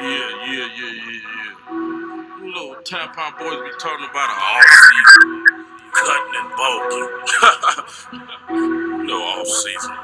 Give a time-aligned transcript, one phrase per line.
[0.00, 1.74] Yeah, yeah, yeah, yeah, yeah.
[2.38, 5.28] You little tampon boys be talking about an off season,
[5.92, 7.08] cutting and bulking.
[9.06, 9.94] no off season.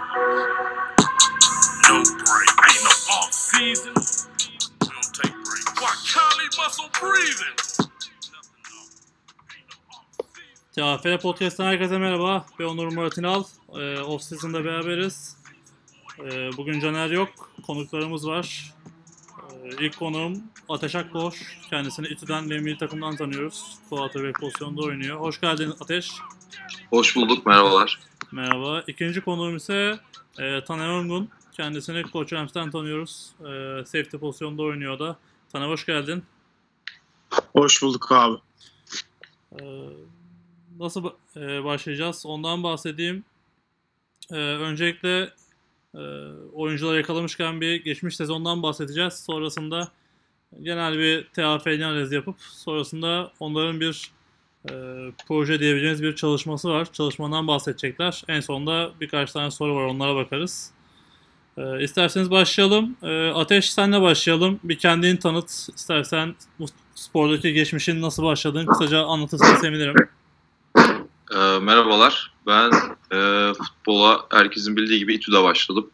[1.86, 2.50] No break.
[2.66, 3.94] Ain't no off season.
[3.94, 5.70] We don't take breaks.
[5.80, 7.56] Why Kylie muscle breathing?
[10.76, 12.46] TFF Podcast'tan herkese merhaba.
[12.58, 13.44] Ben Onur Murat İnal.
[13.74, 15.36] Ee, off season'da beraberiz.
[16.18, 17.28] Ee, bugün Caner yok.
[17.66, 18.73] Konuklarımız var.
[19.80, 21.58] İlk konuğum Ateş Akboş.
[21.70, 23.78] Kendisini İTÜ'den ve milli takımdan tanıyoruz.
[23.90, 25.20] Quarterback pozisyonda oynuyor.
[25.20, 26.10] Hoş geldin Ateş.
[26.90, 28.00] Hoş bulduk, merhabalar.
[28.32, 28.84] Merhaba.
[28.86, 29.98] İkinci konuğum ise
[30.38, 31.28] e, Taner Ongun.
[31.52, 33.30] Kendisini Coach Rams'ten tanıyoruz.
[33.40, 35.16] E, safety pozisyonda oynuyor da.
[35.52, 36.24] Taner hoş geldin.
[37.52, 38.36] Hoş bulduk abi.
[39.52, 39.64] Ee,
[40.78, 42.26] nasıl e, başlayacağız?
[42.26, 43.24] Ondan bahsedeyim.
[44.30, 45.32] Ee, öncelikle
[45.94, 46.02] e,
[46.52, 49.14] oyuncuları yakalamışken bir geçmiş sezondan bahsedeceğiz.
[49.14, 49.88] Sonrasında
[50.62, 54.10] genel bir TAF analizi yapıp sonrasında onların bir
[54.70, 54.72] e,
[55.28, 56.92] proje diyebileceğimiz bir çalışması var.
[56.92, 58.22] Çalışmadan bahsedecekler.
[58.28, 59.84] En sonunda birkaç tane soru var.
[59.84, 60.74] Onlara bakarız.
[61.58, 62.96] Ee, isterseniz başlayalım.
[63.02, 64.60] Ee, Ateş senle başlayalım.
[64.64, 65.50] Bir kendini tanıt.
[65.76, 69.94] İstersen bu spordaki geçmişin nasıl başladığını kısaca anlatırsan sevinirim.
[71.34, 72.70] Ee, merhabalar, ben
[73.12, 75.90] e, futbola herkesin bildiği gibi İTÜ'de başladım.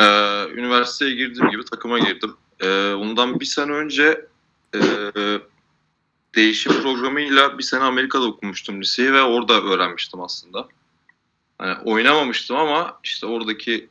[0.00, 2.34] Ee, üniversiteye girdiğim gibi takıma girdim.
[2.60, 4.26] Ee, ondan bir sene önce
[4.74, 4.80] e,
[6.34, 10.68] değişim programıyla bir sene Amerika'da okumuştum liseyi ve orada öğrenmiştim aslında.
[11.58, 13.88] Hani oynamamıştım ama işte oradaki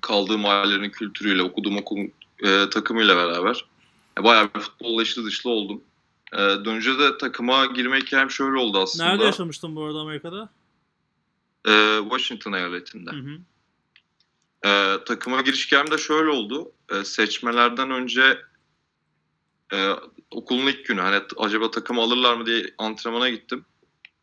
[0.00, 2.12] kaldığım ailenin kültürüyle, okuduğum okulun
[2.44, 3.64] e, takımıyla beraber
[4.18, 5.80] e, bayağı bir futbolla içli dışlı oldum.
[6.32, 9.04] Ee, dönünce de takıma girme hikayem şöyle oldu aslında.
[9.04, 10.48] Nerede yaşamıştın bu arada Amerika'da?
[11.68, 13.10] Ee, Washington eyaletinde.
[13.10, 13.38] Hı hı.
[14.64, 16.72] Ee, takıma giriş hikayem de şöyle oldu.
[16.92, 18.38] Ee, seçmelerden önce
[19.72, 19.90] e,
[20.30, 23.64] okulun ilk günü hani acaba takım alırlar mı diye antrenmana gittim.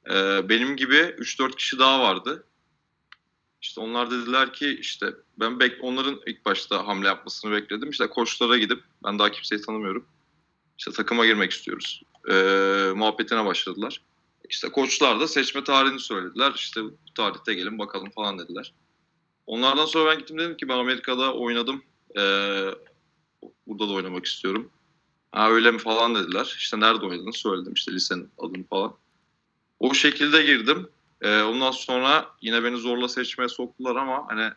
[0.10, 2.44] Ee, benim gibi 3-4 kişi daha vardı.
[3.62, 7.90] İşte onlar dediler ki işte ben bek onların ilk başta hamle yapmasını bekledim.
[7.90, 10.06] İşte koçlara gidip ben daha kimseyi tanımıyorum.
[10.78, 12.04] İşte takıma girmek istiyoruz.
[12.30, 14.02] Ee, muhabbetine başladılar.
[14.50, 16.52] İşte koçlar da seçme tarihini söylediler.
[16.56, 18.74] İşte bu tarihte gelin bakalım falan dediler.
[19.48, 21.84] Onlardan sonra ben gittim dedim ki ben Amerika'da oynadım.
[22.18, 22.72] Ee,
[23.68, 24.70] burada da oynamak istiyorum.
[25.32, 26.56] Ha öyle mi falan dediler.
[26.58, 28.96] İşte nerede oynadığını söyledim işte lisenin adını falan.
[29.80, 30.90] O şekilde girdim.
[31.22, 34.52] Ee, ondan sonra yine beni zorla seçmeye soktular ama hani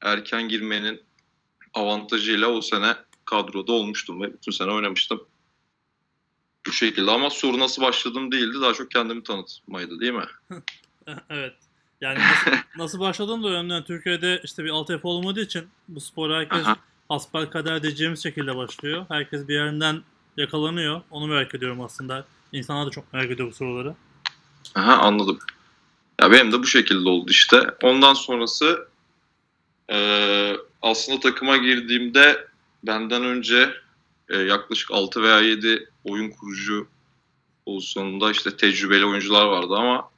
[0.00, 1.00] erken girmenin
[1.74, 5.26] avantajıyla o sene kadroda olmuştum ve bütün sene oynamıştım.
[6.66, 8.60] Bu şekilde ama soru nasıl başladım değildi.
[8.60, 10.26] Daha çok kendimi tanıtmaydı değil mi?
[11.30, 11.54] evet.
[12.00, 13.84] Yani nasıl, nasıl başladın da önemli.
[13.84, 16.66] Türkiye'de işte bir altyapı olmadığı için bu spor herkes
[17.08, 19.06] hasbel kader diyeceğimiz şekilde başlıyor.
[19.08, 20.02] Herkes bir yerinden
[20.36, 21.00] yakalanıyor.
[21.10, 22.24] Onu merak ediyorum aslında.
[22.52, 23.94] İnsanlar da çok merak ediyor bu soruları.
[24.74, 25.38] Aha anladım.
[26.20, 27.66] Ya benim de bu şekilde oldu işte.
[27.82, 28.88] Ondan sonrası
[29.90, 32.46] eee, aslında takıma girdiğimde
[32.82, 33.70] benden önce
[34.32, 36.86] e, yaklaşık 6 veya 7 oyun kurucu
[37.66, 40.10] pozisyonunda işte tecrübeli oyuncular vardı ama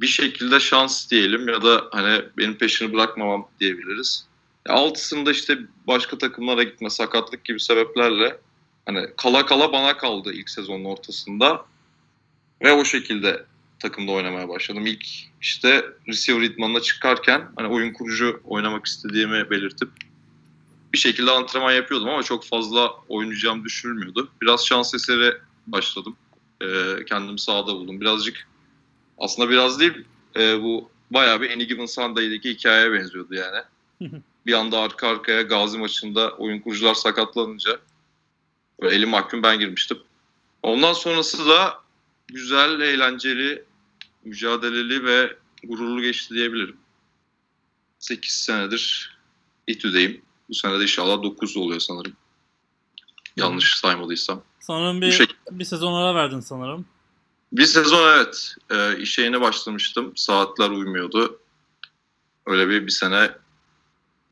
[0.00, 4.26] bir şekilde şans diyelim ya da hani benim peşini bırakmamam diyebiliriz.
[4.68, 8.38] Ya altısında işte başka takımlara gitme, sakatlık gibi sebeplerle
[8.86, 11.66] hani kala kala bana kaldı ilk sezonun ortasında.
[12.62, 13.46] Ve o şekilde
[13.78, 14.86] takımda oynamaya başladım.
[14.86, 15.06] İlk
[15.40, 19.88] işte receiver idmanına çıkarken hani oyun kurucu oynamak istediğimi belirtip
[20.92, 24.28] bir şekilde antrenman yapıyordum ama çok fazla oynayacağım düşünülmüyordu.
[24.42, 25.34] Biraz şans eseri
[25.66, 26.16] başladım.
[26.62, 28.00] Ee, kendimi sahada buldum.
[28.00, 28.48] Birazcık
[29.18, 30.04] aslında biraz değil
[30.36, 33.62] e, bu bayağı bir Any Given Sunday'deki hikayeye benziyordu yani.
[34.46, 37.78] bir anda arka arkaya Gazi maçında oyun kurucular sakatlanınca
[38.82, 39.98] böyle elim mahkum ben girmiştim.
[40.62, 41.82] Ondan sonrası da
[42.28, 43.64] güzel, eğlenceli,
[44.24, 46.76] mücadeleli ve gururlu geçti diyebilirim.
[47.98, 49.16] 8 senedir
[49.66, 50.22] İTÜ'deyim.
[50.48, 52.12] Bu sene de inşallah 9 oluyor sanırım.
[53.36, 54.42] Yanlış saymadıysam.
[54.60, 55.38] Sanırım bir, şekilde.
[55.50, 56.86] bir sezon ara verdin sanırım.
[57.52, 58.54] Bir sezon evet.
[58.70, 60.12] E, işe yeni başlamıştım.
[60.16, 61.40] Saatler uymuyordu.
[62.46, 63.30] Öyle bir bir sene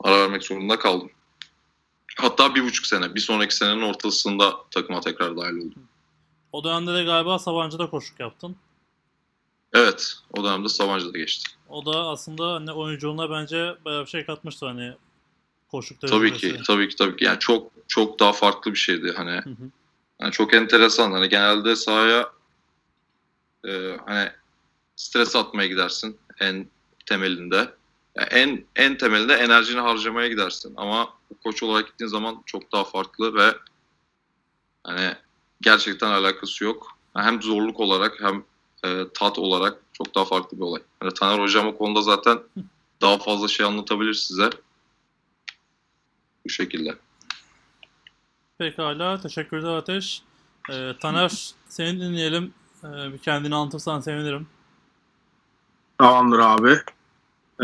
[0.00, 1.10] ara vermek zorunda kaldım.
[2.16, 3.14] Hatta bir buçuk sene.
[3.14, 5.88] Bir sonraki senenin ortasında takıma tekrar dahil oldum.
[6.52, 8.56] O dönemde de galiba Sabancı'da koşuk yaptın.
[9.72, 10.14] Evet.
[10.32, 11.50] O dönemde Sabancı'da geçti.
[11.68, 14.94] O da aslında hani oyunculuğuna bence bayağı bir şey katmıştı hani
[15.76, 16.56] koşuk Tabii ki.
[16.66, 16.96] Tabii ki.
[16.96, 17.24] Tabii ki.
[17.24, 19.12] Yani çok çok daha farklı bir şeydi.
[19.16, 19.70] Hani Hı hı.
[20.20, 21.12] Yani çok enteresan.
[21.12, 22.30] Hani genelde sahaya
[23.66, 24.30] e, hani
[24.96, 26.66] stres atmaya gidersin en
[27.06, 27.70] temelinde.
[28.16, 30.74] Yani en en temelinde enerjini harcamaya gidersin.
[30.76, 31.08] Ama
[31.44, 33.54] koç olarak gittiğin zaman çok daha farklı ve
[34.84, 35.14] hani
[35.60, 36.98] gerçekten alakası yok.
[37.16, 38.44] Hem zorluk olarak hem
[38.84, 40.82] e, tat olarak çok daha farklı bir olay.
[41.02, 42.38] Yani Taner Hocam o konuda zaten
[43.00, 44.50] daha fazla şey anlatabilir size.
[46.46, 46.94] Bu şekilde.
[48.58, 49.20] Pekala.
[49.20, 50.22] Teşekkürler Ateş.
[50.70, 52.54] Ee, Taner seni dinleyelim.
[52.84, 54.46] Ee, bir kendini anlatırsan sevinirim.
[55.98, 56.70] Tamamdır abi.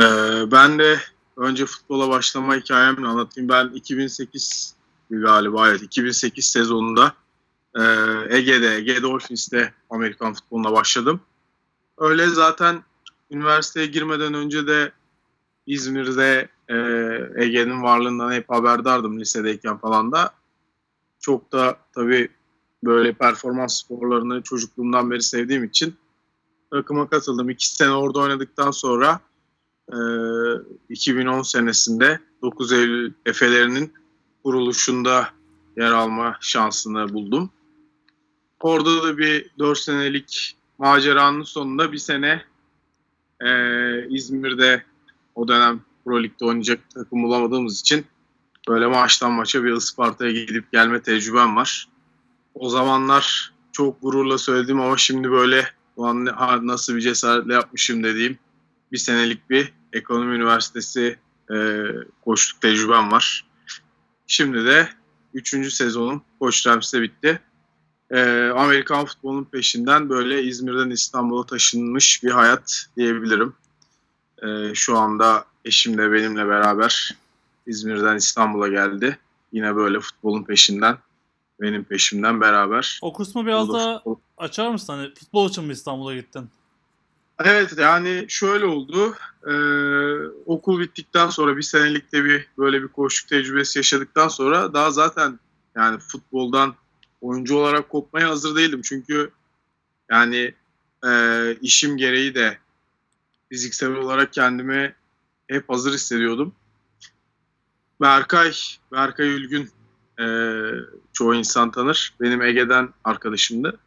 [0.00, 0.98] Ee, ben de
[1.36, 3.48] önce futbola başlama hikayemle anlatayım.
[3.48, 4.74] Ben 2008
[5.10, 7.14] galiba evet 2008 sezonunda
[7.74, 7.82] e,
[8.28, 11.20] Ege'de, Ege Dolphins'te Amerikan futboluna başladım.
[11.98, 12.82] Öyle zaten
[13.30, 14.92] üniversiteye girmeden önce de
[15.66, 16.76] İzmir'de e,
[17.36, 20.34] Ege'nin varlığından hep haberdardım lisedeyken falan da.
[21.20, 22.28] Çok da tabii
[22.84, 25.94] böyle performans sporlarını çocukluğumdan beri sevdiğim için
[26.70, 27.50] takıma katıldım.
[27.50, 29.20] İki sene orada oynadıktan sonra
[29.92, 29.98] e,
[30.88, 33.92] 2010 senesinde 9 Eylül Efe'lerinin
[34.44, 35.28] kuruluşunda
[35.76, 37.50] yer alma şansını buldum.
[38.60, 42.42] Orada da bir 4 senelik maceranın sonunda bir sene
[43.40, 43.48] e,
[44.08, 44.84] İzmir'de
[45.34, 48.06] o dönem Pro Lig'de oynayacak takım bulamadığımız için
[48.68, 51.88] böyle maçtan maça bir Isparta'ya gidip gelme tecrübem var.
[52.54, 55.68] O zamanlar çok gururla söyledim ama şimdi böyle
[56.62, 58.38] nasıl bir cesaretle yapmışım dediğim
[58.92, 61.18] bir senelik bir ekonomi üniversitesi
[61.52, 61.86] e,
[62.24, 63.46] koçluk tecrübem var.
[64.26, 64.88] Şimdi de
[65.34, 65.72] 3.
[65.72, 67.40] sezonum Koç Rams'te bitti.
[68.10, 73.54] E, Amerikan futbolunun peşinden böyle İzmir'den İstanbul'a taşınmış bir hayat diyebilirim.
[74.42, 77.16] E, şu anda eşim de benimle beraber
[77.66, 79.18] İzmir'den İstanbul'a geldi.
[79.52, 80.98] Yine böyle futbolun peşinden,
[81.60, 82.98] benim peşimden beraber.
[83.02, 83.78] O kısmı biraz Olur.
[83.78, 84.02] daha
[84.38, 84.92] açar mısın?
[84.92, 86.50] Hani futbol için mi İstanbul'a gittin?
[87.44, 89.14] Evet yani şöyle oldu.
[89.46, 89.52] Ee,
[90.46, 95.38] okul bittikten sonra bir senelikte bir böyle bir koşuk tecrübesi yaşadıktan sonra daha zaten
[95.76, 96.74] yani futboldan
[97.20, 98.82] oyuncu olarak kopmaya hazır değildim.
[98.82, 99.30] Çünkü
[100.10, 100.54] yani
[101.06, 102.58] e, işim gereği de
[103.48, 104.94] fiziksel olarak kendimi
[105.48, 106.54] hep hazır hissediyordum.
[108.00, 108.52] Berkay,
[108.92, 109.70] Berkay Ülgün
[110.20, 110.26] e,
[111.12, 112.14] çoğu insan tanır.
[112.20, 113.78] Benim Ege'den arkadaşımdı.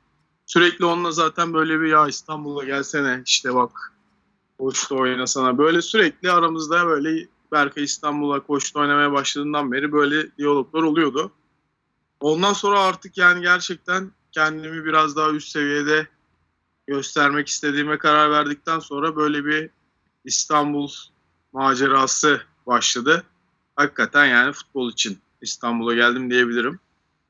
[0.45, 3.93] Sürekli onunla zaten böyle bir ya İstanbul'a gelsene işte bak
[4.59, 5.57] koçta oynasana.
[5.57, 11.31] Böyle sürekli aramızda böyle Berkay İstanbul'a koçta oynamaya başladığından beri böyle diyaloglar oluyordu.
[12.19, 16.07] Ondan sonra artık yani gerçekten kendimi biraz daha üst seviyede
[16.87, 19.69] göstermek istediğime karar verdikten sonra böyle bir
[20.25, 20.89] İstanbul
[21.55, 23.23] macerası başladı.
[23.75, 26.79] Hakikaten yani futbol için İstanbul'a geldim diyebilirim.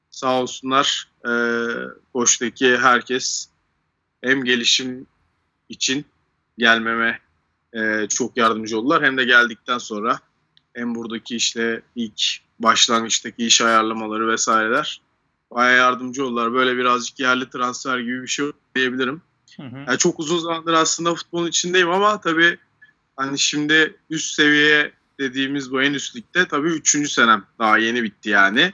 [0.09, 1.31] Sağ olsunlar e,
[2.13, 3.49] koçtaki herkes
[4.23, 5.07] hem gelişim
[5.69, 6.05] için
[6.57, 7.19] gelmeme
[7.73, 9.03] e, çok yardımcı oldular.
[9.03, 10.19] Hem de geldikten sonra
[10.73, 12.21] hem buradaki işte ilk
[12.59, 15.01] başlangıçtaki iş ayarlamaları vesaireler
[15.51, 16.53] bayağı yardımcı oldular.
[16.53, 18.45] Böyle birazcık yerli transfer gibi bir şey
[18.75, 19.21] diyebilirim.
[19.57, 19.77] Hı hı.
[19.87, 22.57] Yani çok uzun zamandır aslında futbolun içindeyim ama tabii
[23.15, 28.29] hani şimdi üst seviye dediğimiz bu en üst ligde tabii üçüncü senem daha yeni bitti
[28.29, 28.73] yani.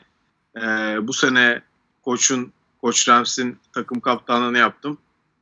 [0.58, 0.62] Ee,
[1.02, 1.62] bu sene
[2.02, 4.98] koçun Koç Rams'in takım kaptanlığını yaptım.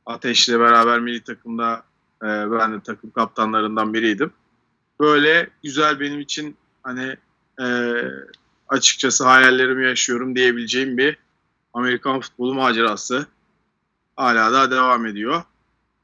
[0.06, 1.82] Ateş'le beraber milli takımda
[2.22, 4.32] e, ben de takım kaptanlarından biriydim.
[5.00, 7.16] Böyle güzel benim için hani
[7.60, 7.94] e,
[8.68, 11.16] açıkçası hayallerimi yaşıyorum diyebileceğim bir
[11.74, 13.26] Amerikan futbolu macerası.
[14.16, 15.42] Hala daha devam ediyor.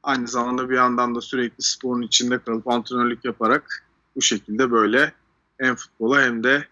[0.07, 3.85] Aynı zamanda bir yandan da sürekli sporun içinde kalıp antrenörlük yaparak
[4.15, 5.13] bu şekilde böyle
[5.57, 6.67] hem futbola hem de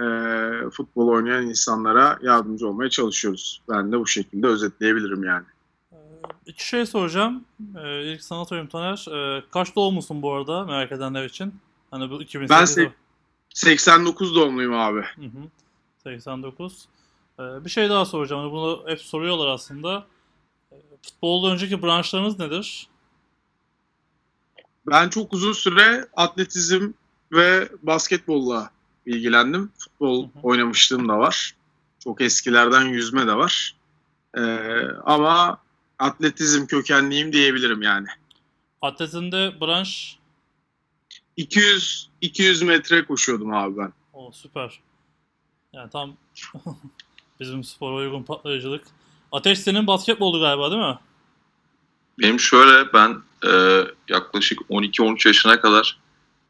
[0.00, 0.04] e,
[0.70, 3.62] futbol oynayan insanlara yardımcı olmaya çalışıyoruz.
[3.68, 5.44] Ben de bu şekilde özetleyebilirim yani.
[5.92, 5.96] Ee,
[6.46, 7.44] İki şey soracağım.
[7.78, 9.06] Ee, ilk sana sorayım Taner.
[9.10, 11.54] Ee, kaç doğumlusun bu arada merak edenler için?
[11.90, 12.48] Hani bu 2008'de.
[12.48, 12.90] Ben se-
[13.54, 15.00] 89 doğumluyum abi.
[15.00, 15.48] Hı hı.
[16.02, 16.88] 89.
[17.38, 18.42] Ee, bir şey daha soracağım.
[18.42, 20.06] Hani Bunu hep soruyorlar aslında.
[21.06, 22.86] Futbolda önceki branşlarınız nedir?
[24.86, 26.92] Ben çok uzun süre atletizm
[27.32, 28.70] ve basketbolla
[29.06, 29.72] ilgilendim.
[29.78, 30.42] Futbol Hı hı.
[30.42, 31.54] oynamışlığım da var.
[31.98, 33.76] Çok eskilerden yüzme de var.
[34.36, 34.40] Ee,
[35.04, 35.58] ama
[35.98, 38.06] atletizm kökenliyim diyebilirim yani.
[38.82, 40.18] Atletinde branş
[41.36, 43.92] 200 200 metre koşuyordum abi ben.
[44.12, 44.80] o süper.
[45.72, 46.16] Yani tam
[47.40, 48.84] bizim spora uygun patlayıcılık.
[49.32, 50.98] Ateş senin basketboldu galiba değil mi?
[52.18, 55.98] Benim şöyle ben e, yaklaşık 12-13 yaşına kadar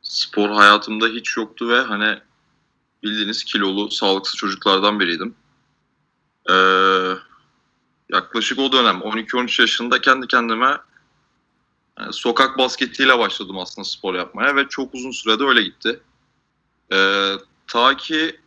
[0.02, 2.18] spor hayatımda hiç yoktu ve hani
[3.02, 5.34] bildiğiniz kilolu, sağlıksız çocuklardan biriydim.
[6.50, 6.54] E,
[8.12, 10.78] yaklaşık o dönem 12-13 yaşında kendi kendime
[11.98, 16.00] yani sokak basketiyle başladım aslında spor yapmaya ve çok uzun sürede öyle gitti.
[16.92, 17.32] E,
[17.66, 18.40] ta ki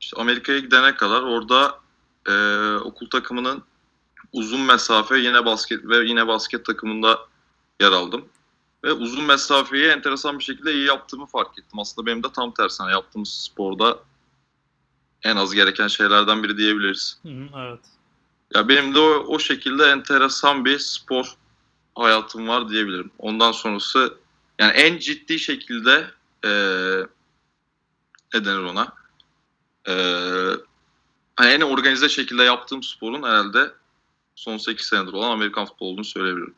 [0.00, 1.78] İşte Amerika'ya gidene kadar orada
[2.28, 2.32] e,
[2.76, 3.62] okul takımının
[4.32, 7.20] uzun mesafe yine basket ve yine basket takımında
[7.80, 8.24] yer aldım.
[8.84, 11.78] Ve uzun mesafeyi enteresan bir şekilde iyi yaptığımı fark ettim.
[11.78, 13.98] Aslında benim de tam tersine yaptığımız sporda
[15.22, 17.18] en az gereken şeylerden biri diyebiliriz.
[17.22, 17.80] Hı evet.
[18.54, 21.34] Ya benim de o, o şekilde enteresan bir spor
[21.94, 23.10] hayatım var diyebilirim.
[23.18, 24.14] Ondan sonrası
[24.58, 26.10] yani en ciddi şekilde
[26.44, 27.06] eee
[28.34, 28.92] ne denir ona?
[29.88, 30.56] Eee
[31.36, 33.72] hani en organize şekilde yaptığım sporun herhalde
[34.42, 36.54] son 8 senedir olan Amerikan futbolu olduğunu söyleyebilirim.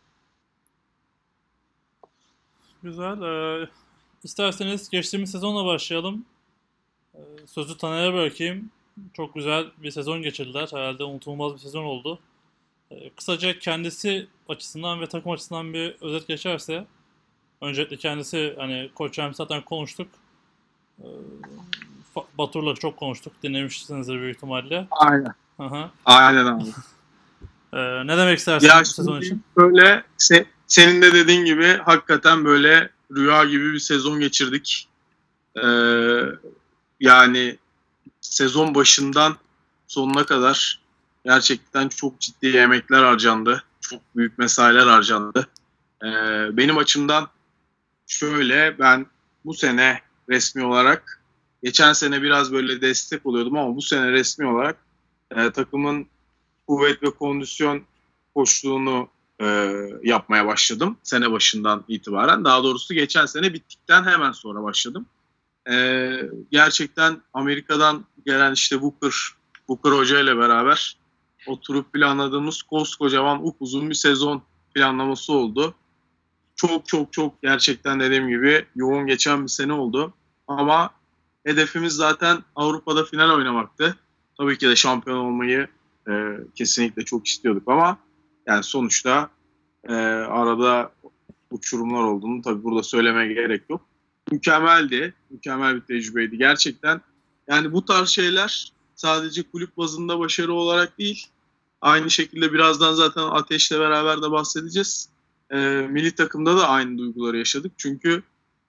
[2.82, 3.22] Güzel.
[3.22, 3.68] Ee,
[4.22, 6.24] isterseniz geçtiğimiz sezonla başlayalım.
[7.14, 8.70] Ee, sözü Taner'e bırakayım.
[9.12, 10.68] Çok güzel bir sezon geçirdiler.
[10.72, 12.18] Herhalde unutulmaz bir sezon oldu.
[12.90, 16.86] Ee, kısaca kendisi açısından ve takım açısından bir özet geçerse
[17.60, 20.08] öncelikle kendisi hani Koç zaten konuştuk.
[21.00, 21.06] Ee,
[22.38, 23.32] Batur'la çok konuştuk.
[23.42, 24.86] Dinlemişsinizdir büyük ihtimalle.
[24.90, 25.34] Aynen.
[25.58, 25.90] Aha.
[26.04, 26.64] Aynen abi.
[27.74, 29.42] Ee, ne demek istersin Ya bu sezon için?
[29.56, 34.88] böyle se- senin de dediğin gibi hakikaten böyle rüya gibi bir sezon geçirdik.
[35.56, 35.62] Ee,
[37.00, 37.58] yani
[38.20, 39.36] sezon başından
[39.88, 40.80] sonuna kadar
[41.24, 43.64] gerçekten çok ciddi emekler harcandı.
[43.80, 45.48] Çok büyük mesailer harcandı.
[46.04, 46.06] Ee,
[46.56, 47.28] benim açımdan
[48.06, 49.06] şöyle ben
[49.44, 51.20] bu sene resmi olarak
[51.62, 54.76] geçen sene biraz böyle destek oluyordum ama bu sene resmi olarak
[55.36, 56.06] e, takımın
[56.66, 57.82] kuvvet ve kondisyon
[58.34, 59.08] koçluğunu
[59.40, 62.44] e, yapmaya başladım sene başından itibaren.
[62.44, 65.06] Daha doğrusu geçen sene bittikten hemen sonra başladım.
[65.70, 66.10] E,
[66.50, 69.12] gerçekten Amerika'dan gelen işte Booker,
[69.68, 70.96] Booker Hoca ile beraber
[71.46, 74.42] oturup planladığımız koskocaman upuzun bir sezon
[74.74, 75.74] planlaması oldu.
[76.56, 80.14] Çok çok çok gerçekten dediğim gibi yoğun geçen bir sene oldu.
[80.48, 80.90] Ama
[81.46, 83.96] hedefimiz zaten Avrupa'da final oynamaktı.
[84.38, 85.68] Tabii ki de şampiyon olmayı
[86.08, 86.12] e,
[86.54, 87.98] kesinlikle çok istiyorduk ama
[88.46, 89.30] yani sonuçta
[89.88, 90.92] e, arada
[91.50, 93.80] uçurumlar olduğunu tabii burada söylemeye gerek yok.
[94.32, 95.14] Mükemmeldi.
[95.30, 96.38] Mükemmel bir tecrübeydi.
[96.38, 97.00] Gerçekten
[97.48, 101.26] yani bu tarz şeyler sadece kulüp bazında başarı olarak değil
[101.84, 105.08] aynı şekilde birazdan zaten Ateş'le beraber de bahsedeceğiz.
[105.50, 105.56] E,
[105.90, 107.72] milli takımda da aynı duyguları yaşadık.
[107.76, 108.22] Çünkü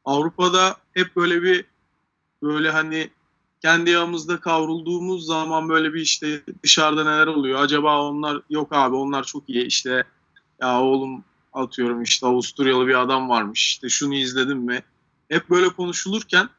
[0.06, 1.65] Avrupa'da hep böyle bir
[2.44, 3.10] böyle hani
[3.65, 7.63] kendi yağımızda kavrulduğumuz zaman böyle bir işte dışarıda neler oluyor?
[7.63, 10.03] Acaba onlar yok abi onlar çok iyi işte
[10.62, 14.84] ya oğlum atıyorum işte Avusturyalı bir adam varmış işte şunu izledin mi?
[15.29, 16.50] Hep böyle konuşulurken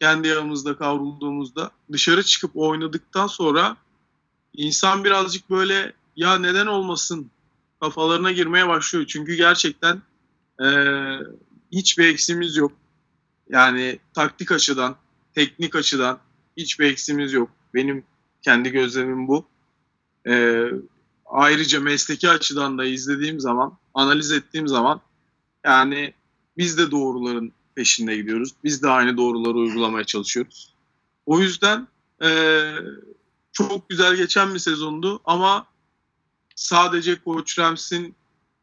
[0.00, 3.76] kendi yağımızda kavrulduğumuzda dışarı çıkıp oynadıktan sonra
[4.52, 7.30] insan birazcık böyle ya neden olmasın
[7.80, 9.06] kafalarına girmeye başlıyor.
[9.08, 10.02] Çünkü gerçekten
[10.60, 11.20] eee,
[11.72, 12.72] hiçbir eksimiz yok.
[13.50, 14.96] Yani taktik açıdan,
[15.34, 16.18] teknik açıdan
[16.56, 17.50] hiçbir eksimiz yok.
[17.74, 18.04] Benim
[18.42, 19.46] kendi gözlemim bu.
[20.26, 20.70] Ee,
[21.26, 25.00] ayrıca mesleki açıdan da izlediğim zaman, analiz ettiğim zaman
[25.64, 26.14] yani
[26.58, 28.50] biz de doğruların peşinde gidiyoruz.
[28.64, 30.74] Biz de aynı doğruları uygulamaya çalışıyoruz.
[31.26, 31.88] O yüzden
[32.22, 32.74] ee,
[33.52, 35.66] çok güzel geçen bir sezondu ama
[36.54, 38.14] sadece Koç Rams'in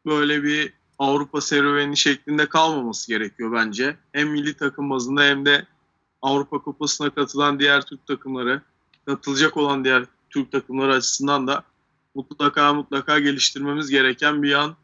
[0.06, 3.96] böyle bir Avrupa serüveni şeklinde kalmaması gerekiyor bence.
[4.12, 5.66] Hem milli takım bazında hem de
[6.22, 8.62] Avrupa Kupası'na katılan diğer Türk takımları,
[9.06, 11.64] katılacak olan diğer Türk takımları açısından da
[12.14, 14.76] mutlaka mutlaka geliştirmemiz gereken bir yan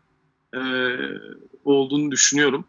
[0.54, 0.60] e,
[1.64, 2.64] olduğunu düşünüyorum.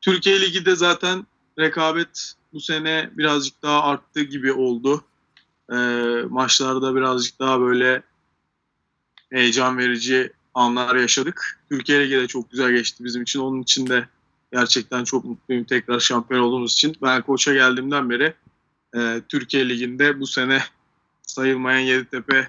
[0.00, 1.26] Türkiye Ligi de zaten
[1.58, 5.04] rekabet bu sene birazcık daha arttı gibi oldu.
[5.72, 5.76] E,
[6.28, 8.02] maçlarda birazcık daha böyle
[9.32, 11.60] heyecan verici anlar yaşadık.
[11.68, 13.40] Türkiye Ligi de çok güzel geçti bizim için.
[13.40, 14.08] Onun için de
[14.52, 16.96] gerçekten çok mutluyum tekrar şampiyon olduğumuz için.
[17.02, 18.34] Ben koça geldiğimden beri
[18.96, 20.62] e, Türkiye Ligi'nde bu sene
[21.22, 22.48] sayılmayan Yeditepe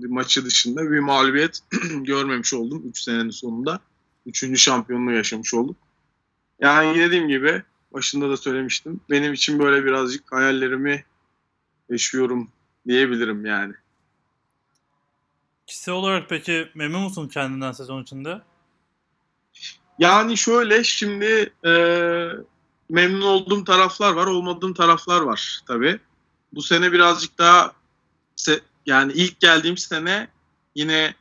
[0.00, 1.60] maçı dışında bir mağlubiyet
[2.00, 3.80] görmemiş oldum 3 senenin sonunda.
[4.26, 5.76] Üçüncü şampiyonluğu yaşamış olduk.
[6.60, 7.62] Yani dediğim gibi
[7.92, 9.00] başında da söylemiştim.
[9.10, 11.04] Benim için böyle birazcık hayallerimi
[11.90, 12.48] yaşıyorum
[12.88, 13.74] diyebilirim yani.
[15.66, 18.42] Kişisel olarak peki memnun musun kendinden sezon içinde?
[20.00, 21.72] Yani şöyle şimdi e,
[22.88, 26.00] memnun olduğum taraflar var, olmadığım taraflar var tabii.
[26.52, 27.72] Bu sene birazcık daha
[28.86, 30.28] yani ilk geldiğim sene
[30.74, 31.14] yine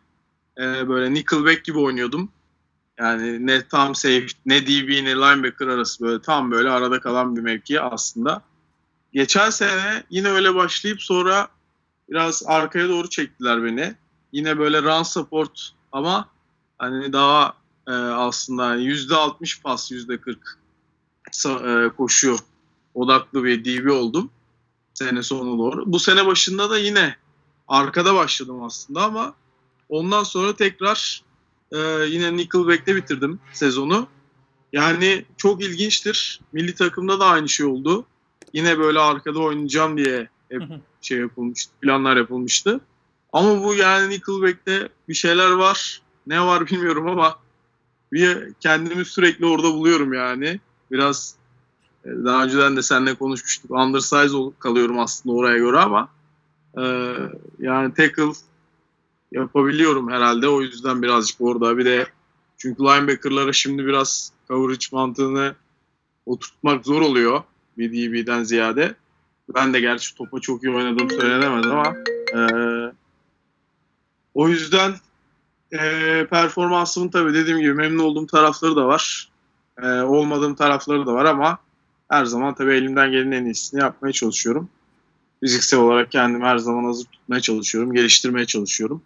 [0.57, 2.31] e, böyle nickelback gibi oynuyordum.
[3.00, 7.41] Yani ne tam safety, ne DB ne linebacker arası böyle tam böyle arada kalan bir
[7.41, 8.41] mevki aslında.
[9.13, 11.48] Geçen sene yine öyle başlayıp sonra
[12.09, 13.95] biraz arkaya doğru çektiler beni.
[14.31, 16.29] Yine böyle run support ama
[16.77, 17.58] hani daha
[17.89, 20.60] e, aslında yüzde 60 pas yüzde 40
[21.31, 22.39] sa- e, koşuyor
[22.93, 24.29] odaklı bir DB oldum.
[24.93, 25.84] sene sonu doğru.
[25.86, 27.15] Bu sene başında da yine
[27.67, 29.34] arkada başladım aslında ama
[29.89, 31.24] ondan sonra tekrar
[31.72, 31.77] e,
[32.08, 34.08] yine Nickelback'te bitirdim sezonu.
[34.74, 36.41] Yani çok ilginçtir.
[36.53, 38.05] Milli takımda da aynı şey oldu.
[38.53, 40.62] Yine böyle arkada oynayacağım diye hep
[41.01, 42.79] şey yapılmıştı, planlar yapılmıştı.
[43.34, 46.01] Ama bu yani Nickelback'te bir şeyler var.
[46.27, 47.39] Ne var bilmiyorum ama
[48.13, 50.59] bir kendimi sürekli orada buluyorum yani.
[50.91, 51.35] Biraz
[52.05, 53.71] e, daha önceden de seninle konuşmuştuk.
[53.71, 56.09] Undersize kalıyorum aslında oraya göre ama
[56.77, 57.13] e,
[57.59, 58.31] yani tackle
[59.31, 60.47] yapabiliyorum herhalde.
[60.47, 61.77] O yüzden birazcık orada.
[61.77, 62.07] Bir de
[62.57, 65.55] çünkü linebacker'lara şimdi biraz coverage mantığını
[66.25, 67.43] oturtmak zor oluyor.
[67.77, 68.95] Bir DB'den ziyade.
[69.55, 71.95] Ben de gerçi topa çok iyi oynadım söylenemez ama
[72.35, 72.39] e,
[74.33, 74.93] o yüzden
[75.71, 79.29] e, performansımın tabii dediğim gibi memnun olduğum tarafları da var.
[79.83, 81.57] E, olmadığım tarafları da var ama
[82.09, 84.69] her zaman tabii elimden gelen en iyisini yapmaya çalışıyorum.
[85.43, 89.01] Fiziksel olarak kendimi her zaman hazır tutmaya çalışıyorum, geliştirmeye çalışıyorum.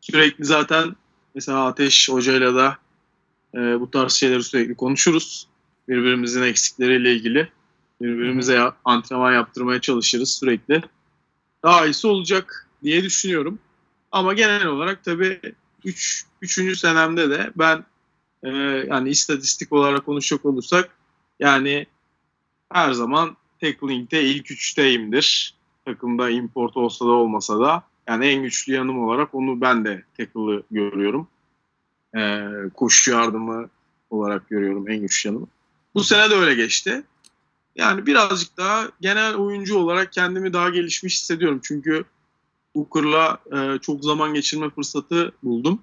[0.00, 0.96] Sürekli zaten
[1.34, 2.78] mesela Ateş Hoca'yla da
[3.54, 5.48] e, bu tarz şeyleri sürekli konuşuruz.
[5.88, 7.48] Birbirimizin eksikleriyle ilgili.
[8.00, 10.82] Birbirimize ya- antrenman yaptırmaya çalışırız sürekli.
[11.62, 13.58] Daha iyisi olacak diye düşünüyorum.
[14.12, 15.54] Ama genel olarak tabii 3.
[15.84, 16.78] Üç, 3.
[16.78, 17.84] senemde de ben
[18.42, 18.48] e,
[18.88, 20.90] yani istatistik olarak konuşacak olursak
[21.40, 21.86] yani
[22.72, 25.54] her zaman tackling'de ilk üçteyimdir.
[25.84, 27.82] Takımda import olsa da olmasa da.
[28.08, 31.28] Yani en güçlü yanım olarak onu ben de tackle'ı görüyorum.
[32.16, 33.68] E, koşu yardımı
[34.10, 35.46] olarak görüyorum en güçlü yanımı.
[35.94, 37.02] Bu sene de öyle geçti.
[37.76, 41.60] Yani birazcık daha genel oyuncu olarak kendimi daha gelişmiş hissediyorum.
[41.62, 42.04] Çünkü
[42.74, 45.80] Booker'la e, çok zaman geçirme fırsatı buldum.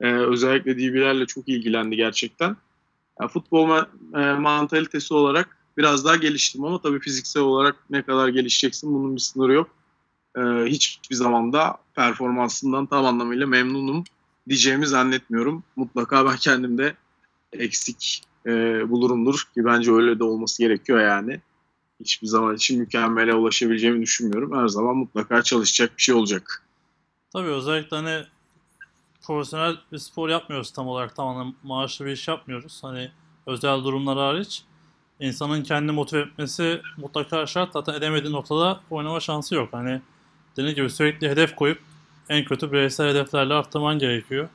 [0.00, 2.56] E, özellikle DB'lerle çok ilgilendi gerçekten.
[3.20, 3.78] Yani futbol
[4.14, 9.20] e, mantalitesi olarak biraz daha geliştim ama tabii fiziksel olarak ne kadar gelişeceksin bunun bir
[9.20, 9.70] sınırı yok.
[10.36, 14.04] E, hiçbir zaman da performansından tam anlamıyla memnunum
[14.48, 15.64] diyeceğimi zannetmiyorum.
[15.76, 16.94] Mutlaka ben kendimde
[17.52, 18.50] eksik e,
[18.90, 21.40] bulurumdur ki bence öyle de olması gerekiyor yani.
[22.00, 24.62] Hiçbir zaman için mükemmele ulaşabileceğimi düşünmüyorum.
[24.62, 26.62] Her zaman mutlaka çalışacak bir şey olacak.
[27.32, 28.24] Tabii özellikle hani
[29.22, 32.78] profesyonel bir spor yapmıyoruz tam olarak tamamen maaşlı bir iş yapmıyoruz.
[32.82, 33.10] Hani
[33.46, 34.64] özel durumlar hariç
[35.20, 37.72] insanın kendini motive etmesi mutlaka şart.
[37.72, 39.68] Zaten edemediği noktada oynama şansı yok.
[39.72, 40.00] Hani
[40.56, 41.78] dediğim gibi sürekli hedef koyup
[42.28, 44.48] en kötü bireysel hedeflerle arttırman gerekiyor.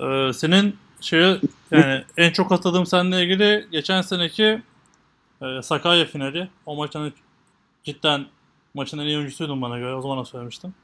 [0.00, 4.62] Ee, senin şeye yani en çok hatırladığım seninle ilgili geçen seneki
[5.42, 6.48] e, Sakarya finali.
[6.66, 7.12] O maçın
[7.84, 8.26] cidden
[8.74, 9.94] maçın en iyi oyuncusuydun bana göre.
[9.94, 10.74] O zaman da söylemiştim.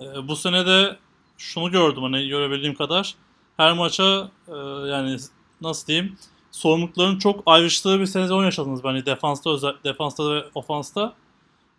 [0.00, 0.96] E, bu sene de
[1.38, 3.14] şunu gördüm hani görebildiğim kadar.
[3.56, 4.56] Her maça e,
[4.88, 5.16] yani
[5.60, 6.16] nasıl diyeyim
[6.50, 11.14] sorumlulukların çok ayrıştığı bir sezon yaşadınız bence defansta özel defansta ve ofansta.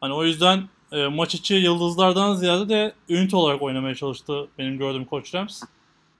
[0.01, 5.05] Hani o yüzden e, maç içi yıldızlardan ziyade de ünite olarak oynamaya çalıştı benim gördüğüm
[5.05, 5.61] Koç Rams.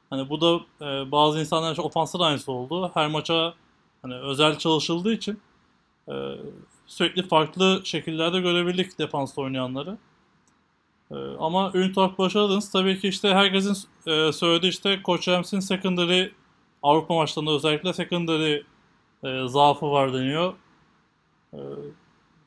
[0.10, 2.92] Hani bu da e, bazı insanlar için ofansta da aynısı oldu.
[2.94, 3.54] Her maça
[4.02, 5.40] hani özel çalışıldığı için
[6.12, 6.16] e,
[6.88, 9.98] sürekli farklı şekillerde görebildik defansta oynayanları.
[11.12, 12.72] E, ama ünite olarak başardınız.
[12.72, 16.28] Tabii ki işte herkesin e, söylediği işte Koç Rams'in secondary
[16.84, 18.62] Avrupa maçlarında özellikle secondary
[19.24, 20.54] e, zaafı var deniyor.
[21.54, 21.60] E,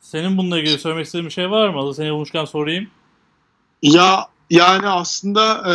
[0.00, 1.94] senin bununla ilgili söylemek istediğin bir şey var mı?
[1.94, 2.88] Seni bulmuşken sorayım.
[3.82, 5.74] Ya yani aslında e,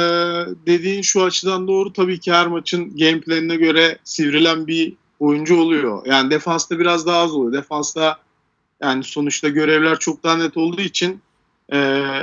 [0.65, 1.93] dediğin şu açıdan doğru.
[1.93, 6.05] Tabii ki her maçın gameplay'ine göre sivrilen bir oyuncu oluyor.
[6.05, 7.53] Yani defansta biraz daha az oluyor.
[7.53, 8.17] Defansta
[8.81, 11.21] yani sonuçta görevler çok daha net olduğu için
[11.71, 11.77] e,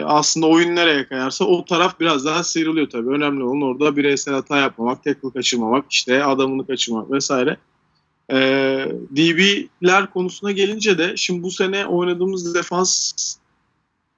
[0.04, 3.10] aslında oyun nereye kayarsa o taraf biraz daha sıyrılıyor tabii.
[3.10, 7.56] Önemli olan orada bireysel hata yapmamak, tackle kaçırmamak, işte adamını kaçırmak vesaire.
[8.30, 8.36] E,
[9.16, 13.12] DB'ler konusuna gelince de şimdi bu sene oynadığımız defans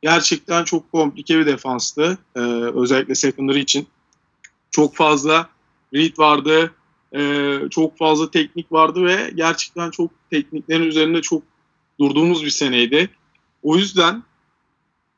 [0.02, 2.18] gerçekten çok komplike bir defanstı.
[2.36, 2.40] E,
[2.74, 3.86] özellikle secondary için.
[4.70, 5.48] Çok fazla
[5.94, 6.72] read vardı,
[7.16, 11.42] e, çok fazla teknik vardı ve gerçekten çok tekniklerin üzerinde çok
[12.00, 13.10] durduğumuz bir seneydi.
[13.62, 14.22] O yüzden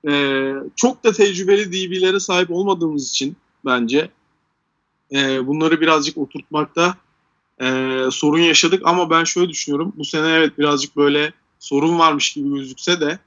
[0.09, 4.11] e, çok da tecrübeli DB'lere sahip olmadığımız için bence
[5.13, 6.97] e, bunları birazcık oturtmakta
[7.61, 9.93] e, sorun yaşadık ama ben şöyle düşünüyorum.
[9.97, 13.19] Bu sene evet birazcık böyle sorun varmış gibi gözükse de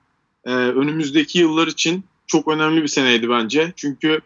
[0.46, 3.74] e, önümüzdeki yıllar için çok önemli bir seneydi bence.
[3.76, 4.22] Çünkü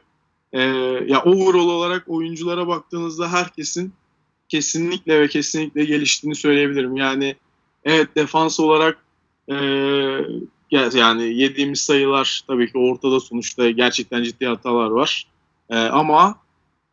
[0.54, 0.62] e,
[1.08, 3.94] ya overall olarak oyunculara baktığınızda herkesin
[4.50, 6.96] kesinlikle ve kesinlikle geliştiğini söyleyebilirim.
[6.96, 7.36] Yani
[7.84, 8.98] evet defans olarak
[9.50, 9.56] e,
[10.72, 15.28] yani yediğimiz sayılar tabii ki ortada sonuçta gerçekten ciddi hatalar var.
[15.70, 16.36] E, ama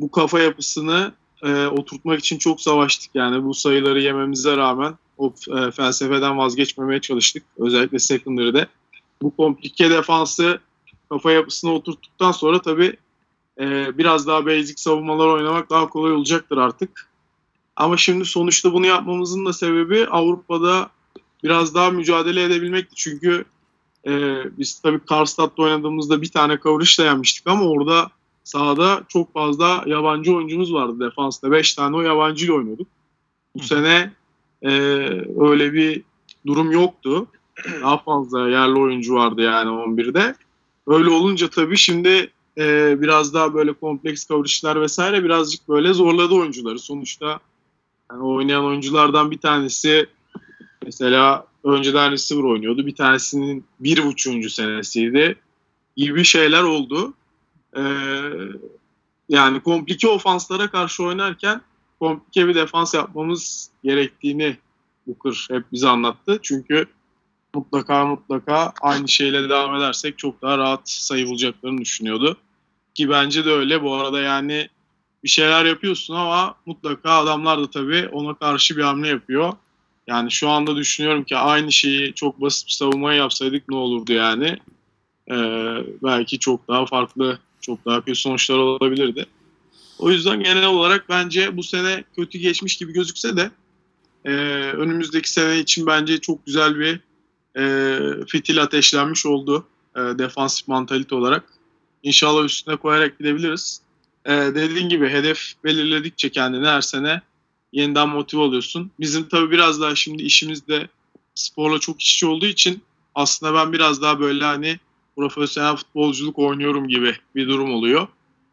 [0.01, 1.13] bu kafa yapısını
[1.43, 3.11] e, oturtmak için çok savaştık.
[3.15, 7.43] Yani bu sayıları yememize rağmen o e, felsefeden vazgeçmemeye çalıştık.
[7.59, 8.67] Özellikle secondary'de.
[9.23, 10.61] bu komplike defansı
[11.09, 12.97] kafa yapısına oturttuktan sonra tabii
[13.61, 17.14] e, biraz daha basic savunmalar oynamak daha kolay olacaktır artık.
[17.77, 20.91] Ama şimdi sonuçta bunu yapmamızın da sebebi Avrupa'da
[21.45, 22.95] biraz daha mücadele edebilmekti.
[22.95, 23.45] Çünkü
[24.07, 24.13] e,
[24.59, 28.11] biz tabii Karstad'da oynadığımızda bir tane coverage yenmiştik ama orada
[28.45, 31.51] sahada çok fazla yabancı oyuncumuz vardı defansta.
[31.51, 32.89] Beş tane o yabancıyla oynuyorduk.
[33.57, 33.67] Bu Hı.
[33.67, 34.13] sene
[34.63, 34.71] e,
[35.41, 36.03] öyle bir
[36.47, 37.27] durum yoktu.
[37.83, 40.35] Daha fazla yerli oyuncu vardı yani 11'de.
[40.87, 46.79] Öyle olunca tabii şimdi e, biraz daha böyle kompleks coverage'lar vesaire birazcık böyle zorladı oyuncuları.
[46.79, 47.41] Sonuçta
[48.15, 50.07] yani oynayan oyunculardan bir tanesi
[50.85, 52.87] mesela önceden receiver oynuyordu.
[52.87, 55.37] Bir tanesinin bir buçuğuncu senesiydi
[55.97, 57.15] gibi şeyler oldu.
[57.77, 57.83] Ee,
[59.29, 61.61] yani komplike ofanslara karşı oynarken
[62.01, 64.57] komplike bir defans yapmamız gerektiğini
[65.07, 66.39] Booker hep bize anlattı.
[66.43, 66.87] Çünkü
[67.55, 72.37] mutlaka mutlaka aynı şeyle devam edersek çok daha rahat sayı bulacaklarını düşünüyordu.
[72.95, 73.83] Ki bence de öyle.
[73.83, 74.69] Bu arada yani
[75.25, 79.53] bir şeyler yapıyorsun ama mutlaka adamlar da tabii ona karşı bir hamle yapıyor.
[80.07, 84.59] Yani şu anda düşünüyorum ki aynı şeyi çok basit bir savunmaya yapsaydık ne olurdu yani.
[85.31, 85.35] Ee,
[86.03, 89.27] belki çok daha farklı, çok daha kötü sonuçlar olabilirdi.
[89.99, 93.51] O yüzden genel olarak bence bu sene kötü geçmiş gibi gözükse de
[94.25, 94.31] e,
[94.73, 97.01] önümüzdeki sene için bence çok güzel bir
[97.59, 101.45] e, fitil ateşlenmiş oldu e, defansif mantalite olarak.
[102.03, 103.84] İnşallah üstüne koyarak gidebiliriz.
[104.27, 107.21] E, dediğin gibi hedef belirledikçe kendine her sene
[107.73, 108.91] yeniden motive oluyorsun.
[109.01, 110.89] Bizim tabii biraz daha şimdi işimiz de
[111.35, 112.83] sporla çok iç içe olduğu için
[113.15, 114.79] aslında ben biraz daha böyle hani
[115.17, 118.09] profesyonel futbolculuk oynuyorum gibi bir durum oluyor.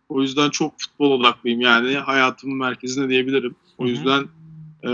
[0.09, 3.55] O yüzden çok futbol odaklıyım yani hayatımın merkezine diyebilirim.
[3.77, 4.27] O yüzden
[4.83, 4.89] e,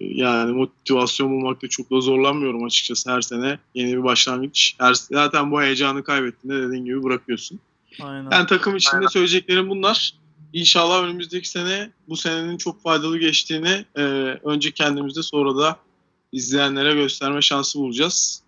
[0.00, 4.74] yani motivasyon bulmakta çok da zorlanmıyorum açıkçası her sene yeni bir başlangıç.
[4.78, 7.60] Her, zaten bu heyecanı kaybettiğinde dediğin gibi bırakıyorsun.
[8.00, 8.30] Aynen.
[8.30, 10.14] Yani takım içinde söyleyeceklerim bunlar.
[10.52, 14.02] İnşallah önümüzdeki sene bu senenin çok faydalı geçtiğini e,
[14.44, 15.76] önce kendimizde sonra da
[16.32, 18.42] izleyenlere gösterme şansı bulacağız.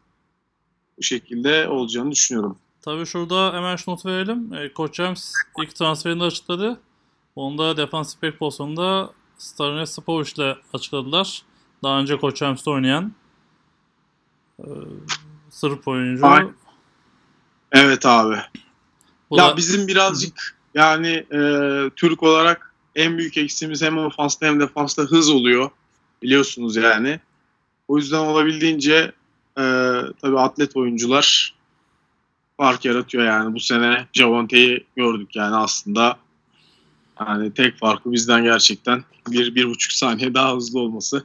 [0.98, 2.58] Bu şekilde olacağını düşünüyorum.
[2.82, 4.54] Tabii şurada hemen şu notu verelim.
[4.54, 5.32] E, Koç James
[5.62, 6.80] ilk transferini açıkladı.
[7.36, 11.42] Onda defansif bek pozisyonunda Starnes Spovic ile açıkladılar.
[11.82, 13.12] Daha önce Koç James'te oynayan
[14.58, 14.66] e,
[15.50, 16.26] Sırp oyuncu.
[16.26, 16.54] Aynen.
[17.72, 18.36] Evet abi.
[19.30, 21.40] Bu ya da bizim birazcık yani e,
[21.96, 25.70] Türk olarak en büyük eksiğimiz hem ofansta hem defansta hız oluyor.
[26.22, 27.20] Biliyorsunuz yani.
[27.88, 29.12] O yüzden olabildiğince
[29.58, 29.62] e,
[30.22, 31.54] tabii atlet oyuncular
[32.56, 33.54] fark yaratıyor yani.
[33.54, 36.16] Bu sene Javante'yi gördük yani aslında.
[37.20, 41.24] Yani tek farkı bizden gerçekten bir, bir buçuk saniye daha hızlı olması.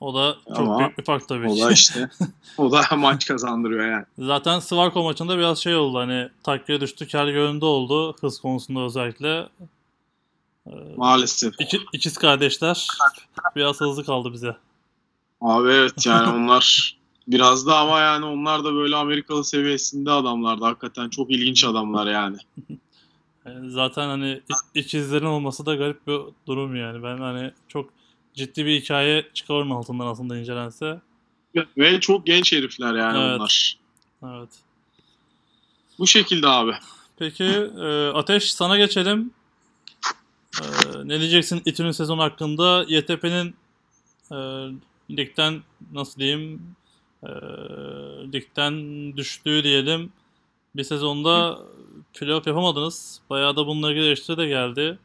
[0.00, 1.60] O da çok Ama büyük bir fark tabii O ki.
[1.62, 2.10] da işte
[2.58, 4.04] o da maç kazandırıyor yani.
[4.18, 9.48] Zaten Svarko maçında biraz şey oldu hani takviye düştü kar yönünde oldu hız konusunda özellikle.
[10.66, 11.54] E, Maalesef.
[11.60, 12.86] iki, ikiz kardeşler
[13.56, 14.56] biraz hızlı kaldı bize.
[15.40, 16.96] Abi evet yani onlar
[17.28, 20.64] biraz da ama yani onlar da böyle Amerikalı seviyesinde adamlardı.
[20.64, 22.36] Hakikaten çok ilginç adamlar yani.
[23.46, 24.40] E, Zaten hani
[24.74, 27.02] ikizlerin olması da garip bir durum yani.
[27.02, 27.90] Ben hani çok
[28.34, 31.00] ciddi bir hikaye çıkarım altından aslında incelense.
[31.78, 33.40] Ve çok genç herifler yani Evet.
[33.40, 33.78] onlar.
[34.24, 34.48] Evet.
[35.98, 36.72] Bu şekilde abi.
[37.18, 39.30] Peki e, Ateş sana geçelim.
[40.62, 40.64] E,
[41.04, 42.84] ne diyeceksin İTÜ'nün sezon hakkında?
[42.88, 43.54] YTP'nin
[44.32, 44.36] e,
[45.16, 45.62] ligden
[45.92, 46.62] nasıl diyeyim
[47.22, 47.28] e,
[48.32, 50.12] ligden düştüğü diyelim.
[50.76, 51.58] Bir sezonda
[52.14, 53.20] playoff yapamadınız.
[53.30, 54.98] Bayağı da bununla ilgili de geldi.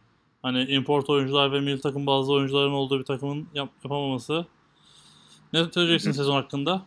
[0.45, 4.45] Hani import oyuncular ve milli takım bazı oyuncuların olduğu bir takımın yap- yapamaması.
[5.53, 6.86] Ne söyleyeceksin sezon hakkında?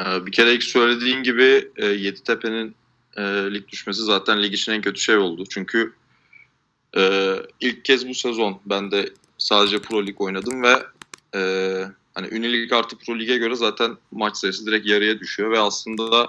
[0.00, 2.74] Ee, bir kere ilk söylediğin gibi e, Yeditepe'nin
[3.16, 5.44] e, lig düşmesi zaten lig için en kötü şey oldu.
[5.50, 5.94] Çünkü
[6.96, 10.82] e, ilk kez bu sezon ben de sadece Pro Lig oynadım ve
[11.34, 11.40] e,
[12.14, 16.28] hani Unilig artı Pro Lig'e göre zaten maç sayısı direkt yarıya düşüyor ve aslında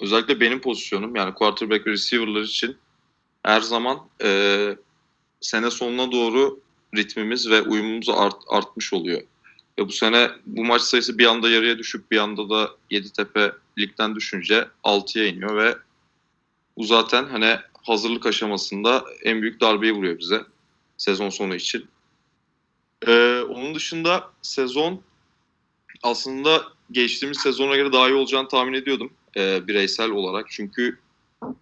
[0.00, 2.76] özellikle benim pozisyonum yani quarterback ve receiver'lar için
[3.42, 4.76] her zaman e,
[5.44, 6.60] sene sonuna doğru
[6.96, 9.22] ritmimiz ve uyumumuz art, artmış oluyor.
[9.78, 14.14] Ve bu sene bu maç sayısı bir anda yarıya düşüp bir anda da Yeditepe ligden
[14.14, 15.76] düşünce 6'ya iniyor ve
[16.76, 20.42] bu zaten hani hazırlık aşamasında en büyük darbeyi vuruyor bize
[20.96, 21.86] sezon sonu için.
[23.06, 25.02] Ee, onun dışında sezon
[26.02, 30.46] aslında geçtiğimiz sezona göre daha iyi olacağını tahmin ediyordum e, bireysel olarak.
[30.50, 30.98] Çünkü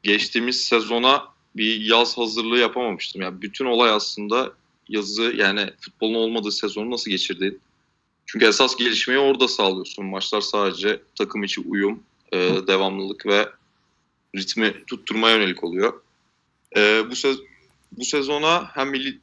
[0.02, 3.22] geçtiğimiz sezona bir yaz hazırlığı yapamamıştım.
[3.22, 4.52] Yani bütün olay aslında
[4.88, 7.60] yazı yani futbolun olmadığı sezonu nasıl geçirdiğin.
[8.26, 10.06] Çünkü esas gelişmeyi orada sağlıyorsun.
[10.06, 13.48] Maçlar sadece takım içi uyum, e, devamlılık ve
[14.36, 16.02] ritmi tutturmaya yönelik oluyor.
[16.76, 17.36] E, bu sez
[17.92, 19.18] bu sezona hem milli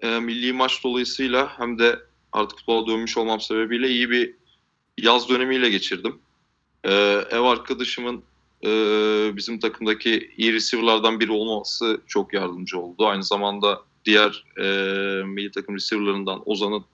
[0.00, 1.98] e, milli maç dolayısıyla hem de
[2.32, 4.34] artık futbola dönmüş olmam sebebiyle iyi bir
[4.98, 6.18] yaz dönemiyle geçirdim.
[6.84, 6.92] E,
[7.30, 8.24] ev arkadaşımın
[8.64, 13.06] e, bizim takımdaki iyi receiver'lardan biri olması çok yardımcı oldu.
[13.06, 14.62] Aynı zamanda diğer e,
[15.24, 16.84] milli takım receiver'larından Ozan'ın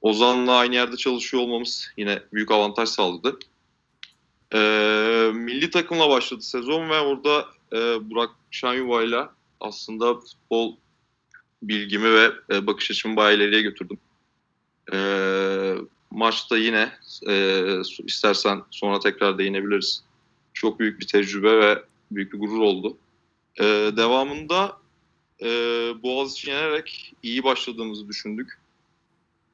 [0.00, 3.38] Ozan'la aynı yerde çalışıyor olmamız yine büyük avantaj sağladı.
[4.54, 4.58] E,
[5.34, 10.76] milli takımla başladı sezon ve orada e, Burak Şanyuva'yla aslında futbol
[11.62, 13.98] bilgimi ve e, bakış açımı bayağı ileriye götürdüm.
[14.92, 14.98] E,
[16.10, 16.92] maçta yine
[17.28, 17.64] e,
[18.04, 20.05] istersen sonra tekrar değinebiliriz.
[20.56, 22.96] Çok büyük bir tecrübe ve büyük bir gurur oldu.
[23.60, 23.64] E,
[23.96, 24.78] devamında
[25.42, 25.48] e,
[26.02, 28.58] Boğaziçi yenerek iyi başladığımızı düşündük.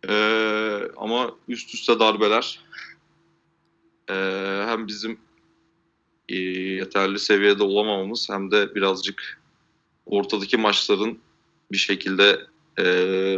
[0.09, 0.15] E,
[0.97, 2.61] ama üst üste darbeler
[4.09, 4.15] e,
[4.67, 5.19] hem bizim
[6.29, 9.41] e, yeterli seviyede olamamamız hem de birazcık
[10.07, 11.19] ortadaki maçların
[11.73, 12.41] bir şekilde
[12.79, 12.85] e,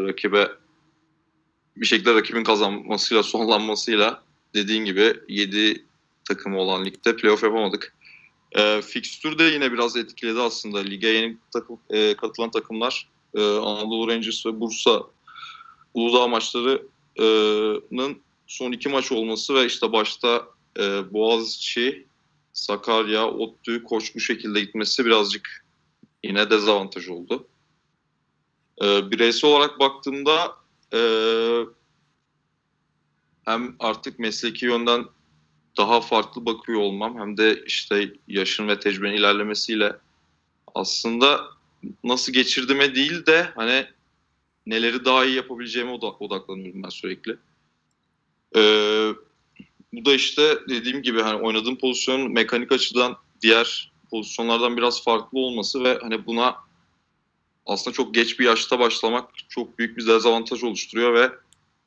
[0.00, 0.48] rakibe
[1.77, 4.22] bir şekilde rakibin kazanmasıyla sonlanmasıyla
[4.55, 5.85] dediğin gibi 7
[6.25, 7.95] takımı olan ligde playoff yapamadık.
[8.53, 10.79] E, fikstür de yine biraz etkiledi aslında.
[10.79, 15.03] Lige yeni takım, e, katılan takımlar e, Anadolu Rangers ve Bursa
[15.95, 22.07] Uludağ maçlarının son iki maç olması ve işte başta e, Boğaziçi,
[22.53, 25.65] Sakarya, ODTÜ, Koç bu şekilde gitmesi birazcık
[26.25, 27.47] yine dezavantaj oldu.
[28.83, 30.57] E, bireysel olarak baktığımda
[30.93, 31.01] e,
[33.45, 35.05] hem artık mesleki yönden
[35.77, 39.97] daha farklı bakıyor olmam hem de işte yaşın ve tecrübenin ilerlemesiyle
[40.75, 41.45] aslında
[42.05, 43.87] nasıl geçirdiğime değil de hani
[44.67, 47.37] neleri daha iyi yapabileceğime odaklanıyorum ben sürekli.
[48.57, 49.11] Ee,
[49.93, 55.85] bu da işte dediğim gibi hani oynadığım pozisyonun mekanik açıdan diğer pozisyonlardan biraz farklı olması
[55.85, 56.57] ve hani buna
[57.67, 61.31] aslında çok geç bir yaşta başlamak çok büyük bir dezavantaj oluşturuyor ve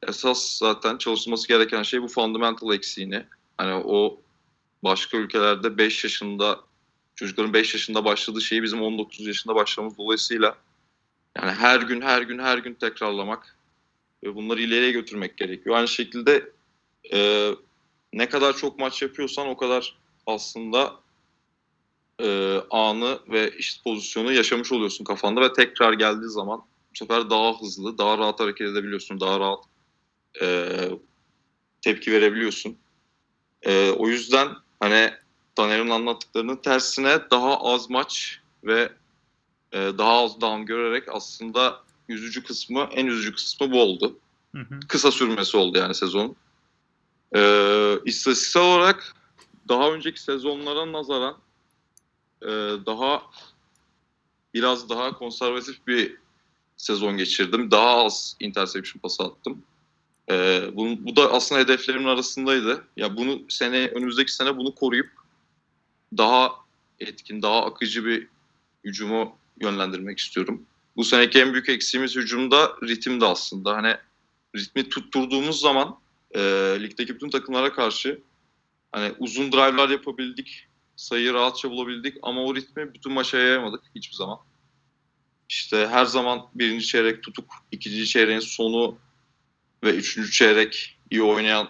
[0.07, 3.25] esas zaten çalışılması gereken şey bu fundamental eksiğini.
[3.57, 4.21] Hani o
[4.83, 6.59] başka ülkelerde 5 yaşında
[7.15, 10.57] çocukların 5 yaşında başladığı şeyi bizim 19 yaşında başlamamız dolayısıyla
[11.37, 13.57] yani her gün her gün her gün tekrarlamak
[14.23, 15.75] ve bunları ileriye götürmek gerekiyor.
[15.75, 16.51] Aynı şekilde
[17.13, 17.49] e,
[18.13, 20.95] ne kadar çok maç yapıyorsan o kadar aslında
[22.21, 26.59] e, anı ve işte pozisyonu yaşamış oluyorsun kafanda ve tekrar geldiği zaman
[26.91, 29.63] bu sefer daha hızlı, daha rahat hareket edebiliyorsun, daha rahat
[30.41, 30.69] e,
[31.81, 32.77] tepki verebiliyorsun.
[33.63, 35.13] E, o yüzden hani
[35.55, 38.91] Taner'in anlattıklarının tersine daha az maç ve
[39.71, 44.19] e, daha az down görerek aslında üzücü kısmı, en üzücü kısmı bu oldu.
[44.55, 44.79] Hı hı.
[44.87, 46.35] Kısa sürmesi oldu yani sezonun.
[47.35, 47.41] E,
[48.05, 49.13] istatistiksel olarak
[49.67, 51.37] daha önceki sezonlara nazaran
[52.41, 52.47] e,
[52.85, 53.23] daha
[54.53, 56.17] biraz daha konservatif bir
[56.77, 57.71] sezon geçirdim.
[57.71, 59.63] Daha az interception pası attım.
[60.29, 62.87] E, bu, bu da aslında hedeflerimin arasındaydı.
[62.97, 65.09] Ya bunu sene önümüzdeki sene bunu koruyup
[66.17, 66.51] daha
[66.99, 68.27] etkin, daha akıcı bir
[68.83, 70.65] hücumu yönlendirmek istiyorum.
[70.95, 73.75] Bu seneki en büyük eksiğimiz hücumda ritimdi aslında.
[73.75, 73.95] Hani
[74.55, 75.99] ritmi tutturduğumuz zaman
[76.35, 76.39] e,
[76.79, 78.21] ligdeki bütün takımlara karşı
[78.91, 80.67] hani uzun drive'lar yapabildik.
[80.95, 84.37] Sayıyı rahatça bulabildik ama o ritmi bütün maça yayamadık hiçbir zaman.
[85.49, 88.97] İşte her zaman birinci çeyrek tutuk, ikinci çeyreğin sonu
[89.83, 91.69] ve üçüncü çeyrek iyi oynayan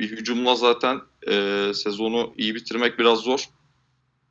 [0.00, 3.48] bir hücumla zaten e, sezonu iyi bitirmek biraz zor.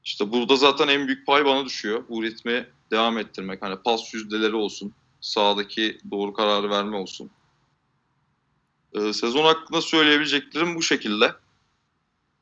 [0.04, 2.04] İşte burada zaten en büyük pay bana düşüyor.
[2.10, 3.62] Bu ritmi devam ettirmek.
[3.62, 7.30] Hani pas yüzdeleri olsun, sahadaki doğru kararı verme olsun.
[8.94, 11.36] Ee, sezon hakkında söyleyebileceklerim bu şekilde.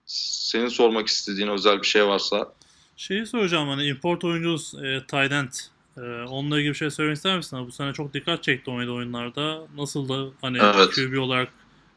[0.06, 2.54] Senin sormak istediğin özel bir şey varsa.
[2.98, 5.70] Şeyi soracağım hani import oyuncunuz e, Tydent.
[6.02, 7.68] E, onunla ilgili bir şey söylemek ister misin?
[7.68, 9.62] Bu sene çok dikkat çekti oynadığı oyunlarda.
[9.78, 10.90] Nasıl da hani Evet.
[10.96, 11.54] QB olarak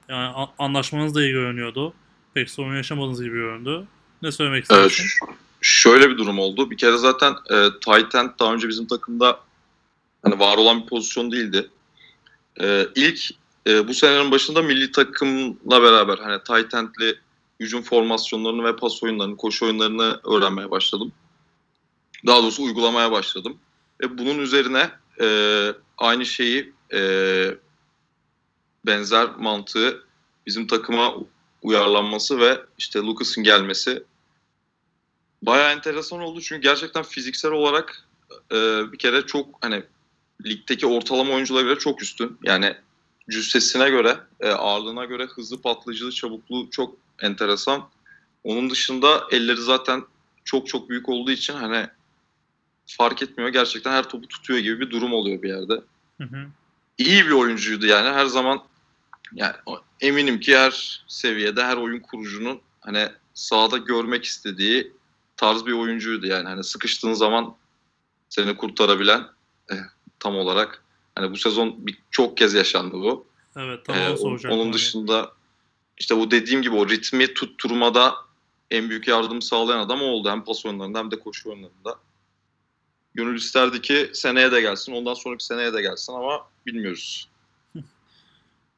[0.08, 1.94] yani anlaşmanız da iyi görünüyordu.
[2.34, 3.84] Pek sorun yaşamadığınız gibi göründü.
[4.22, 5.04] Ne söylemek Ee, istersin?
[5.04, 5.18] ş-
[5.60, 6.70] şöyle bir durum oldu.
[6.70, 9.40] Bir kere zaten e, tight end daha önce bizim takımda
[10.22, 11.68] hani var olan bir pozisyon değildi.
[12.60, 13.20] E, ilk
[13.66, 17.18] e, bu senenin başında milli takımla beraber hani tight end'li
[17.60, 21.12] hücum formasyonlarını ve pas oyunlarını, koşu oyunlarını öğrenmeye başladım.
[22.26, 23.56] Daha doğrusu uygulamaya başladım.
[24.02, 25.26] Ve bunun üzerine e,
[25.98, 27.00] aynı şeyi e,
[28.86, 30.04] benzer mantığı
[30.46, 31.14] bizim takıma
[31.62, 34.04] uyarlanması ve işte Lucas'ın gelmesi
[35.42, 36.40] bayağı enteresan oldu.
[36.40, 38.08] Çünkü gerçekten fiziksel olarak
[38.52, 38.56] e,
[38.92, 39.82] bir kere çok hani
[40.46, 42.38] ligdeki ortalama oyunculara göre çok üstün.
[42.42, 42.76] Yani
[43.30, 47.88] cüssesine göre, e, ağırlığına göre hızlı patlayıcılığı, çabukluğu çok enteresan.
[48.44, 50.04] Onun dışında elleri zaten
[50.44, 51.86] çok çok büyük olduğu için hani
[52.86, 53.50] fark etmiyor.
[53.50, 55.74] Gerçekten her topu tutuyor gibi bir durum oluyor bir yerde.
[56.20, 56.46] Hı hı.
[56.98, 58.62] İyi bir oyuncuydu yani her zaman
[59.32, 59.54] yani
[60.00, 64.92] eminim ki her seviyede her oyun kurucunun hani sahada görmek istediği
[65.36, 67.54] tarz bir oyuncuydu yani hani sıkıştığın zaman
[68.28, 69.26] seni kurtarabilen
[69.70, 69.76] eh,
[70.18, 70.82] tam olarak
[71.14, 73.26] hani bu sezon bir, çok kez yaşandı bu.
[73.56, 74.50] Evet Ee, o- soracaktım.
[74.50, 74.72] onun hani.
[74.72, 75.32] dışında
[75.98, 78.14] işte bu dediğim gibi o ritmi tutturmada
[78.70, 80.30] en büyük yardım sağlayan adam o oldu.
[80.30, 81.98] Hem pas oyunlarında hem de koşu oyunlarında.
[83.14, 87.28] Gönül isterdi ki seneye de gelsin, ondan sonraki seneye de gelsin ama bilmiyoruz.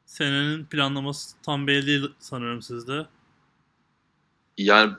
[0.07, 3.07] Senenin planlaması tam belli değil sanırım sizde.
[4.59, 4.93] Yani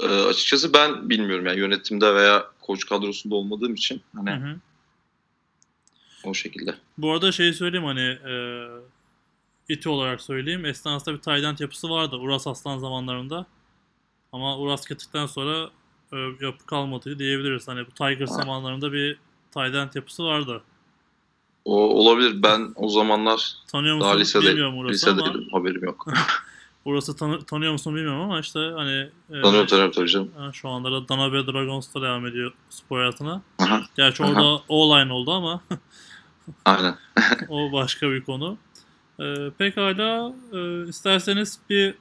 [0.00, 4.56] e, açıkçası ben bilmiyorum yani yönetimde veya koç kadrosunda olmadığım için hani Hı hı.
[6.24, 6.74] o şekilde.
[6.98, 8.34] Bu arada şey söyleyeyim hani e,
[9.68, 10.64] iti olarak söyleyeyim.
[10.64, 13.46] Estans'ta bir Tayland yapısı vardı Uras Aslan zamanlarında.
[14.32, 15.70] Ama Uras gittikten sonra
[16.12, 17.68] e, yapı kalmadı diyebiliriz.
[17.68, 18.34] Hani bu Tigers Ha.
[18.34, 19.18] zamanlarında bir
[19.54, 20.62] Tayland yapısı vardı.
[21.64, 22.42] O olabilir.
[22.42, 25.48] Ben o zamanlar Tanıyor daha musun lisede, bilmiyorum Uras'ı ama lisedeydim.
[25.52, 26.06] Haberim yok.
[26.84, 30.30] Uras'ı tanı- tanıyor musun bilmiyorum ama işte hani e, Tanıyorum tanıyorum tabii canım.
[30.38, 33.42] ha, şu anda da Danabe Dragons'ta devam ediyor spor hayatına.
[33.58, 34.30] Aha, Gerçi Aha.
[34.30, 35.60] orada O-line oldu ama
[36.64, 36.96] aynen.
[37.48, 38.58] o başka bir konu.
[39.20, 41.94] Ee, pekala e, isterseniz bir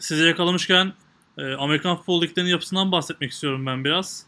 [0.00, 0.92] sizi yakalamışken
[1.38, 4.26] e, Amerikan Futbol Liglerinin yapısından bahsetmek istiyorum ben biraz.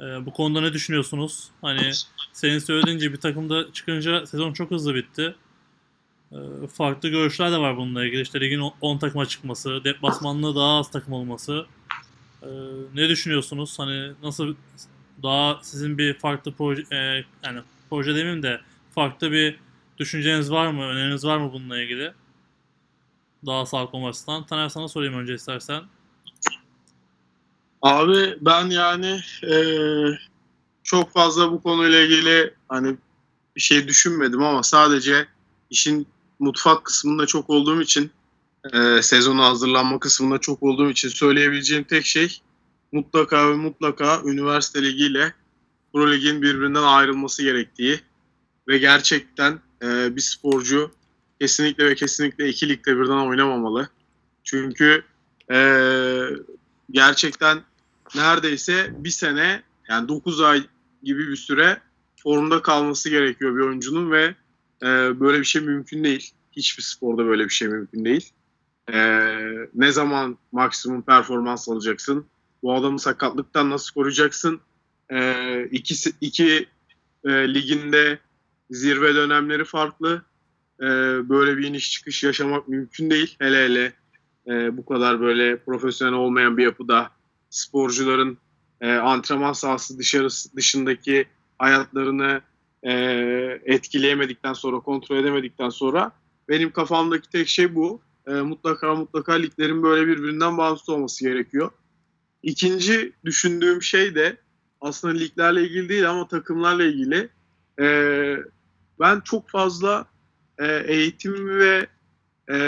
[0.00, 1.50] E, bu konuda ne düşünüyorsunuz?
[1.62, 1.90] Hani
[2.32, 5.34] senin söylediğin gibi bir takımda çıkınca sezon çok hızlı bitti.
[6.32, 6.36] E,
[6.74, 8.20] farklı görüşler de var bununla ilgili.
[8.20, 11.66] İşte ligin 10 takıma çıkması, deplasmanlı daha az takım olması.
[12.42, 12.48] E,
[12.94, 13.78] ne düşünüyorsunuz?
[13.78, 14.54] Hani nasıl
[15.22, 18.60] daha sizin bir farklı proje, e, yani proje demeyeyim de
[18.94, 19.58] farklı bir
[19.98, 20.82] düşünceniz var mı?
[20.82, 22.12] Öneriniz var mı bununla ilgili?
[23.46, 24.46] Daha sağlıklı olmasından.
[24.46, 25.82] Taner sana sorayım önce istersen.
[27.86, 30.18] Abi ben yani eee,
[30.84, 32.96] çok fazla bu konuyla ilgili hani
[33.56, 35.28] bir şey düşünmedim ama sadece
[35.70, 36.06] işin
[36.38, 38.10] mutfak kısmında çok olduğum için
[38.74, 42.40] eee sezona hazırlanma kısmında çok olduğum için söyleyebileceğim tek şey
[42.92, 45.34] mutlaka ve mutlaka üniversite ligiyle
[45.92, 48.00] pro ligin birbirinden ayrılması gerektiği
[48.68, 50.90] ve gerçekten eee, bir sporcu
[51.40, 53.88] kesinlikle ve kesinlikle iki ligde birden oynamamalı.
[54.44, 55.04] Çünkü
[55.50, 56.30] eee,
[56.90, 57.58] gerçekten
[58.14, 60.66] neredeyse bir sene yani 9 ay
[61.02, 61.80] gibi bir süre
[62.22, 64.34] formda kalması gerekiyor bir oyuncunun ve
[64.82, 64.86] e,
[65.20, 66.30] böyle bir şey mümkün değil.
[66.52, 68.32] Hiçbir sporda böyle bir şey mümkün değil.
[68.92, 68.98] E,
[69.74, 72.26] ne zaman maksimum performans alacaksın?
[72.62, 74.60] Bu adamı sakatlıktan nasıl koruyacaksın?
[75.10, 76.66] E, ikisi, iki
[77.24, 78.18] e, liginde
[78.70, 80.22] zirve dönemleri farklı.
[80.80, 80.86] E,
[81.28, 83.36] böyle bir iniş çıkış yaşamak mümkün değil.
[83.38, 83.92] Hele hele
[84.46, 87.10] e, bu kadar böyle profesyonel olmayan bir yapıda
[87.50, 88.38] sporcuların
[88.80, 91.26] e, antrenman sahası dışarısı dışındaki
[91.58, 92.40] hayatlarını
[92.82, 92.92] e,
[93.64, 96.12] etkileyemedikten sonra, kontrol edemedikten sonra
[96.48, 98.00] benim kafamdaki tek şey bu.
[98.26, 101.70] E, mutlaka mutlaka liglerin böyle birbirinden bağımsız olması gerekiyor.
[102.42, 104.36] İkinci düşündüğüm şey de
[104.80, 107.28] aslında liglerle ilgili değil ama takımlarla ilgili.
[107.80, 107.86] E,
[109.00, 110.06] ben çok fazla
[110.58, 111.86] e, eğitim ve
[112.50, 112.58] e,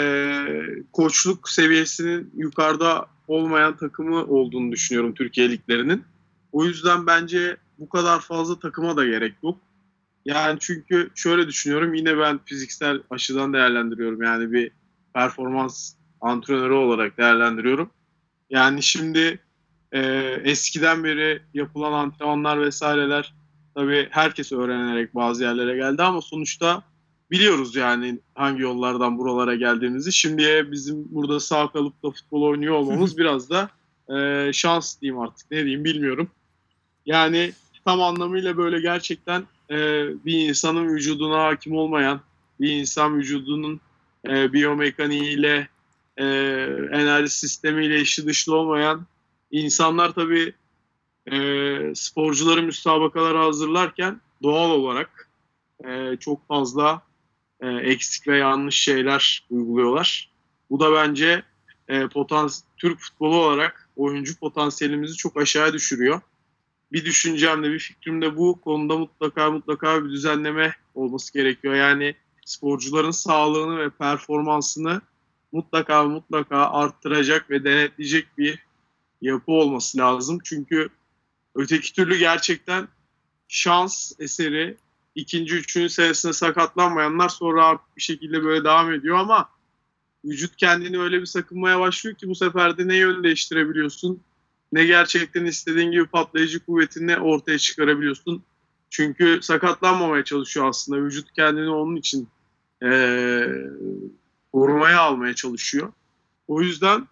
[0.93, 6.03] koçluk seviyesinin yukarıda olmayan takımı olduğunu düşünüyorum Türkiye liglerinin.
[6.51, 9.57] O yüzden bence bu kadar fazla takıma da gerek yok.
[10.25, 14.23] Yani çünkü şöyle düşünüyorum yine ben fiziksel açıdan değerlendiriyorum.
[14.23, 14.71] Yani bir
[15.13, 17.89] performans antrenörü olarak değerlendiriyorum.
[18.49, 19.39] Yani şimdi
[19.91, 20.01] e,
[20.43, 23.33] eskiden beri yapılan antrenmanlar vesaireler
[23.75, 26.83] tabii herkes öğrenerek bazı yerlere geldi ama sonuçta
[27.31, 30.13] biliyoruz yani hangi yollardan buralara geldiğimizi.
[30.13, 33.69] Şimdiye bizim burada sağ kalıp da futbol oynuyor olmamız biraz da
[34.15, 36.31] e, şans diyeyim artık ne diyeyim bilmiyorum.
[37.05, 37.53] Yani
[37.85, 39.75] tam anlamıyla böyle gerçekten e,
[40.25, 42.21] bir insanın vücuduna hakim olmayan,
[42.59, 43.81] bir insan vücudunun
[44.27, 45.67] e, biyomekaniğiyle,
[46.17, 46.25] e,
[46.91, 49.05] enerji sistemiyle işi dışlı olmayan
[49.51, 50.53] insanlar tabii
[51.31, 51.37] e,
[51.95, 55.29] sporcuları müsabakalara hazırlarken doğal olarak
[55.85, 57.01] e, çok fazla
[57.61, 60.31] e, eksik ve yanlış şeyler uyguluyorlar.
[60.69, 61.43] Bu da bence
[61.87, 66.21] e, potans Türk futbolu olarak oyuncu potansiyelimizi çok aşağı düşürüyor.
[66.91, 71.75] Bir düşüncem de bir fikrim de bu konuda mutlaka mutlaka bir düzenleme olması gerekiyor.
[71.75, 75.01] Yani sporcuların sağlığını ve performansını
[75.51, 78.59] mutlaka mutlaka arttıracak ve denetleyecek bir
[79.21, 80.39] yapı olması lazım.
[80.43, 80.89] Çünkü
[81.55, 82.87] öteki türlü gerçekten
[83.47, 84.77] şans eseri
[85.15, 89.49] ikinci, üçüncü senesinde sakatlanmayanlar sonra bir şekilde böyle devam ediyor ama
[90.25, 94.21] vücut kendini öyle bir sakınmaya başlıyor ki bu sefer de ne yön değiştirebiliyorsun
[94.71, 98.43] ne gerçekten istediğin gibi patlayıcı kuvvetini ortaya çıkarabiliyorsun.
[98.89, 101.05] Çünkü sakatlanmamaya çalışıyor aslında.
[101.05, 102.27] Vücut kendini onun için
[102.83, 103.47] ee,
[104.53, 105.93] korumaya almaya çalışıyor.
[106.47, 107.07] O yüzden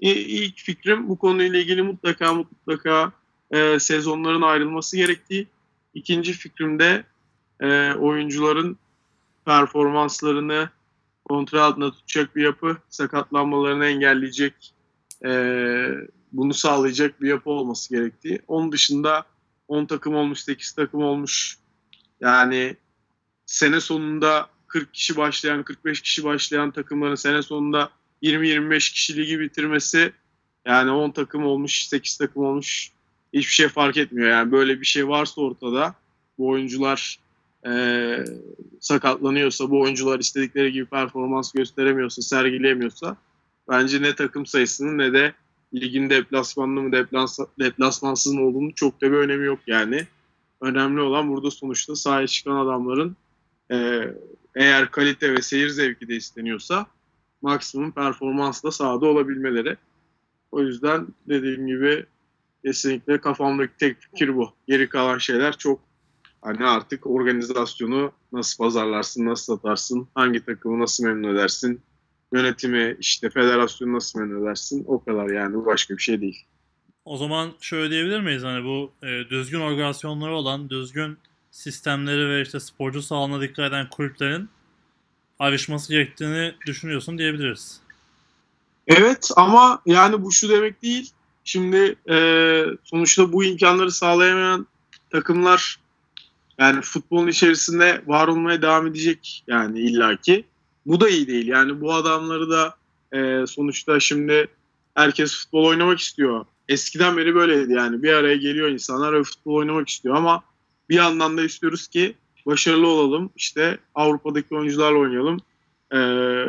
[0.00, 3.12] ilk fikrim bu konuyla ilgili mutlaka mutlaka
[3.50, 5.46] e, sezonların ayrılması gerektiği.
[5.94, 7.04] İkinci fikrim de
[7.60, 8.78] e, oyuncuların
[9.44, 10.70] performanslarını
[11.24, 14.74] kontrol altında tutacak bir yapı, sakatlanmalarını engelleyecek,
[15.24, 15.30] e,
[16.32, 18.42] bunu sağlayacak bir yapı olması gerektiği.
[18.48, 19.24] Onun dışında
[19.68, 21.58] 10 takım olmuş, 8 takım olmuş.
[22.20, 22.76] Yani
[23.46, 27.90] sene sonunda 40 kişi başlayan, 45 kişi başlayan takımların sene sonunda
[28.22, 30.12] 20-25 kişi ligi bitirmesi
[30.66, 32.90] yani 10 takım olmuş, 8 takım olmuş
[33.32, 34.28] hiçbir şey fark etmiyor.
[34.28, 35.94] Yani böyle bir şey varsa ortada
[36.38, 37.18] bu oyuncular
[37.66, 38.24] e,
[38.80, 43.16] sakatlanıyorsa, bu oyuncular istedikleri gibi performans gösteremiyorsa, sergileyemiyorsa
[43.68, 45.32] bence ne takım sayısının ne de
[45.74, 50.06] ligin deplasmanlı mı deplas deplasmansız mı olduğunu çok da bir önemi yok yani.
[50.60, 53.16] Önemli olan burada sonuçta sahaya çıkan adamların
[53.72, 54.08] e,
[54.54, 56.86] eğer kalite ve seyir zevki de isteniyorsa
[57.42, 59.76] maksimum performansla sahada olabilmeleri.
[60.52, 62.06] O yüzden dediğim gibi
[62.64, 64.52] kesinlikle kafamdaki tek fikir bu.
[64.68, 65.80] Geri kalan şeyler çok
[66.46, 71.80] hani artık organizasyonu nasıl pazarlarsın, nasıl satarsın, hangi takımı nasıl memnun edersin,
[72.32, 76.44] yönetimi işte federasyonu nasıl memnun edersin o kadar yani başka bir şey değil.
[77.04, 81.18] O zaman şöyle diyebilir miyiz hani bu e, düzgün organizasyonları olan, düzgün
[81.50, 84.48] sistemleri ve işte sporcu sağlığına dikkat eden kulüplerin
[85.38, 87.80] ayrışması gerektiğini düşünüyorsun diyebiliriz.
[88.86, 91.10] Evet ama yani bu şu demek değil.
[91.44, 92.16] Şimdi e,
[92.84, 94.66] sonuçta bu imkanları sağlayamayan
[95.10, 95.85] takımlar
[96.58, 100.44] yani futbolun içerisinde var olmaya devam edecek yani illaki.
[100.86, 101.46] Bu da iyi değil.
[101.46, 102.74] Yani bu adamları da
[103.12, 104.48] e, sonuçta şimdi
[104.94, 106.44] herkes futbol oynamak istiyor.
[106.68, 108.02] Eskiden beri böyleydi yani.
[108.02, 110.42] Bir araya geliyor insanlar ve futbol oynamak istiyor ama
[110.88, 112.14] bir yandan da istiyoruz ki
[112.46, 113.30] başarılı olalım.
[113.36, 115.40] İşte Avrupa'daki oyuncularla oynayalım.
[115.94, 116.44] Ee,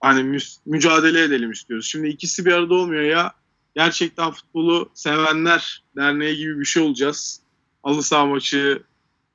[0.00, 1.86] hani mü- mücadele edelim istiyoruz.
[1.86, 3.32] Şimdi ikisi bir arada olmuyor ya.
[3.74, 7.40] Gerçekten futbolu sevenler derneği gibi bir şey olacağız.
[7.82, 8.26] Alı saha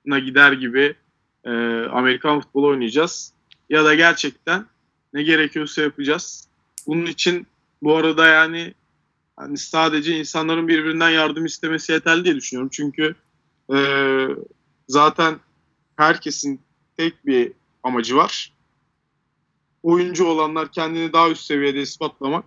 [0.07, 0.95] maçına gider gibi
[1.45, 1.51] e,
[1.91, 3.33] Amerikan futbolu oynayacağız.
[3.69, 4.65] Ya da gerçekten
[5.13, 6.47] ne gerekiyorsa yapacağız.
[6.87, 7.47] Bunun için
[7.81, 8.73] bu arada yani
[9.35, 12.69] hani sadece insanların birbirinden yardım istemesi yeterli diye düşünüyorum.
[12.73, 13.15] Çünkü
[13.73, 13.77] e,
[14.87, 15.39] zaten
[15.95, 16.61] herkesin
[16.97, 17.51] tek bir
[17.83, 18.53] amacı var.
[19.83, 22.45] Oyuncu olanlar kendini daha üst seviyede ispatlamak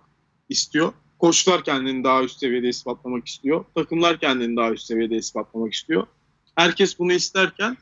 [0.49, 0.93] istiyor.
[1.19, 3.65] Koçlar kendini daha üst seviyede ispatlamak istiyor.
[3.75, 6.07] Takımlar kendini daha üst seviyede ispatlamak istiyor.
[6.61, 7.77] Herkes bunu isterken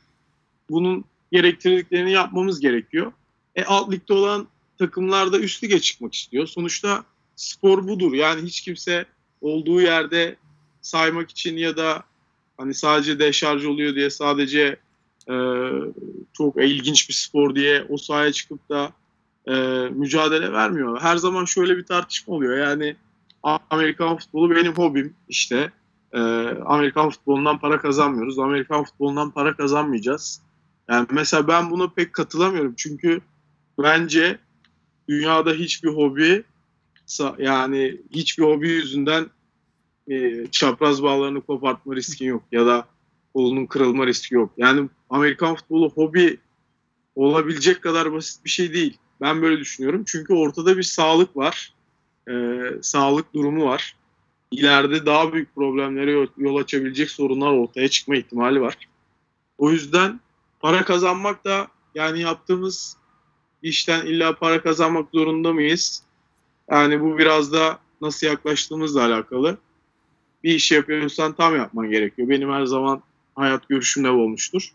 [0.70, 3.12] bunun gerektirdiklerini yapmamız gerekiyor.
[3.56, 6.46] E, alt ligde olan takımlar da üst lige çıkmak istiyor.
[6.46, 7.04] Sonuçta
[7.36, 8.12] spor budur.
[8.12, 9.04] Yani hiç kimse
[9.40, 10.36] olduğu yerde
[10.82, 12.02] saymak için ya da
[12.56, 14.76] hani sadece deşarj oluyor diye sadece
[15.30, 15.34] e,
[16.32, 18.92] çok ilginç bir spor diye o sahaya çıkıp da
[19.46, 19.52] e,
[19.90, 21.00] mücadele vermiyor.
[21.00, 22.58] Her zaman şöyle bir tartışma oluyor.
[22.58, 22.96] Yani
[23.70, 25.72] Amerikan futbolu benim hobim işte.
[26.12, 26.18] E,
[26.66, 28.38] Amerikan futbolundan para kazanmıyoruz.
[28.38, 30.42] Amerikan futbolundan para kazanmayacağız.
[30.88, 32.74] Yani mesela ben buna pek katılamıyorum.
[32.76, 33.20] Çünkü
[33.78, 34.38] bence
[35.08, 36.44] dünyada hiçbir hobi
[37.38, 39.26] yani hiçbir hobi yüzünden
[40.08, 42.86] e, çapraz bağlarını kopartma riski yok ya da
[43.34, 44.52] kolunun kırılma riski yok.
[44.56, 46.38] Yani Amerikan futbolu hobi
[47.14, 48.98] olabilecek kadar basit bir şey değil.
[49.20, 50.04] Ben böyle düşünüyorum.
[50.06, 51.74] Çünkü ortada bir sağlık var.
[52.30, 52.32] E,
[52.82, 53.96] sağlık durumu var.
[54.50, 58.76] İleride daha büyük problemlere yol açabilecek sorunlar ortaya çıkma ihtimali var.
[59.58, 60.20] O yüzden
[60.60, 62.96] para kazanmak da yani yaptığımız
[63.62, 66.02] işten illa para kazanmak zorunda mıyız?
[66.70, 69.58] Yani bu biraz da nasıl yaklaştığımızla alakalı.
[70.44, 72.28] Bir iş yapıyorsan tam yapman gerekiyor.
[72.28, 73.02] Benim her zaman
[73.34, 74.72] hayat görüşümle olmuştur.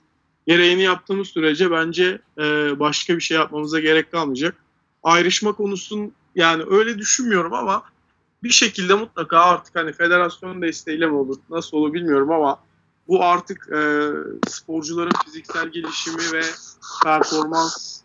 [0.47, 2.43] Gereğini yaptığımız sürece bence e,
[2.79, 4.55] başka bir şey yapmamıza gerek kalmayacak.
[5.03, 7.83] Ayrışma konusun yani öyle düşünmüyorum ama
[8.45, 12.59] bir şekilde mutlaka artık hani federasyon desteğiyle mi olur nasıl olur bilmiyorum ama
[13.07, 14.09] bu artık e,
[14.47, 16.41] sporcuların fiziksel gelişimi ve
[17.03, 18.01] performans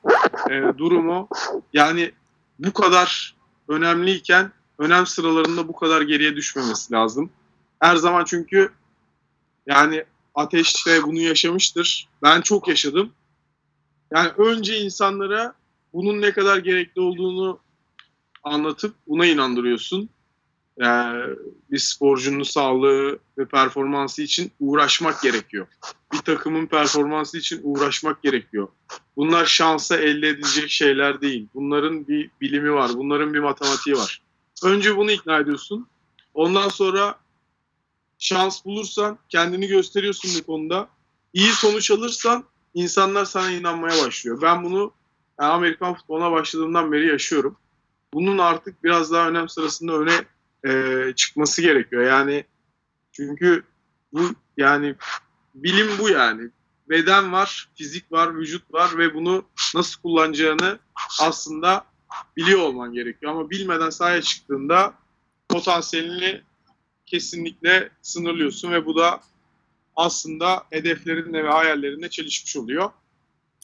[0.50, 1.28] e, durumu
[1.72, 2.12] yani
[2.58, 3.36] bu kadar
[3.68, 7.30] önemliyken önem sıralarında bu kadar geriye düşmemesi lazım.
[7.80, 8.72] Her zaman çünkü
[9.66, 12.08] yani Ateş de bunu yaşamıştır.
[12.22, 13.12] Ben çok yaşadım.
[14.14, 15.54] Yani önce insanlara
[15.92, 17.58] bunun ne kadar gerekli olduğunu
[18.42, 20.10] anlatıp buna inandırıyorsun.
[20.80, 21.36] Yani
[21.70, 25.66] bir sporcunun sağlığı ve performansı için uğraşmak gerekiyor.
[26.12, 28.68] Bir takımın performansı için uğraşmak gerekiyor.
[29.16, 31.48] bunlar şansa elde edilecek şeyler değil.
[31.54, 32.90] Bunların bir bilimi var.
[32.94, 34.22] Bunların bir matematiği var.
[34.64, 35.86] Önce bunu ikna ediyorsun.
[36.34, 37.18] Ondan sonra
[38.18, 40.88] şans bulursan kendini gösteriyorsun bu konuda.
[41.32, 44.42] İyi sonuç alırsan insanlar sana inanmaya başlıyor.
[44.42, 44.92] Ben bunu
[45.38, 47.56] Amerikan futboluna başladığımdan beri yaşıyorum.
[48.14, 50.24] Bunun artık biraz daha önem sırasında öne
[50.66, 52.02] e, çıkması gerekiyor.
[52.02, 52.44] Yani
[53.12, 53.62] çünkü
[54.12, 54.20] bu
[54.56, 54.94] yani
[55.54, 56.50] bilim bu yani.
[56.88, 59.44] Beden var, fizik var, vücut var ve bunu
[59.74, 60.78] nasıl kullanacağını
[61.20, 61.84] aslında
[62.36, 63.32] biliyor olman gerekiyor.
[63.32, 64.94] Ama bilmeden sahaya çıktığında
[65.48, 66.42] potansiyelini
[67.06, 69.20] kesinlikle sınırlıyorsun ve bu da
[69.96, 72.90] aslında hedeflerinle ve hayallerinle çelişmiş oluyor.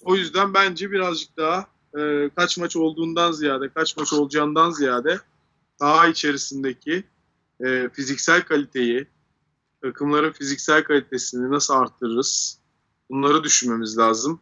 [0.04, 1.66] O yüzden bence birazcık daha
[1.98, 5.20] e, kaç maç olduğundan ziyade, kaç maç olacağından ziyade
[5.78, 7.04] saha içerisindeki
[7.64, 9.06] e, fiziksel kaliteyi,
[9.82, 12.58] takımların fiziksel kalitesini nasıl arttırırız?
[13.10, 14.40] Bunları düşünmemiz lazım.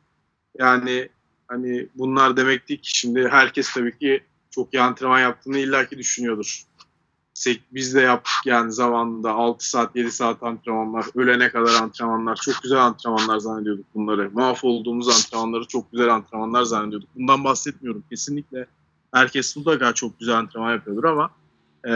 [0.58, 1.08] Yani
[1.48, 6.62] hani bunlar demek değil ki şimdi herkes tabii ki çok iyi antrenman yaptığını illaki düşünüyordur.
[7.72, 12.78] Biz de yaptık yani zamanında 6 saat 7 saat antrenmanlar, ölene kadar antrenmanlar, çok güzel
[12.78, 14.30] antrenmanlar zannediyorduk bunları.
[14.32, 17.08] Mahvolduğumuz antrenmanları çok güzel antrenmanlar zannediyorduk.
[17.14, 18.66] Bundan bahsetmiyorum kesinlikle.
[19.14, 21.30] Herkes mutlaka çok güzel antrenman yapıyordur ama
[21.86, 21.92] e,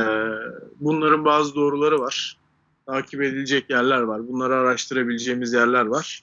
[0.81, 2.37] bunların bazı doğruları var.
[2.87, 4.29] Takip edilecek yerler var.
[4.29, 6.23] Bunları araştırabileceğimiz yerler var.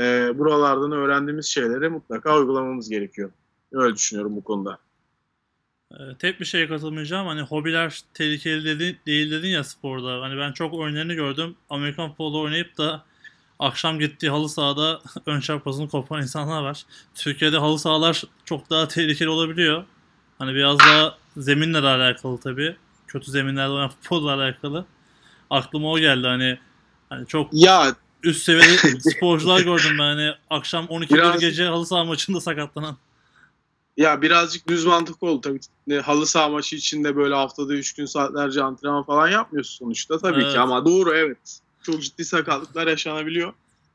[0.00, 3.30] E, buralardan öğrendiğimiz şeyleri mutlaka uygulamamız gerekiyor.
[3.72, 4.78] Öyle düşünüyorum bu konuda.
[5.92, 7.26] Ee, tek bir şeye katılmayacağım.
[7.26, 10.22] Hani hobiler tehlikeli dedi, değil dedin ya sporda.
[10.22, 11.56] Hani ben çok oyunlarını gördüm.
[11.70, 13.04] Amerikan futbolu oynayıp da
[13.58, 16.84] akşam gittiği halı sahada ön çarpazını kopan insanlar var.
[17.14, 19.84] Türkiye'de halı sahalar çok daha tehlikeli olabiliyor.
[20.42, 22.76] Hani biraz daha zeminle de alakalı tabii.
[23.06, 24.84] Kötü zeminlerde oynayan futbolla alakalı.
[25.50, 26.58] Aklıma o geldi hani
[27.08, 32.04] hani çok Ya üst seviyede sporcular gördüm ben hani akşam 12 Biraz- gece halı saha
[32.04, 32.96] maçında sakatlanan.
[33.96, 35.60] Ya birazcık düz mantık oldu tabii.
[35.86, 40.42] Ne, Halı saha maçı içinde böyle haftada 3 gün saatlerce antrenman falan yapmıyorsun sonuçta tabii
[40.42, 40.52] Evet.
[40.52, 41.58] ki ama doğru evet.
[41.82, 43.52] Çok ciddi sakatlıklar yaşanabiliyor.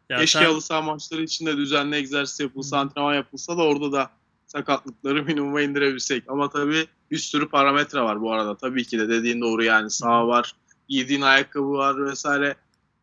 [0.09, 4.09] Ya Keşke sen- halı saha maçları içinde düzenli egzersiz yapılsa, antrenman yapılsa da orada da
[4.47, 6.23] sakatlıkları minimuma indirebilsek.
[6.27, 8.57] Ama tabii bir sürü parametre var bu arada.
[8.57, 10.55] Tabii ki de dediğin doğru yani saha var,
[10.89, 12.55] giydiğin ayakkabı var vesaire.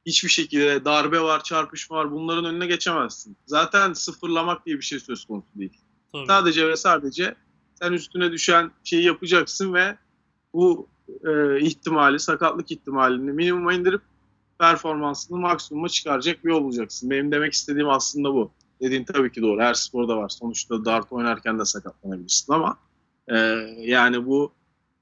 [0.07, 2.13] Hiçbir şekilde darbe var, çarpışma var.
[2.13, 3.37] Bunların önüne geçemezsin.
[3.47, 5.79] Zaten sıfırlamak diye bir şey söz konusu değil.
[6.13, 6.27] Tabii.
[6.27, 7.35] Sadece ve sadece
[7.75, 9.97] sen üstüne düşen şeyi yapacaksın ve
[10.55, 10.89] bu
[11.25, 14.03] e, ihtimali, sakatlık ihtimalini minimuma indirip
[14.59, 17.11] performansını maksimuma çıkaracak bir yol bulacaksın.
[17.11, 18.53] Benim demek istediğim aslında bu.
[18.85, 19.61] Dediğin tabii ki doğru.
[19.61, 20.29] Her sporda var.
[20.29, 22.77] Sonuçta dart oynarken de sakatlanabilirsin ama
[23.29, 23.37] e,
[23.79, 24.53] yani bu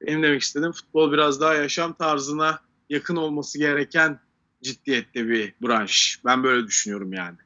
[0.00, 2.58] benim demek istediğim futbol biraz daha yaşam tarzına
[2.90, 4.20] yakın olması gereken
[4.62, 6.20] ciddiyette bir branş.
[6.24, 7.36] Ben böyle düşünüyorum yani.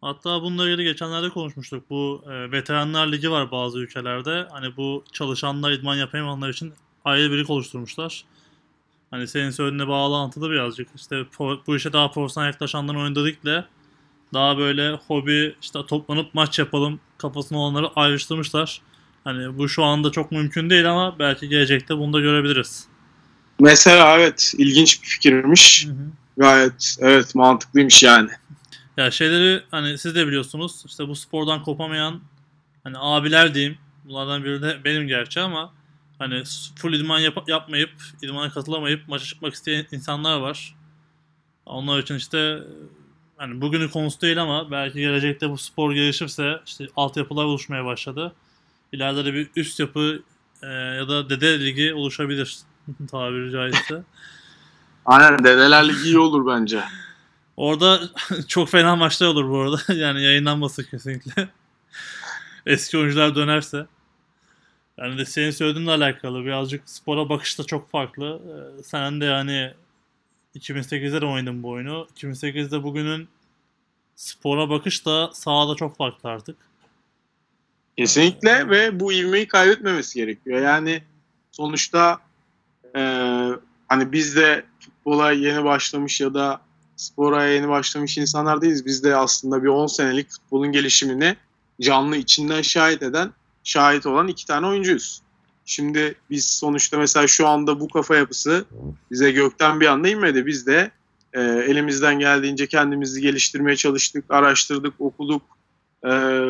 [0.00, 1.90] Hatta bununla ilgili geçenlerde konuşmuştuk.
[1.90, 4.46] Bu e, veteranlar ligi var bazı ülkelerde.
[4.50, 6.72] Hani bu çalışanlar, idman yapamayanlar için
[7.04, 8.24] ayrı bir oluşturmuşlar.
[9.10, 10.88] Hani senin söylediğine bağlantılı birazcık.
[10.96, 13.64] İşte po- bu işe daha profesyonel yaklaşanların oynadığı ligle
[14.32, 18.80] daha böyle hobi işte toplanıp maç yapalım kafasına olanları ayrıştırmışlar.
[19.24, 22.88] Hani bu şu anda çok mümkün değil ama belki gelecekte bunu da görebiliriz.
[23.60, 25.86] Mesela evet ilginç bir fikirmiş.
[26.36, 28.30] Gayet evet mantıklıymış yani.
[28.96, 32.20] Ya şeyleri hani siz de biliyorsunuz işte bu spordan kopamayan
[32.84, 33.78] hani abiler diyeyim.
[34.04, 35.72] Bunlardan biri de benim gerçi ama
[36.18, 36.42] hani
[36.76, 37.90] full idman yap- yapmayıp,
[38.22, 40.74] idmana katılamayıp maça çıkmak isteyen insanlar var.
[41.66, 42.58] Onlar için işte
[43.36, 48.32] hani bugünün konusu değil ama belki gelecekte bu spor gelişirse işte altyapılar oluşmaya başladı.
[48.92, 50.22] İleride de bir üst yapı
[50.62, 52.58] e, ya da dede ligi oluşabilir
[53.10, 54.02] tabiri caizse.
[55.06, 56.82] Aynen dedeler ligi iyi olur bence.
[57.56, 58.00] Orada
[58.48, 59.94] çok fena maçlar olur bu arada.
[59.94, 61.48] Yani yayınlanması kesinlikle.
[62.66, 63.86] Eski oyuncular dönerse.
[64.98, 68.40] Yani de senin söylediğinle alakalı birazcık spora bakış da çok farklı.
[68.48, 69.74] Ee, sen de yani
[70.56, 72.08] 2008'de de oynadın bu oyunu.
[72.16, 73.28] 2008'de bugünün
[74.16, 76.56] spora bakış da sahada çok farklı artık.
[77.98, 80.60] Kesinlikle ve bu ivmeyi kaybetmemesi gerekiyor.
[80.60, 81.02] Yani
[81.52, 82.18] sonuçta
[82.96, 83.00] e,
[83.88, 86.60] hani biz de futbola yeni başlamış ya da
[86.96, 88.86] spora yeni başlamış insanlar değiliz.
[88.86, 91.36] Biz de aslında bir 10 senelik futbolun gelişimini
[91.80, 93.32] canlı içinden şahit eden,
[93.64, 95.22] şahit olan iki tane oyuncuyuz.
[95.66, 98.64] Şimdi biz sonuçta mesela şu anda bu kafa yapısı
[99.10, 100.46] bize gökten bir anda inmedi.
[100.46, 100.90] Biz de
[101.32, 105.42] e, elimizden geldiğince kendimizi geliştirmeye çalıştık, araştırdık, okuduk.
[106.04, 106.42] E,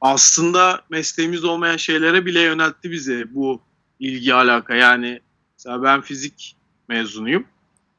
[0.00, 3.60] aslında mesleğimiz olmayan şeylere bile yöneltti bizi bu
[4.00, 4.74] ilgi alaka.
[4.74, 5.20] Yani
[5.58, 6.56] mesela ben fizik
[6.88, 7.44] mezunuyum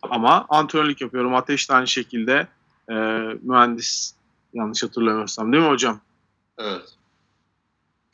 [0.01, 1.35] ama antrenörlük yapıyorum.
[1.35, 2.47] Ateş de aynı şekilde
[2.89, 2.93] e,
[3.41, 4.13] mühendis
[4.53, 5.99] yanlış hatırlamıyorsam değil mi hocam?
[6.57, 6.99] Evet.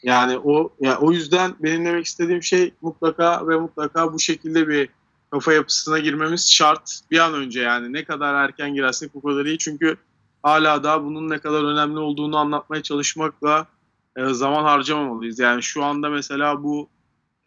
[0.04, 4.90] Yani o ya o yüzden benim demek istediğim şey mutlaka ve mutlaka bu şekilde bir
[5.32, 7.00] kafa yapısına girmemiz şart.
[7.12, 9.58] Bir an önce yani ne kadar erken girersek bu kadar iyi.
[9.58, 9.98] Çünkü
[10.44, 13.68] hala daha bunun ne kadar önemli olduğunu anlatmaya çalışmakla
[14.16, 15.40] e, zaman harcamamalıyız.
[15.40, 16.90] Yani şu anda mesela bu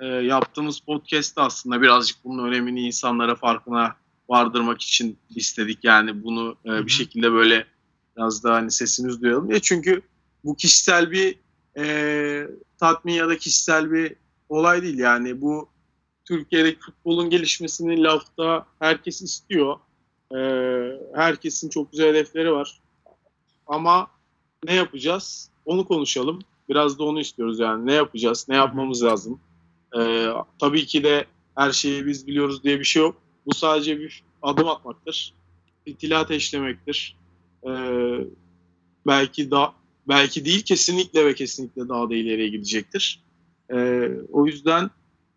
[0.01, 3.97] e, yaptığımız podcast aslında birazcık bunun önemini insanlara farkına
[4.29, 5.85] vardırmak için istedik.
[5.85, 7.67] Yani bunu e, bir şekilde böyle
[8.17, 9.61] biraz daha hani sesimiz duyalım diye.
[9.61, 10.03] Çünkü
[10.45, 11.39] bu kişisel bir
[11.79, 12.47] e,
[12.79, 14.15] tatmin ya da kişisel bir
[14.49, 14.99] olay değil.
[14.99, 15.69] Yani bu
[16.25, 19.77] Türkiye'deki futbolun gelişmesini lafta herkes istiyor.
[20.35, 20.39] E,
[21.15, 22.81] herkesin çok güzel hedefleri var.
[23.67, 24.11] Ama
[24.65, 25.51] ne yapacağız?
[25.65, 26.39] Onu konuşalım.
[26.69, 27.87] Biraz da onu istiyoruz yani.
[27.87, 28.47] Ne yapacağız?
[28.49, 29.41] Ne yapmamız lazım?
[29.99, 33.17] E, tabii ki de her şeyi biz biliyoruz diye bir şey yok.
[33.47, 35.35] Bu sadece bir adım atmaktır.
[35.85, 37.17] Fitili ateşlemektir.
[37.67, 37.71] E,
[39.07, 39.73] belki da
[40.09, 43.23] belki değil kesinlikle ve kesinlikle daha da ileriye gidecektir.
[43.71, 44.91] E, o yüzden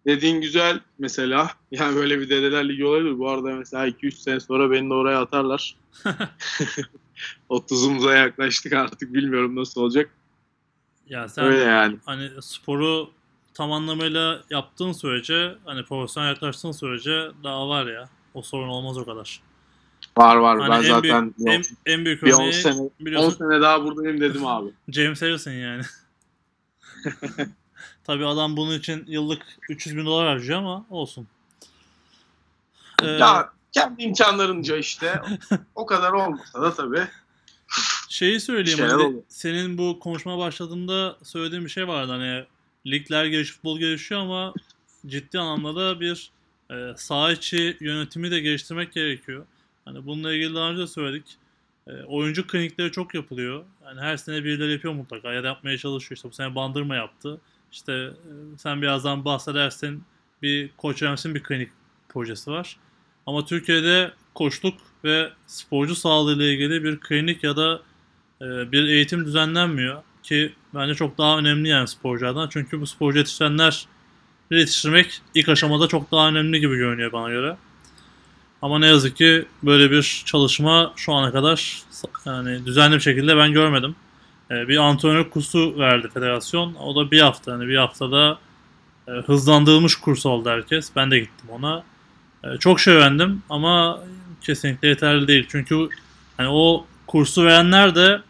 [0.05, 1.51] dediğin güzel mesela.
[1.72, 3.19] Yani böyle bir dedeler ligi olabilir.
[3.19, 5.76] Bu arada mesela 2-3 sene sonra beni de oraya atarlar.
[7.49, 10.11] 30'umuza yaklaştık artık bilmiyorum nasıl olacak.
[11.09, 11.97] Ya sen Öyle yani.
[12.05, 13.09] hani sporu
[13.53, 18.09] tam anlamıyla yaptığın sürece hani profesyonel yaklaştığın sürece daha var ya.
[18.34, 19.41] O sorun olmaz o kadar.
[20.18, 20.59] Var var.
[20.59, 23.62] Hani ben en zaten büyük, en, en büyük bir 10 örneği sene, 10 biliyorsun sene
[23.62, 24.70] daha buradayım dedim abi.
[24.89, 25.84] James Harrison yani.
[28.03, 31.28] Tabii adam bunun için yıllık 300 bin dolar harcıyor ama olsun.
[33.03, 35.22] Ee, Ya kendi imkanlarınca işte
[35.76, 37.07] o kadar olmasa da tabii.
[38.09, 42.45] Şeyi söyleyeyim hani senin bu konuşma başladığında söylediğin bir şey vardı hani
[42.86, 44.53] ligler gelişiyor, futbol gelişiyor ama
[45.07, 46.32] ciddi anlamda da bir
[46.72, 49.45] e, saha içi yönetimi de geliştirmek gerekiyor.
[49.93, 51.37] Hani bununla ilgili daha önce de söyledik.
[51.87, 53.63] E, oyuncu klinikleri çok yapılıyor.
[53.85, 56.15] Yani her sene birileri yapıyor mutlaka ya da yapmaya çalışıyor.
[56.15, 57.41] İşte bu sene Bandırma yaptı.
[57.71, 60.03] İşte e, sen birazdan bahsedersin
[60.41, 61.69] bir Koç Rams'in bir klinik
[62.09, 62.77] projesi var.
[63.25, 64.73] Ama Türkiye'de koçluk
[65.03, 67.81] ve sporcu sağlığı ile ilgili bir klinik ya da
[68.41, 72.49] e, bir eğitim düzenlenmiyor ki bence çok daha önemli yani sporculardan.
[72.51, 73.87] Çünkü bu sporcu yetiştirenler
[74.51, 77.57] yetiştirmek ilk aşamada çok daha önemli gibi görünüyor bana göre.
[78.62, 81.82] Ama ne yazık ki böyle bir çalışma şu ana kadar
[82.26, 83.95] yani düzenli bir şekilde ben görmedim.
[84.51, 86.76] E, bir antrenör kursu verdi federasyon.
[86.76, 87.51] O da bir hafta.
[87.51, 88.39] Yani bir haftada
[89.07, 90.91] e, hızlandırılmış kurs oldu herkes.
[90.95, 91.84] Ben de gittim ona.
[92.43, 94.03] E, çok şey öğrendim ama
[94.41, 95.45] kesinlikle yeterli değil.
[95.49, 95.89] Çünkü
[96.38, 98.22] hani o kursu verenler de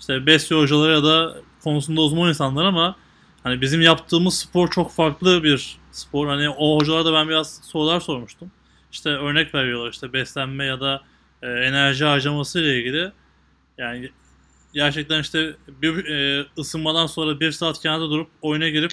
[0.00, 2.96] işte besyo hocaları ya da konusunda uzman insanlar ama
[3.42, 6.28] hani bizim yaptığımız spor çok farklı bir spor.
[6.28, 8.50] Hani o hocalara da ben biraz sorular sormuştum.
[8.94, 11.02] İşte örnek veriyorlar işte beslenme ya da
[11.42, 13.12] e, enerji harcaması ile ilgili.
[13.78, 14.10] Yani
[14.74, 18.92] gerçekten işte bir e, ısınmadan sonra bir saat kenarda durup oyuna girip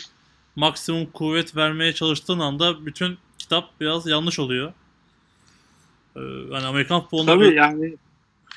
[0.55, 4.73] maksimum kuvvet vermeye çalıştığın anda bütün kitap biraz yanlış oluyor.
[6.15, 6.19] Ee,
[6.51, 7.95] yani Amerikan futbolunda Tabii yani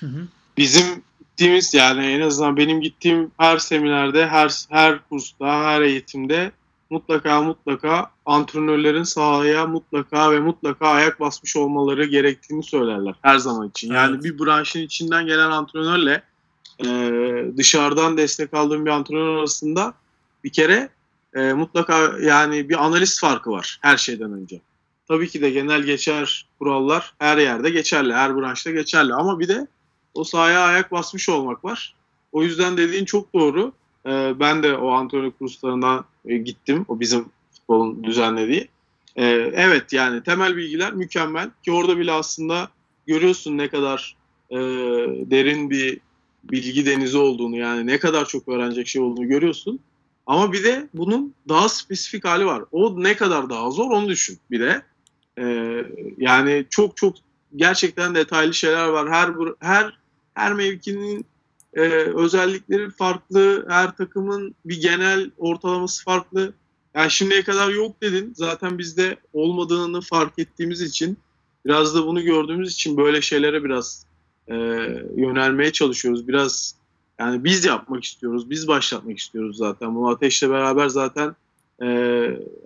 [0.01, 0.29] Hı hı.
[0.57, 6.53] bizim gittiğimiz yani en azından benim gittiğim her seminerde, her her kursta, her eğitimde
[6.91, 13.93] mutlaka mutlaka antrenörlerin sahaya mutlaka ve mutlaka ayak basmış olmaları gerektiğini söylerler her zaman için.
[13.93, 14.25] Yani Evet.
[14.25, 16.23] bir branşın içinden gelen antrenörle
[16.85, 16.89] e,
[17.57, 19.95] dışarıdan destek aldığım bir antrenör arasında
[20.45, 20.89] bir kere
[21.35, 24.61] e, mutlaka yani bir analist farkı var her şeyden önce.
[25.09, 29.67] Tabii ki de genel geçer kurallar her yerde geçerli, her branşta geçerli ama bir de
[30.15, 31.95] o sahaya ayak basmış olmak var.
[32.33, 33.73] O yüzden dediğin çok doğru.
[34.07, 36.85] Ee, ben de o antrenörlük kurslarından e, gittim.
[36.89, 37.25] O bizim
[37.65, 38.69] futbolun düzenlediği.
[39.17, 42.69] Ee, evet yani temel bilgiler mükemmel ki orada bile aslında
[43.07, 44.17] görüyorsun ne kadar
[44.51, 44.57] e,
[45.31, 46.01] derin bir
[46.45, 49.81] bilgi denizi olduğunu yani ne kadar çok öğrenecek şey olduğunu görüyorsun.
[50.27, 52.65] Ama bir de bunun daha spesifik hali var.
[52.73, 54.83] O ne kadar daha zor onu düşün bir de.
[55.39, 55.85] Ee,
[56.19, 57.17] yani çok çok
[57.57, 59.11] gerçekten detaylı şeyler var.
[59.11, 59.99] Her her
[60.35, 61.27] her mevkinin
[61.75, 61.81] e,
[62.15, 63.67] özellikleri farklı.
[63.69, 66.53] Her takımın bir genel ortalaması farklı.
[66.95, 68.33] Yani şimdiye kadar yok dedin.
[68.37, 71.19] Zaten bizde olmadığını fark ettiğimiz için
[71.67, 74.07] biraz da bunu gördüğümüz için böyle şeylere biraz
[74.49, 74.55] e,
[75.17, 76.29] yönelmeye çalışıyoruz.
[76.29, 76.75] Biraz
[77.19, 78.51] yani biz yapmak istiyoruz.
[78.51, 79.95] Biz başlatmak istiyoruz zaten.
[79.95, 81.37] Bu ateşle beraber zaten
[81.83, 81.87] e,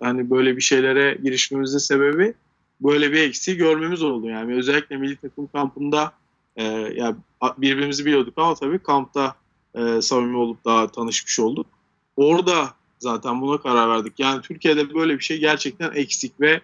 [0.01, 2.33] hani böyle bir şeylere girişmemizin sebebi
[2.81, 4.27] böyle bir eksiği görmemiz oldu.
[4.27, 6.13] Yani özellikle milli takım kampında
[6.55, 6.63] e,
[6.95, 7.15] ya
[7.57, 9.35] birbirimizi biliyorduk ama tabii kampta
[9.75, 11.67] e, samimi olup daha tanışmış olduk.
[12.15, 14.13] Orada zaten buna karar verdik.
[14.17, 16.61] Yani Türkiye'de böyle bir şey gerçekten eksik ve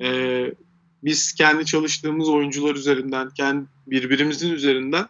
[0.00, 0.50] e,
[1.04, 5.08] biz kendi çalıştığımız oyuncular üzerinden, kendi birbirimizin üzerinden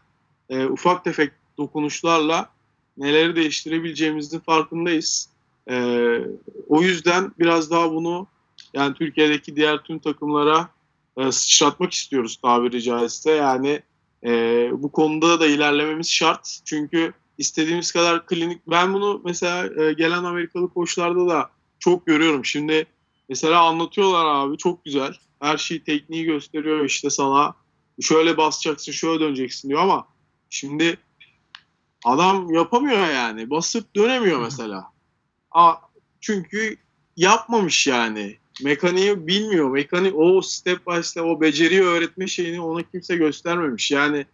[0.51, 2.51] e, ufak tefek dokunuşlarla
[2.97, 5.29] neleri değiştirebileceğimizin farkındayız.
[5.71, 6.21] Ee,
[6.69, 8.27] o yüzden biraz daha bunu
[8.75, 10.69] yani Türkiye'deki diğer tüm takımlara
[11.17, 13.31] e, sıçratmak istiyoruz tabiri caizse.
[13.31, 13.83] Yani
[14.25, 14.31] e,
[14.73, 16.59] bu konuda da ilerlememiz şart.
[16.65, 22.45] Çünkü istediğimiz kadar klinik ben bunu mesela e, gelen Amerikalı koçlarda da çok görüyorum.
[22.45, 22.87] Şimdi
[23.29, 25.15] mesela anlatıyorlar abi çok güzel.
[25.41, 27.55] Her şeyi tekniği gösteriyor işte sana.
[28.01, 30.09] Şöyle basacaksın, şöyle döneceksin diyor ama
[30.51, 30.99] şimdi
[32.05, 33.51] adam yapamıyor yani.
[33.51, 34.93] Basıp dönemiyor mesela.
[35.51, 35.75] A,
[36.21, 36.77] çünkü
[37.17, 38.37] yapmamış yani.
[38.63, 39.71] Mekaniği bilmiyor.
[39.71, 43.91] Mekanik o step by step o beceriyi öğretme şeyini ona kimse göstermemiş.
[43.91, 44.27] Yani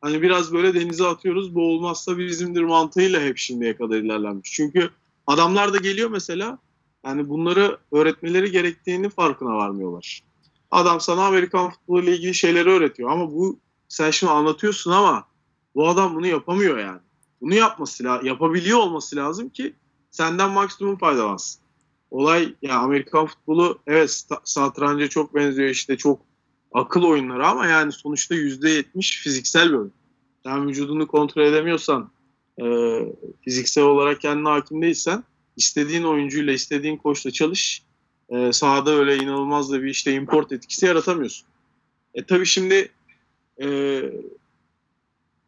[0.00, 4.52] hani biraz böyle denize atıyoruz bu olmazsa bizimdir mantığıyla hep şimdiye kadar ilerlenmiş.
[4.52, 4.90] Çünkü
[5.26, 6.58] adamlar da geliyor mesela
[7.04, 10.22] yani bunları öğretmeleri gerektiğini farkına varmıyorlar.
[10.70, 15.24] Adam sana Amerikan futbolu ile ilgili şeyleri öğretiyor ama bu sen şimdi anlatıyorsun ama
[15.74, 17.00] bu adam bunu yapamıyor yani.
[17.40, 19.74] Bunu yapması yapabiliyor olması lazım ki
[20.10, 21.60] senden maksimum faydalansın.
[22.10, 26.29] Olay ya Amerikan futbolu evet satranca çok benziyor işte çok
[26.72, 29.92] akıl oyunları ama yani sonuçta %70 fiziksel bir oyun.
[30.44, 32.10] Sen vücudunu kontrol edemiyorsan
[32.62, 32.64] e,
[33.44, 35.24] fiziksel olarak kendine hakim değilsen
[35.56, 37.82] istediğin oyuncuyla istediğin koçla çalış
[38.28, 41.46] e, sahada öyle inanılmaz da bir işte import etkisi yaratamıyorsun.
[42.14, 42.92] E tabi şimdi
[43.62, 44.00] e,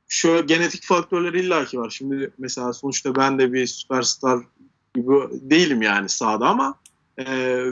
[0.09, 1.91] şöyle genetik faktörleri illaki var.
[1.91, 4.41] Şimdi mesela sonuçta ben de bir süperstar
[4.95, 6.75] gibi değilim yani sahada ama
[7.19, 7.25] e,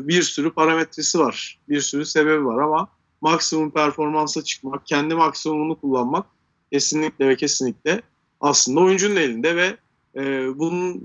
[0.08, 1.58] bir sürü parametresi var.
[1.68, 2.88] Bir sürü sebebi var ama
[3.20, 6.26] maksimum performansa çıkmak, kendi maksimumunu kullanmak
[6.72, 8.02] kesinlikle ve kesinlikle
[8.40, 9.76] aslında oyuncunun elinde ve
[10.16, 11.04] e, bunun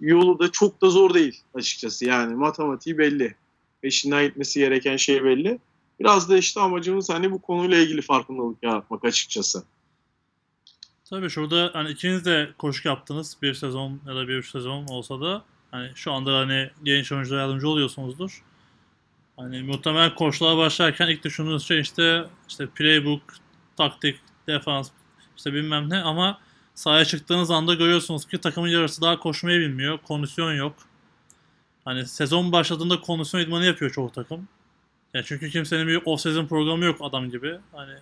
[0.00, 2.04] yolu da çok da zor değil açıkçası.
[2.04, 3.34] Yani matematiği belli.
[3.82, 5.58] Peşinden gitmesi gereken şey belli.
[6.00, 9.64] Biraz da işte amacımız hani bu konuyla ilgili farkındalık yaratmak açıkçası.
[11.10, 15.20] Tabii şurada hani ikiniz de koşu yaptınız bir sezon ya da bir üç sezon olsa
[15.20, 18.42] da hani şu anda hani genç oyunculara yardımcı oluyorsunuzdur.
[19.40, 23.22] Hani muhtemelen koşulara başlarken ilk düşündüğünüz şey işte işte playbook,
[23.76, 24.90] taktik, defans
[25.36, 26.38] işte bilmem ne ama
[26.74, 29.98] sahaya çıktığınız anda görüyorsunuz ki takımın yarısı daha koşmayı bilmiyor.
[29.98, 30.76] Kondisyon yok.
[31.84, 34.48] Hani sezon başladığında kondisyon idmanı yapıyor çoğu takım.
[35.14, 37.58] Yani çünkü kimsenin bir off-season programı yok adam gibi.
[37.72, 37.94] Hani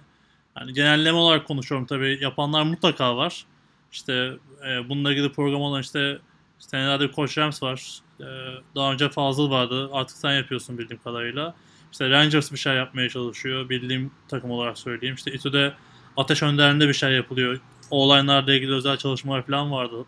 [0.61, 2.18] yani genelleme olarak konuşuyorum tabii.
[2.20, 3.47] Yapanlar mutlaka var.
[3.93, 4.32] İşte
[4.68, 6.18] e, bununla ilgili program olan işte
[6.59, 8.01] senelerde Coach Rams var.
[8.21, 8.27] E,
[8.75, 9.89] daha önce Fazıl vardı.
[9.93, 11.55] Artık sen yapıyorsun bildiğim kadarıyla.
[11.93, 13.69] İşte Rangers bir şey yapmaya çalışıyor.
[13.69, 15.14] Bildiğim takım olarak söyleyeyim.
[15.14, 15.75] İşte İTÜ'de
[16.16, 17.61] Ateş Önder'inde bir şey yapılıyor.
[17.91, 20.05] Olaylarla ilgili özel çalışmalar falan vardı.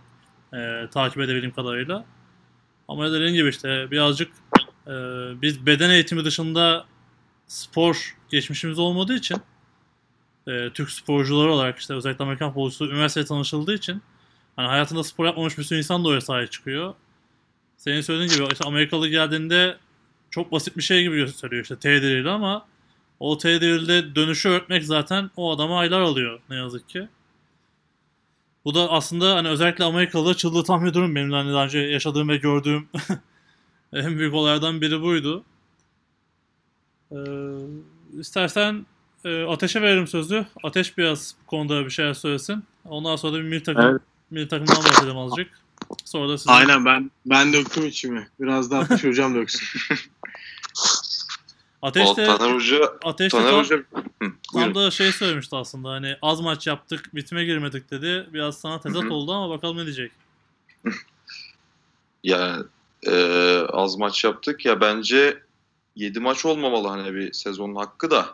[0.55, 2.05] E, takip edebildiğim kadarıyla.
[2.89, 4.33] Ama dediğim gibi işte birazcık
[4.87, 4.93] e,
[5.43, 6.87] biz beden eğitimi dışında
[7.47, 9.37] spor geçmişimiz olmadığı için
[10.47, 14.03] e, Türk sporcuları olarak işte özellikle Amerikan futbolcusu üniversitede tanışıldığı için
[14.57, 16.95] hani hayatında spor yapmamış bir sürü insan da oraya sahaya çıkıyor.
[17.81, 19.77] Senin söylediğin gibi işte Amerikalı geldiğinde
[20.31, 22.67] çok basit bir şey gibi gösteriyor işte T drill'i ama
[23.21, 27.09] o T drill'de dönüşü öğretmek zaten o adama aylar alıyor ne yazık ki.
[28.65, 32.37] Bu da aslında hani özellikle Amerikalı'da çıldırtan bir durum benim hani daha önce yaşadığım ve
[32.37, 32.89] gördüğüm
[33.93, 35.45] en büyük olaylardan biri buydu.
[37.13, 37.17] Ee,
[38.19, 38.87] istersen
[39.25, 40.47] e, Ateş'e veririm sözü.
[40.63, 42.65] Ateş biraz bu konuda bir şeyler söylesin.
[42.85, 44.01] Ondan sonra da bir milli takım, Evet.
[44.31, 45.61] milli takımdan bahsedelim azıcık.
[46.05, 46.51] Sonra da sizin...
[46.51, 48.29] Aynen ben ben döktüm içimi.
[48.41, 49.69] Biraz daha Ateş hocam döksün.
[51.83, 53.85] Ateş O de, Taner Hoca, Ateş de Taner tam, Hoca Hı,
[54.21, 54.75] tam buyurun.
[54.75, 58.29] da şey söylemişti aslında hani az maç yaptık bitime girmedik dedi.
[58.33, 59.13] Biraz sana tezat Hı hı.
[59.13, 60.13] oldu ama bakalım ne diyecek.
[62.25, 62.65] Yani
[63.07, 63.15] e,
[63.69, 65.43] az maç yaptık ya bence
[65.97, 68.27] 7 maç olmamalı hani bir sezonun hakkı da.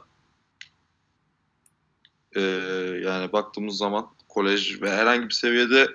[2.37, 2.41] E,
[3.05, 5.89] yani baktığımız zaman kolej ve herhangi bir seviyede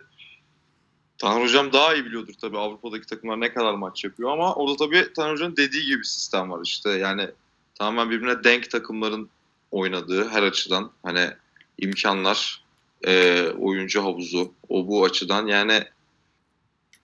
[1.21, 5.13] Taner Hocam daha iyi biliyordur tabii Avrupa'daki takımlar ne kadar maç yapıyor ama orada tabii
[5.13, 6.89] Taner Hoca'nın dediği gibi sistem var işte.
[6.89, 7.29] Yani
[7.75, 9.29] tamamen birbirine denk takımların
[9.71, 11.29] oynadığı her açıdan hani
[11.77, 12.63] imkanlar,
[13.05, 15.47] e, oyuncu havuzu o bu açıdan.
[15.47, 15.83] Yani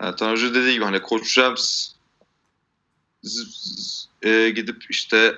[0.02, 1.92] yani Taner Hoca dediği gibi hani Koç Rams
[4.22, 5.36] e, gidip işte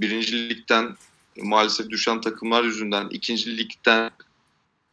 [0.00, 0.96] birinci ligden
[1.36, 4.10] maalesef düşen takımlar yüzünden ikinci ligden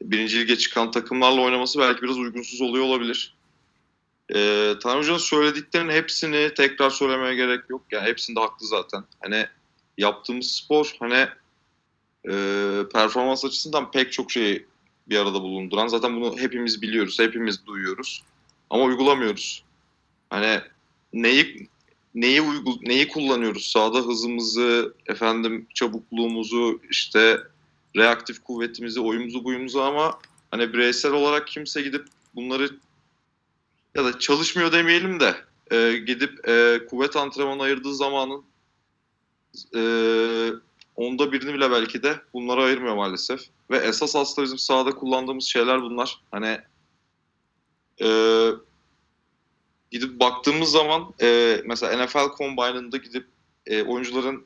[0.02, 3.36] birinci lige çıkan takımlarla oynaması belki biraz uygunsuz oluyor olabilir.
[4.36, 7.82] E, Taner Hoca'nın söylediklerinin hepsini tekrar söylemeye gerek yok.
[7.91, 9.04] Yani hepsinde haklı zaten.
[9.20, 9.45] Hani
[9.98, 11.28] yaptığımız spor hani
[12.30, 12.34] e,
[12.93, 14.66] performans açısından pek çok şeyi
[15.10, 15.88] bir arada bulunduran.
[15.88, 18.24] Zaten bunu hepimiz biliyoruz, hepimiz duyuyoruz.
[18.70, 19.64] Ama uygulamıyoruz.
[20.30, 20.62] Hani
[21.14, 21.70] neyi
[22.16, 23.66] neyi uygul neyi kullanıyoruz?
[23.66, 27.38] Sahada hızımızı, efendim çabukluğumuzu, işte
[27.98, 30.20] reaktif kuvvetimizi, oyumuzu, buyumuzu ama
[30.52, 32.70] hani bireysel olarak kimse gidip bunları
[33.95, 35.36] ya da çalışmıyor demeyelim de
[35.72, 38.43] e, gidip e, kuvvet antrenmanı ayırdığı zamanın
[39.76, 39.82] e,
[40.95, 43.41] onda birini bile belki de bunlara ayırmıyor maalesef.
[43.72, 46.22] Ve esas aslında bizim sahada kullandığımız şeyler bunlar.
[46.32, 46.62] Hani
[48.02, 48.08] e,
[49.91, 53.28] gidip baktığımız zaman e, mesela NFL Combine'ında gidip
[53.66, 54.45] e, oyuncuların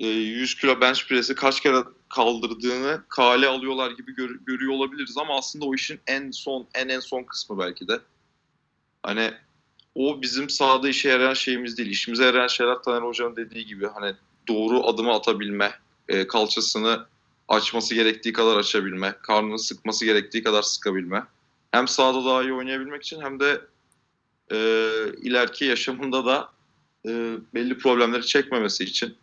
[0.00, 1.84] e, 100 kilo bench press'i kaç kere
[2.14, 7.00] kaldırdığını kale alıyorlar gibi gör- görüyor olabiliriz ama aslında o işin en son en en
[7.00, 8.00] son kısmı belki de.
[9.02, 9.30] Hani
[9.94, 11.90] o bizim sahada işe yarayan şeyimiz değil.
[11.90, 14.14] İşimize yarayan şeyler Taner Hoca'nın dediği gibi hani
[14.48, 15.74] doğru adımı atabilme,
[16.08, 17.06] e, kalçasını
[17.48, 21.24] açması gerektiği kadar açabilme, karnını sıkması gerektiği kadar sıkabilme.
[21.70, 23.60] Hem sahada daha iyi oynayabilmek için hem de
[24.50, 24.56] e,
[25.22, 26.48] ileriki yaşamında da
[27.06, 29.16] e, belli problemleri çekmemesi için.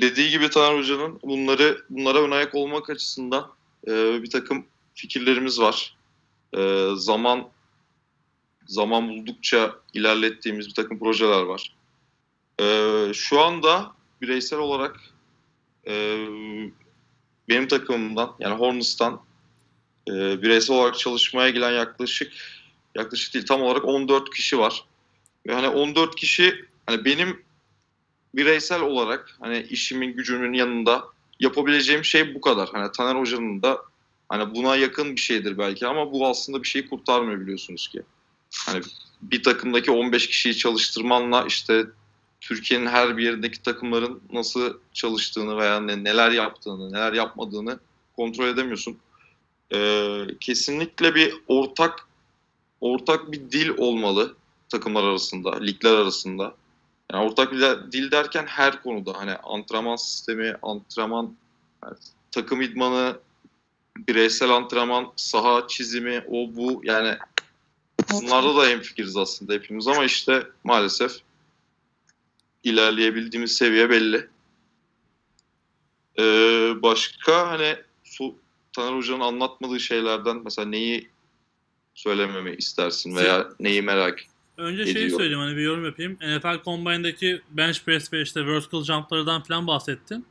[0.00, 3.52] Dediği gibi Taner Hoca'nın bunları bunlara ön ayak olmak açısından
[3.86, 5.96] e, bir takım fikirlerimiz var.
[6.56, 7.48] E, zaman
[8.66, 11.74] zaman buldukça ilerlettiğimiz bir takım projeler var.
[12.60, 12.64] E,
[13.14, 13.92] şu anda
[14.22, 15.00] bireysel olarak
[15.86, 16.26] e,
[17.48, 19.20] benim takımımdan yani Hornets'tan
[20.08, 22.32] e, bireysel olarak çalışmaya gelen yaklaşık
[22.94, 24.84] yaklaşık değil tam olarak 14 kişi var.
[25.46, 27.42] Ve hani 14 kişi hani benim
[28.34, 31.04] bireysel olarak hani işimin gücümün yanında
[31.40, 32.68] yapabileceğim şey bu kadar.
[32.72, 33.82] Hani Taner Hoca'nın da
[34.28, 38.02] hani buna yakın bir şeydir belki ama bu aslında bir şeyi kurtarmıyor biliyorsunuz ki.
[38.66, 38.80] Hani
[39.22, 41.86] bir takımdaki 15 kişiyi çalıştırmanla işte
[42.40, 47.78] Türkiye'nin her bir yerindeki takımların nasıl çalıştığını veya ne, neler yaptığını, neler yapmadığını
[48.16, 48.98] kontrol edemiyorsun.
[49.74, 52.08] Ee, kesinlikle bir ortak
[52.80, 54.36] ortak bir dil olmalı
[54.68, 56.54] takımlar arasında, ligler arasında.
[57.12, 61.36] Yani ortak bir dil derken her konuda hani antrenman sistemi, antrenman,
[61.84, 61.96] yani
[62.30, 63.18] takım idmanı,
[63.96, 67.16] bireysel antrenman, saha çizimi, o bu yani
[68.12, 71.12] bunlarda da hemfikiriz aslında hepimiz ama işte maalesef
[72.64, 74.28] ilerleyebildiğimiz seviye belli.
[76.18, 78.34] Ee, başka hani su,
[78.72, 81.10] Taner Hoca'nın anlatmadığı şeylerden mesela neyi
[81.94, 84.24] söylememi istersin veya neyi merak
[84.58, 85.18] Önce şeyi ediyor.
[85.20, 86.12] söyleyeyim hani bir yorum yapayım.
[86.12, 90.26] NFL Combine'daki bench press ve işte vertical jump'lardan falan bahsettin.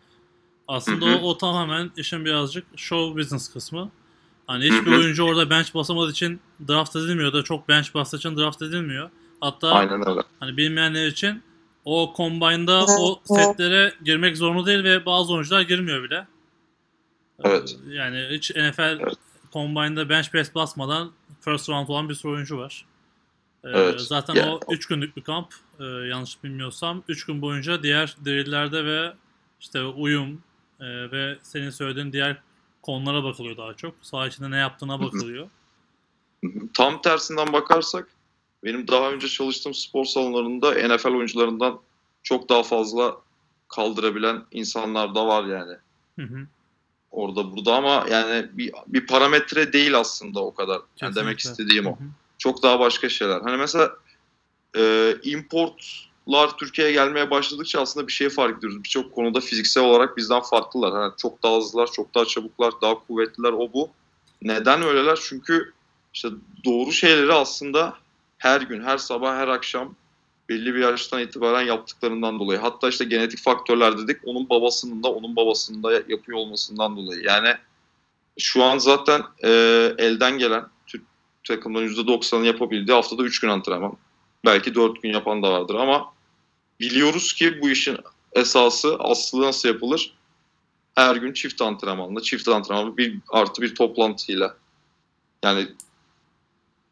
[0.67, 3.91] Aslında o, o tamamen işin birazcık show business kısmı.
[4.47, 8.61] Hani hiçbir oyuncu orada bench basamadığı için draft edilmiyor da çok bench bastığı için draft
[8.61, 9.09] edilmiyor.
[9.41, 10.21] Hatta Aynen öyle.
[10.39, 11.43] hani bilmeyenler için
[11.85, 16.27] o combine'da o setlere girmek zorunda değil ve bazı oyuncular girmiyor bile.
[17.43, 17.77] Evet.
[17.89, 19.13] Yani hiç NFL Evet.
[19.53, 21.11] combine'da bench press basmadan
[21.41, 22.85] first round olan bir sürü oyuncu var.
[23.63, 24.01] Ee, Evet.
[24.01, 28.85] Zaten Ya- o 3 günlük bir kamp e, yanlış bilmiyorsam 3 gün boyunca diğer drill'lerde
[28.85, 29.13] ve
[29.59, 30.41] işte uyum
[30.79, 32.37] e, ve senin söylediğin diğer
[32.81, 33.95] konulara bakılıyor daha çok.
[34.01, 35.49] Saha içinde ne yaptığına bakılıyor.
[36.73, 38.07] Tam tersinden bakarsak
[38.63, 41.79] benim daha önce çalıştığım spor salonlarında NFL oyuncularından
[42.23, 43.17] çok daha fazla
[43.67, 45.73] kaldırabilen insanlar da var yani.
[46.19, 46.47] Hı hı.
[47.11, 50.81] Orada burada ama yani bir, bir parametre değil aslında o kadar.
[51.01, 51.93] Yani demek istediğim Hı o.
[51.93, 52.03] hı.
[52.37, 53.41] Çok daha başka şeyler.
[53.41, 53.91] Hani mesela
[54.77, 58.83] e, importlar Türkiye'ye gelmeye başladıkça aslında bir şey fark ediyoruz.
[58.83, 60.93] Birçok konuda fiziksel olarak bizden farklılar.
[60.93, 63.89] Hani çok daha hızlılar, çok daha çabuklar, daha kuvvetliler o bu.
[64.41, 65.19] Neden öyleler?
[65.21, 65.73] Çünkü
[66.13, 66.29] işte
[66.65, 67.93] doğru şeyleri aslında
[68.37, 69.95] her gün, her sabah, her akşam
[70.49, 72.59] belli bir yaştan itibaren yaptıklarından dolayı.
[72.59, 74.17] Hatta işte genetik faktörler dedik.
[74.25, 77.23] Onun babasının da onun babasının da yapıyor olmasından dolayı.
[77.23, 77.55] Yani
[78.39, 79.49] şu an zaten e,
[79.97, 80.65] elden gelen
[81.47, 83.97] takımların %90'ını yapabildiği haftada 3 gün antrenman.
[84.45, 86.13] Belki 4 gün yapan da vardır ama
[86.79, 87.97] biliyoruz ki bu işin
[88.33, 90.13] esası, aslı nasıl yapılır?
[90.95, 94.57] Her gün çift antrenmanla, çift antrenmanla bir artı bir toplantıyla.
[95.43, 95.67] Yani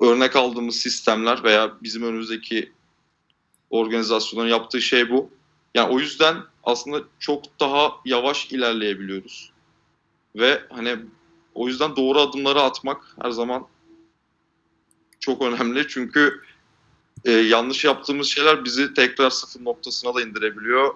[0.02, 2.72] örnek aldığımız sistemler veya bizim önümüzdeki
[3.70, 5.30] organizasyonların yaptığı şey bu.
[5.76, 9.52] Yani o yüzden aslında çok daha yavaş ilerleyebiliyoruz.
[10.36, 10.98] Ve hani
[11.56, 13.68] o yüzden doğru adımları atmak her zaman
[15.26, 15.88] çok önemli.
[15.88, 16.42] Çünkü
[17.26, 20.94] e, yanlış yaptığımız şeyler bizi tekrar sıfır noktasına da indirebiliyor.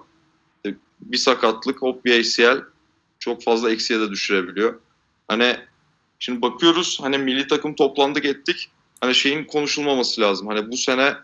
[0.66, 2.62] E, bir sakatlık, hop bir ACL
[3.18, 4.80] çok fazla eksiye de düşürebiliyor.
[5.28, 5.56] Hani
[6.18, 8.70] şimdi bakıyoruz hani milli takım toplandık ettik.
[9.00, 10.46] Hani şeyin konuşulmaması lazım.
[10.46, 11.16] Hani bu sene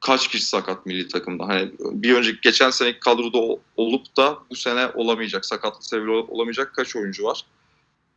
[0.00, 1.48] kaç kişi sakat milli takımda?
[1.48, 6.28] Hani bir önceki geçen seneki kadroda ol- olup da bu sene olamayacak, sakatlık sebebi ol-
[6.28, 7.44] olamayacak kaç oyuncu var?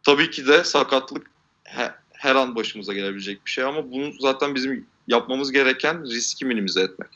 [0.04, 1.28] Tabii ki de sakatlık
[2.20, 7.10] her an başımıza gelebilecek bir şey ama bunu zaten bizim yapmamız gereken riski minimize etmek.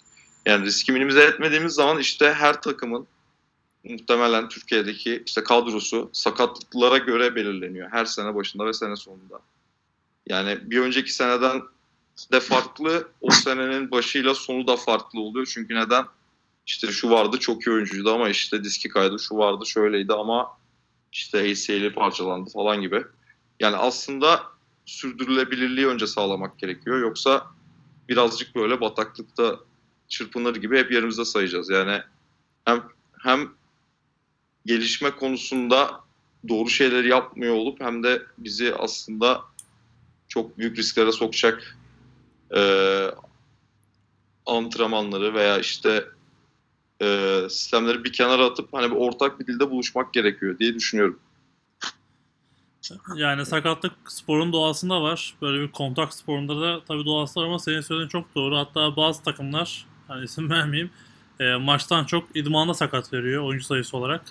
[0.45, 3.07] Yani riski minimize etmediğimiz zaman işte her takımın
[3.83, 7.91] muhtemelen Türkiye'deki işte kadrosu sakatlıklara göre belirleniyor.
[7.91, 9.39] Her sene başında ve sene sonunda.
[10.27, 11.61] Yani bir önceki seneden
[12.31, 13.07] de farklı.
[13.21, 15.51] O senenin başıyla sonu da farklı oluyor.
[15.53, 16.05] Çünkü neden?
[16.67, 19.19] İşte şu vardı çok iyi oyuncuydu ama işte diski kaydı.
[19.19, 20.57] Şu vardı şöyleydi ama
[21.11, 23.03] işte ACL'i parçalandı falan gibi.
[23.59, 24.52] Yani aslında
[24.85, 26.99] sürdürülebilirliği önce sağlamak gerekiyor.
[26.99, 27.47] Yoksa
[28.09, 29.59] birazcık böyle bataklıkta
[30.07, 31.69] çırpınır gibi hep yerimizde sayacağız.
[31.69, 32.01] Yani
[32.65, 32.83] hem
[33.19, 33.49] hem
[34.65, 36.01] gelişme konusunda
[36.49, 39.41] doğru şeyleri yapmıyor olup hem de bizi aslında
[40.27, 41.77] çok büyük risklere sokacak
[42.55, 42.61] e,
[44.45, 46.05] antrenmanları veya işte
[47.01, 51.19] e, sistemleri bir kenara atıp hani bir ortak bir dilde buluşmak gerekiyor diye düşünüyorum.
[53.15, 55.33] Yani sakatlık sporun doğasında var.
[55.41, 58.57] Böyle bir kontak sporunda da tabii doğası var ama senin söylediğin çok doğru.
[58.57, 60.91] Hatta bazı takımlar, hani isim vermeyeyim,
[61.39, 64.21] e, maçtan çok idmanda sakat veriyor oyuncu sayısı olarak.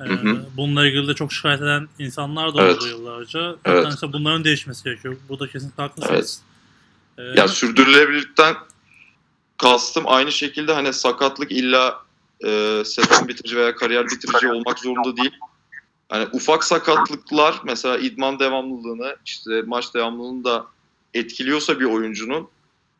[0.00, 0.44] E, Hı hı.
[0.56, 2.76] bununla ilgili de çok şikayet eden insanlar da Evet.
[2.76, 3.40] oldu yıllarca.
[3.64, 3.82] Evet.
[3.82, 5.16] Zaten işte bunların değişmesi gerekiyor.
[5.28, 6.42] Burada kesinlikle haklısınız.
[7.18, 8.54] E, Ya sürdürülebilirlikten
[9.56, 12.00] kastım aynı şekilde hani sakatlık illa
[12.46, 15.30] e, sezon bitirici veya kariyer bitirici olmak zorunda değil.
[16.10, 20.66] Hani ufak sakatlıklar mesela idman devamlılığını işte maç devamlılığını da
[21.14, 22.48] etkiliyorsa bir oyuncunun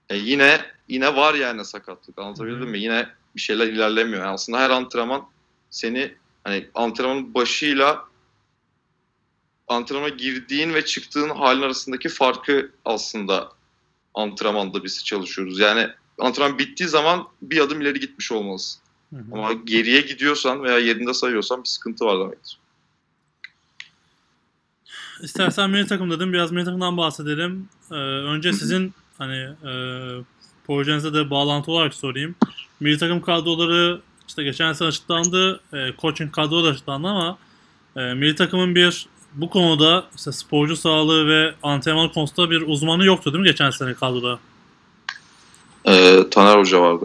[0.08, 2.78] e, yine yine var yani sakatlık anlatabildim mi?
[2.78, 4.22] Yine bir şeyler ilerlemiyor.
[4.22, 5.26] Yani aslında her antrenman
[5.70, 8.04] seni hani antrenmanın başıyla
[9.68, 13.52] antrenmana girdiğin ve çıktığın halin arasındaki farkı aslında
[14.14, 15.58] antrenmanda biz çalışıyoruz.
[15.58, 15.88] Yani
[16.18, 18.82] antrenman bittiği zaman bir adım ileri gitmiş olmalısın.
[19.10, 19.24] Hı hı.
[19.32, 22.58] Ama geriye gidiyorsan veya yerinde sayıyorsan bir sıkıntı var demektir.
[25.22, 26.32] İstersen milli takım dedim.
[26.32, 27.68] Biraz milli takımdan bahsedelim.
[27.90, 29.72] Ee, önce sizin hani e,
[30.66, 32.34] projenize de bağlantı olarak sorayım.
[32.80, 35.60] Milli takım kadroları işte geçen sene açıklandı.
[35.72, 37.38] E, coaching kadroları açıklandı ama
[37.96, 43.32] e, milli takımın bir bu konuda işte sporcu sağlığı ve antrenman konusunda bir uzmanı yoktu
[43.32, 44.38] değil mi geçen sene kadroda?
[45.84, 47.04] Ee, Taner Hoca vardı.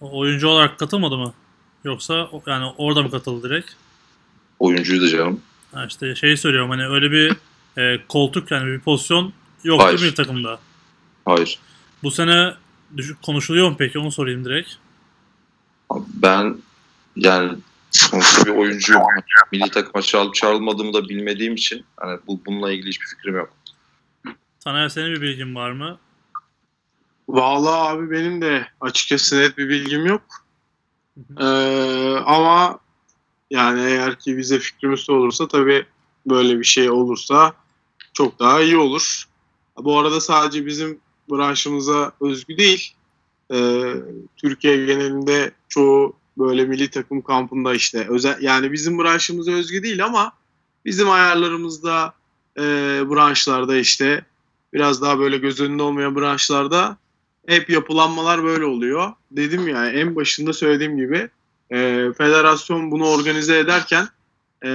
[0.00, 1.32] O- Oyuncu olarak katılmadı mı?
[1.84, 3.70] Yoksa yani orada mı katıldı direkt?
[4.58, 5.40] Oyuncuydu canım.
[5.74, 7.36] Ha işte şeyi söylüyorum hani öyle bir
[7.78, 9.32] e, koltuk yani bir pozisyon
[9.64, 10.00] yoktu Hayır.
[10.00, 10.58] milli takımda.
[11.24, 11.58] Hayır.
[12.02, 12.54] Bu sene
[12.96, 13.98] düşük konuşuluyor mu peki?
[13.98, 14.70] Onu sorayım direkt.
[16.14, 16.56] Ben
[17.16, 17.52] yani
[17.90, 19.02] sonuçta bir oyuncuyum.
[19.52, 23.52] Milli takıma çağrılıp çağrılmadığımı da bilmediğim için hani bu, bununla ilgili hiçbir fikrim yok.
[24.60, 25.98] Taner senin bir bilgin var mı?
[27.28, 30.22] Vallahi abi benim de açıkçası net bir bilgim yok.
[31.16, 32.78] Hı Ee, ama
[33.54, 35.86] yani eğer ki bize fikrimiz olursa tabii
[36.26, 37.52] böyle bir şey olursa
[38.12, 39.24] çok daha iyi olur.
[39.78, 40.98] Bu arada sadece bizim
[41.30, 42.94] branşımıza özgü değil.
[43.52, 43.94] Ee,
[44.36, 50.32] Türkiye genelinde çoğu böyle milli takım kampında işte özel yani bizim branşımıza özgü değil ama
[50.84, 52.14] bizim ayarlarımızda
[52.56, 52.62] e,
[53.10, 54.24] branşlarda işte
[54.72, 56.96] biraz daha böyle göz önünde olmayan branşlarda
[57.46, 59.12] hep yapılanmalar böyle oluyor.
[59.30, 61.28] Dedim ya en başında söylediğim gibi
[61.74, 64.08] e, federasyon bunu organize ederken
[64.64, 64.70] e,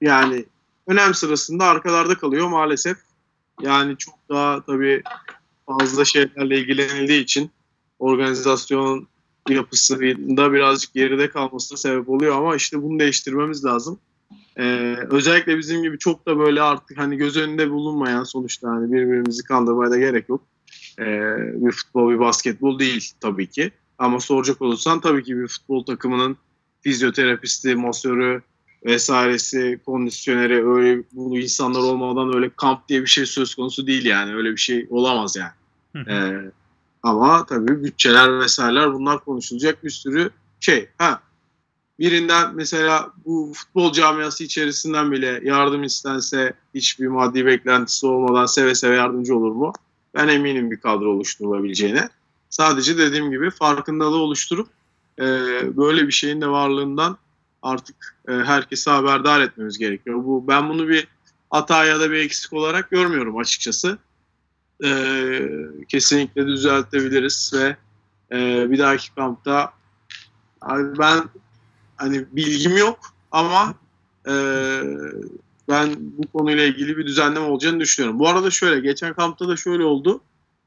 [0.00, 0.44] yani
[0.86, 2.96] önem sırasında arkalarda kalıyor maalesef.
[3.62, 5.02] Yani çok daha tabii
[5.66, 7.50] fazla şeylerle ilgilenildiği için
[7.98, 9.06] organizasyon
[9.48, 13.98] yapısında birazcık geride kalmasına sebep oluyor ama işte bunu değiştirmemiz lazım.
[14.58, 19.44] Ee, özellikle bizim gibi çok da böyle artık hani göz önünde bulunmayan sonuçta hani birbirimizi
[19.44, 20.40] kandırmaya da gerek yok.
[20.98, 21.04] Ee,
[21.54, 23.72] bir futbol bir basketbol değil tabii ki.
[23.98, 26.36] Ama soracak olursan tabii ki bir futbol takımının
[26.80, 28.42] fizyoterapisti, masörü
[28.84, 34.34] vesairesi, kondisyoneri öyle bu insanlar olmadan öyle kamp diye bir şey söz konusu değil yani.
[34.34, 35.52] Öyle bir şey olamaz yani.
[36.04, 36.10] hı.
[36.10, 36.50] Ee,
[37.02, 40.30] ama tabii bütçeler vesaireler bunlar konuşulacak bir sürü
[40.60, 40.88] şey.
[40.98, 41.22] Ha
[41.98, 48.96] birinden mesela bu futbol camiası içerisinden bile yardım istense hiçbir maddi beklentisi olmadan seve seve
[48.96, 49.72] yardımcı olur mu?
[50.14, 52.08] Ben eminim bir kadro oluşturulabileceğine.
[52.50, 54.68] Sadece dediğim gibi farkındalığı oluşturup
[55.18, 55.24] e,
[55.76, 57.18] böyle bir şeyin de varlığından
[57.62, 60.24] artık e, herkese haberdar etmemiz gerekiyor.
[60.24, 61.08] Bu ben bunu bir
[61.50, 63.98] hata ya da bir eksik olarak görmüyorum açıkçası.
[64.84, 64.90] E,
[65.88, 67.76] kesinlikle düzeltebiliriz ve
[68.32, 69.72] e, bir dahaki kampta
[70.60, 71.22] abi ben
[71.96, 72.98] hani bilgim yok
[73.32, 73.74] ama
[74.28, 74.32] e,
[75.68, 78.18] ben bu konuyla ilgili bir düzenleme olacağını düşünüyorum.
[78.18, 80.20] Bu arada şöyle geçen kampta da şöyle oldu.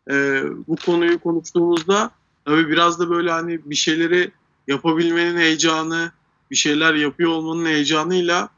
[0.09, 2.11] E, bu konuyu konuştuğumuzda
[2.45, 4.31] tabii biraz da böyle hani bir şeyleri
[4.67, 6.11] yapabilmenin heyecanı,
[6.51, 8.49] bir şeyler yapıyor olmanın heyecanıyla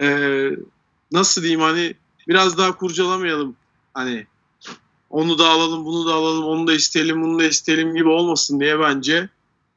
[0.00, 0.50] e,
[1.12, 1.94] nasıl diyeyim hani
[2.28, 3.56] biraz daha kurcalamayalım
[3.94, 4.26] hani
[5.10, 8.80] onu da alalım, bunu da alalım, onu da isteyelim, bunu da isteyelim gibi olmasın diye
[8.80, 9.28] bence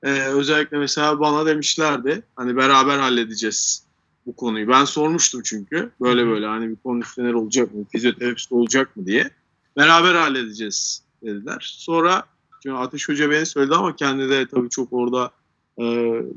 [0.04, 3.84] e, özellikle mesela bana demişlerdi hani beraber halledeceğiz
[4.26, 4.68] bu konuyu.
[4.68, 9.30] Ben sormuştum çünkü böyle böyle hani bir kondisyoner olacak mı, fizyoterapist olacak mı diye.
[9.78, 11.74] beraber halledeceğiz dediler.
[11.78, 12.24] Sonra
[12.64, 15.32] çünkü Ateş Hoca beni söyledi ama kendi de tabii çok orada
[15.80, 15.84] e,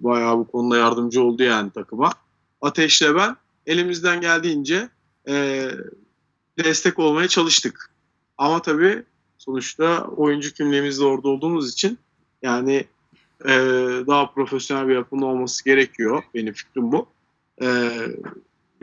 [0.03, 2.13] bayağı bu konuda yardımcı oldu yani takıma.
[2.61, 4.89] Ateş'le ben elimizden geldiğince
[5.29, 5.69] e,
[6.59, 7.91] destek olmaya çalıştık.
[8.39, 9.03] Ama tabii
[9.39, 11.99] sonuçta oyuncu kimliğimizde orada olduğumuz için
[12.43, 12.85] yani
[13.45, 13.51] e,
[14.07, 16.23] daha profesyonel bir yapının olması gerekiyor.
[16.35, 17.07] Benim fikrim bu.
[17.63, 17.91] E,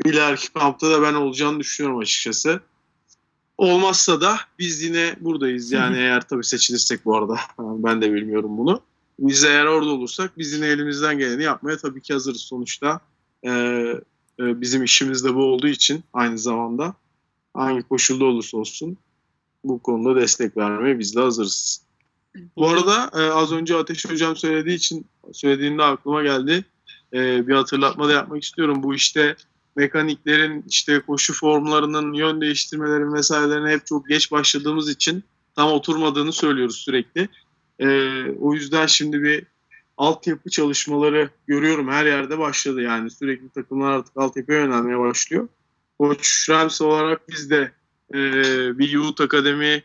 [0.06, 2.62] ileriki kampta da ben olacağını düşünüyorum açıkçası.
[3.58, 5.72] Olmazsa da biz yine buradayız.
[5.72, 7.40] Yani eğer tabii seçilirsek bu arada.
[7.60, 8.82] Ben de bilmiyorum bunu.
[9.20, 13.00] Biz eğer orada olursak biz yine elimizden geleni yapmaya tabii ki hazırız sonuçta.
[13.44, 13.50] E,
[14.40, 16.94] e, bizim işimiz de bu olduğu için aynı zamanda
[17.54, 18.98] hangi koşulda olursa olsun
[19.64, 21.84] bu konuda destek vermeye biz de hazırız.
[22.56, 26.66] Bu arada e, az önce Ateş Hocam söylediği için söylediğinde aklıma geldi.
[27.14, 28.84] E, bir hatırlatma da yapmak istiyorum.
[28.84, 29.36] Bu işte
[29.76, 35.24] mekaniklerin işte koşu formlarının yön değiştirmelerin vesairelerine hep çok geç başladığımız için
[35.56, 37.30] tam oturmadığını söylüyoruz sürekli.
[37.80, 37.88] E,
[38.40, 39.46] o yüzden şimdi bir
[39.98, 45.48] altyapı çalışmaları görüyorum her yerde başladı yani sürekli takımlar artık altyapıya yönelmeye başlıyor.
[46.00, 47.72] Koç Ramsey olarak biz de
[48.14, 48.20] e,
[48.80, 49.84] bir Youth Akademi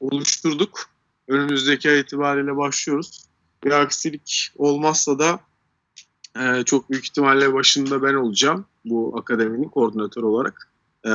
[0.00, 0.90] oluşturduk.
[1.28, 3.24] Önümüzdeki ay itibariyle başlıyoruz.
[3.64, 5.40] Bir aksilik olmazsa da
[6.36, 10.70] e, çok büyük ihtimalle başında ben olacağım bu akademinin koordinatör olarak.
[11.06, 11.12] E,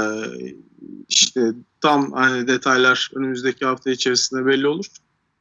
[1.10, 1.52] işte
[1.82, 4.86] tam hani detaylar önümüzdeki hafta içerisinde belli olur.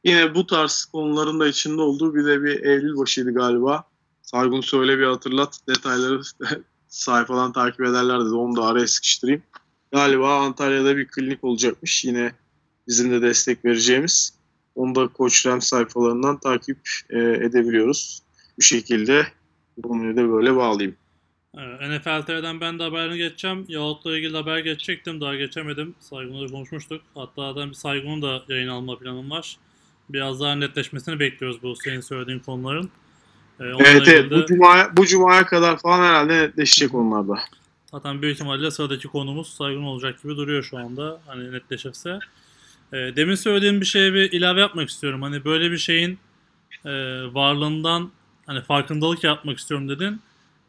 [0.03, 3.83] Yine bu tarz konuların da içinde olduğu bir de bir Eylül başıydı galiba.
[4.21, 6.21] Saygun söyle bir hatırlat detayları
[6.87, 8.33] sayfadan takip ederler dedi.
[8.33, 9.43] Onu da araya sıkıştırayım.
[9.91, 12.05] Galiba Antalya'da bir klinik olacakmış.
[12.05, 12.31] Yine
[12.87, 14.33] bizim de destek vereceğimiz.
[14.75, 16.77] Onu da Koç Rem sayfalarından takip
[17.09, 18.21] e, edebiliyoruz.
[18.57, 19.27] Bu şekilde
[19.83, 20.95] konuyu da böyle bağlayayım.
[21.81, 23.65] NFL TV'den ben de haberini geçeceğim.
[23.67, 25.21] Yahut'la ilgili haber geçecektim.
[25.21, 25.95] Daha geçemedim.
[25.99, 27.01] Saygun'la konuşmuştuk.
[27.15, 29.57] Hatta ben bir Saygun'un da yayın alma planım var.
[30.09, 32.89] Biraz daha netleşmesini bekliyoruz bu senin söylediğin konuların.
[33.59, 34.31] Ee, Evet, evet.
[34.31, 37.39] de Bu cumaya, bu cumaya kadar falan herhalde netleşecek onlar da.
[37.91, 41.19] zaten büyük ihtimalle sıradaki konumuz Saygun olacak gibi duruyor şu anda.
[41.27, 42.19] Hani netleşirse.
[42.93, 45.21] Ee, demin söylediğim bir şeye bir ilave yapmak istiyorum.
[45.21, 46.19] Hani böyle bir şeyin
[46.85, 46.91] e,
[47.33, 48.11] varlığından
[48.45, 50.21] hani farkındalık yapmak istiyorum dedin.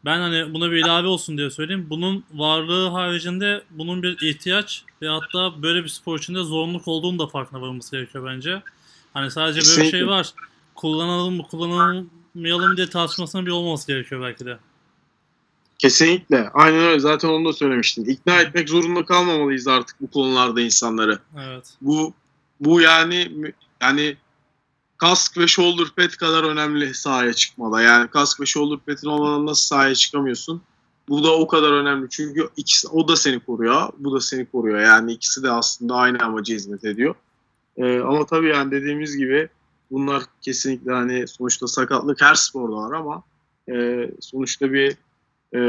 [0.04, 1.86] Ben hani buna bir ilave olsun diye söyleyeyim.
[1.90, 7.26] Bunun varlığı haricinde bunun bir ihtiyaç ve hatta böyle bir spor içinde zorunluluk olduğunu da
[7.26, 8.62] farkına varılması gerekiyor bence.
[9.14, 10.32] Hani sadece böyle bir şey var.
[10.74, 14.58] Kullanalım mı kullanılmayalım diye tartışmasının bir olmaması gerekiyor belki de.
[15.78, 16.50] Kesinlikle.
[16.54, 17.00] Aynen öyle.
[17.00, 18.04] Zaten onu da söylemiştin.
[18.04, 21.18] İkna etmek zorunda kalmamalıyız artık bu konularda insanları.
[21.38, 21.74] Evet.
[21.80, 22.14] Bu
[22.60, 23.32] bu yani
[23.82, 24.16] yani
[24.98, 27.82] kask ve shoulder pad kadar önemli sahaya çıkmada.
[27.82, 30.62] Yani kask ve shoulder pad'in olmadan nasıl sahaya çıkamıyorsun?
[31.08, 32.06] Bu da o kadar önemli.
[32.10, 34.80] Çünkü ikisi o da seni koruyor, bu da seni koruyor.
[34.80, 37.14] Yani ikisi de aslında aynı amaca hizmet ediyor.
[37.76, 39.48] Ee, ama tabii yani dediğimiz gibi
[39.90, 43.22] bunlar kesinlikle hani sonuçta sakatlık her sporda var ama
[43.72, 44.96] e, sonuçta bir
[45.54, 45.60] e,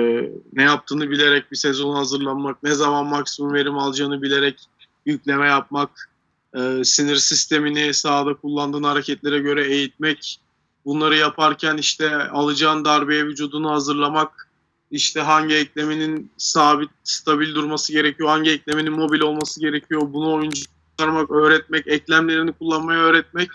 [0.53, 4.67] ne yaptığını bilerek bir sezona hazırlanmak, ne zaman maksimum verim alacağını bilerek
[5.05, 6.09] yükleme yapmak,
[6.55, 10.39] e, sinir sistemini sahada kullandığın hareketlere göre eğitmek,
[10.85, 14.49] bunları yaparken işte alacağın darbeye vücudunu hazırlamak,
[14.91, 21.31] işte hangi ekleminin sabit, stabil durması gerekiyor, hangi ekleminin mobil olması gerekiyor, bunu oyuncu çıkarmak,
[21.31, 23.49] öğretmek, eklemlerini kullanmayı öğretmek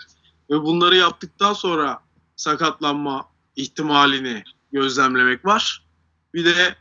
[0.49, 1.99] ve bunları yaptıktan sonra
[2.35, 5.83] sakatlanma ihtimalini gözlemlemek var.
[6.33, 6.75] Bir de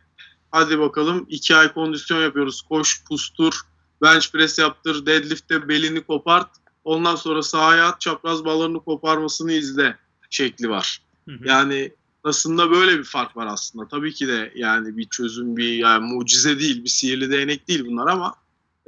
[0.51, 2.63] hadi bakalım iki ay kondisyon yapıyoruz.
[2.63, 3.61] Koş, pustur,
[4.03, 6.51] bench press yaptır, deadlift'te belini kopart.
[6.85, 9.97] Ondan sonra sahaya at, çapraz bağlarını koparmasını izle
[10.31, 11.03] şekli var.
[11.29, 11.49] Hı hı.
[11.49, 11.93] Yani
[12.25, 13.89] aslında böyle bir fark var aslında.
[13.89, 18.07] Tabii ki de yani bir çözüm, bir yani mucize değil, bir sihirli değnek değil bunlar
[18.07, 18.35] ama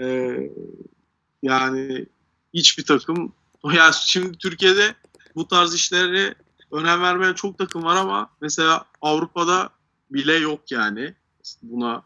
[0.01, 0.37] e,
[1.43, 2.07] yani
[2.55, 3.33] hiçbir takım
[3.75, 4.95] ya şimdi Türkiye'de
[5.35, 6.35] bu tarz işlere
[6.73, 9.71] önem vermeyen çok takım var ama mesela Avrupa'da
[10.11, 11.15] bile yok yani
[11.63, 12.03] buna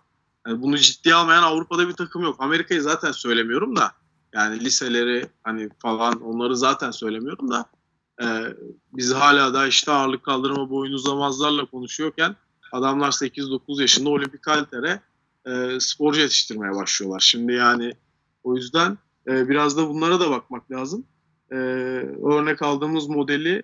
[0.49, 2.37] yani bunu ciddiye almayan Avrupa'da bir takım yok.
[2.39, 3.93] Amerika'yı zaten söylemiyorum da
[4.35, 7.65] yani liseleri hani falan onları zaten söylemiyorum da
[8.23, 8.27] e,
[8.93, 12.37] biz hala da işte ağırlık kaldırma boyun uzamazlarla konuşuyorken
[12.73, 15.01] adamlar 8-9 yaşında olimpik kalitere
[15.47, 17.21] e, sporcu yetiştirmeye başlıyorlar.
[17.21, 17.93] Şimdi yani
[18.43, 21.07] o yüzden e, biraz da bunlara da bakmak lazım.
[21.53, 21.55] E,
[22.25, 23.63] örnek aldığımız modeli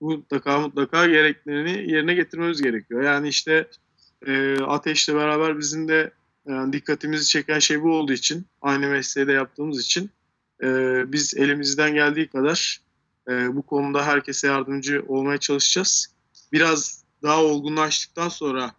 [0.00, 3.02] mutlaka mutlaka gereklerini yerine getirmemiz gerekiyor.
[3.02, 3.70] Yani işte
[4.26, 6.10] e, Ateş'le beraber bizim de
[6.46, 10.10] yani dikkatimizi çeken şey bu olduğu için aynı mesleği de yaptığımız için
[10.62, 10.68] e,
[11.12, 12.80] biz elimizden geldiği kadar
[13.28, 16.14] e, bu konuda herkese yardımcı olmaya çalışacağız.
[16.52, 18.74] Biraz daha olgunlaştıktan sonra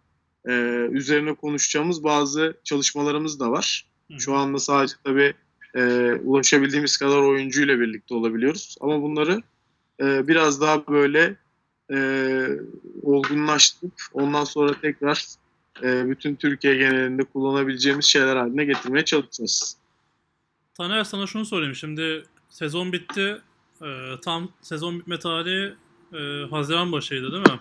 [0.48, 0.52] e,
[0.90, 3.86] üzerine konuşacağımız bazı çalışmalarımız da var.
[4.12, 4.20] Hı.
[4.20, 5.34] Şu anda sadece tabii
[5.74, 8.76] e, ulaşabildiğimiz kadar oyuncuyla birlikte olabiliyoruz.
[8.80, 9.42] Ama bunları
[10.00, 11.36] e, biraz daha böyle
[11.92, 12.48] e,
[13.02, 13.92] olgunlaştık.
[14.12, 15.24] Ondan sonra tekrar
[15.82, 19.76] e, bütün Türkiye genelinde kullanabileceğimiz şeyler haline getirmeye çalışacağız.
[20.74, 21.74] Taner sana şunu sorayım.
[21.74, 23.40] Şimdi sezon bitti.
[23.82, 25.74] Ee, tam sezon bitme tarihi
[26.12, 27.58] e, Haziran başıydı değil mi?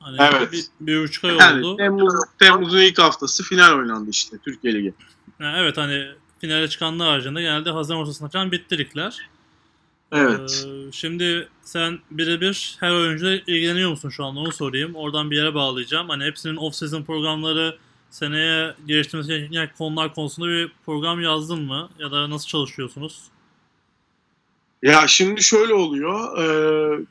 [0.00, 0.52] Hani Evet.
[0.52, 1.76] Bir, bir buçuk ay Yani oldu.
[1.76, 4.94] Temmuz, Temmuz'un ilk haftası final oynandı işte Türkiye Ligi.
[5.40, 9.28] Yani evet hani finale çıkanlar haricinde genelde Haziran ortasında falan bitti ligler.
[10.12, 10.66] Evet.
[10.66, 14.94] Ee, şimdi sen birebir her oyuncuyla ilgileniyor musun şu anda onu sorayım.
[14.94, 16.08] Oradan bir yere bağlayacağım.
[16.08, 17.78] Hani hepsinin off-season programları
[18.10, 21.88] seneye geliştirmesi gereken konular konusunda bir program yazdın mı?
[21.98, 23.22] Ya da nasıl çalışıyorsunuz?
[24.82, 26.38] Ya şimdi şöyle oluyor.
[26.38, 27.06] e,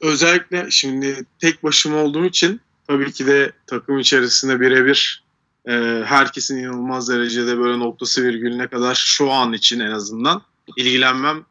[0.00, 5.22] özellikle şimdi tek başıma olduğum için tabii ki de takım içerisinde birebir
[5.68, 5.72] e,
[6.04, 10.42] herkesin inanılmaz derecede böyle noktası virgülüne kadar şu an için en azından
[10.76, 11.44] ilgilenmem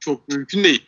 [0.00, 0.82] çok mümkün değil.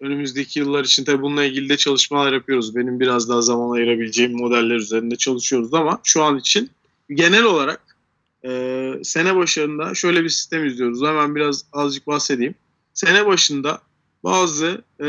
[0.00, 2.76] Önümüzdeki yıllar için tabii bununla ilgili de çalışmalar yapıyoruz.
[2.76, 6.70] Benim biraz daha zaman ayırabileceğim modeller üzerinde çalışıyoruz ama şu an için
[7.10, 7.96] genel olarak
[8.44, 11.02] e, sene başlarında şöyle bir sistem izliyoruz.
[11.02, 12.54] Hemen biraz azıcık bahsedeyim.
[12.94, 13.82] Sene başında
[14.24, 15.06] bazı e,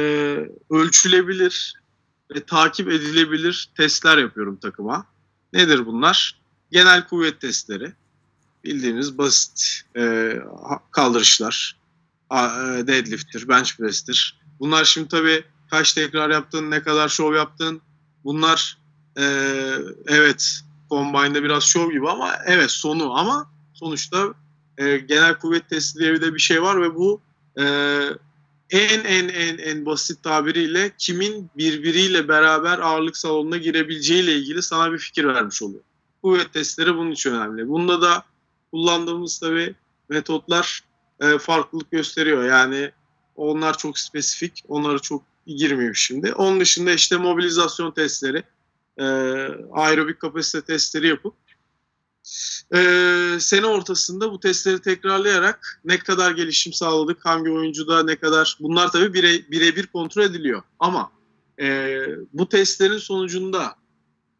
[0.70, 1.74] ölçülebilir
[2.36, 5.06] ve takip edilebilir testler yapıyorum takıma.
[5.54, 6.40] Nedir bunlar?
[6.72, 7.92] Genel kuvvet testleri.
[8.64, 10.34] Bildiğimiz basit e,
[10.92, 11.76] kaldırışlar,
[12.88, 14.40] deadlift'tir, bench press'tir.
[14.60, 17.82] Bunlar şimdi tabii kaç tekrar yaptın, ne kadar şov yaptın.
[18.24, 18.78] Bunlar
[19.18, 19.24] e,
[20.08, 24.34] evet combine'da biraz şov gibi ama evet sonu ama sonuçta
[24.78, 27.22] e, genel kuvvet testi diye bir şey var ve bu
[27.60, 27.64] e,
[28.70, 34.98] en en en en basit tabiriyle kimin birbiriyle beraber ağırlık salonuna girebileceğiyle ilgili sana bir
[34.98, 35.84] fikir vermiş oluyor.
[36.24, 37.68] Kuvvet testleri bunun için önemli.
[37.68, 38.24] Bunda da
[38.72, 39.76] kullandığımız tabii
[40.10, 40.84] metotlar
[41.24, 42.44] e, farklılık gösteriyor.
[42.44, 42.92] Yani
[43.36, 44.64] onlar çok spesifik.
[44.68, 46.34] Onları çok girmiyor şimdi.
[46.34, 48.44] Onun dışında işte mobilizasyon testleri,
[48.98, 49.06] e,
[49.74, 51.34] aerobik kapasite testleri yapıp
[52.76, 58.92] e, sene ortasında bu testleri tekrarlayarak ne kadar gelişim sağladık, hangi oyuncuda ne kadar bunlar
[58.92, 60.62] tabii bire, birebir kontrol ediliyor.
[60.80, 61.12] Ama
[61.62, 61.98] e,
[62.34, 63.76] bu testlerin sonucunda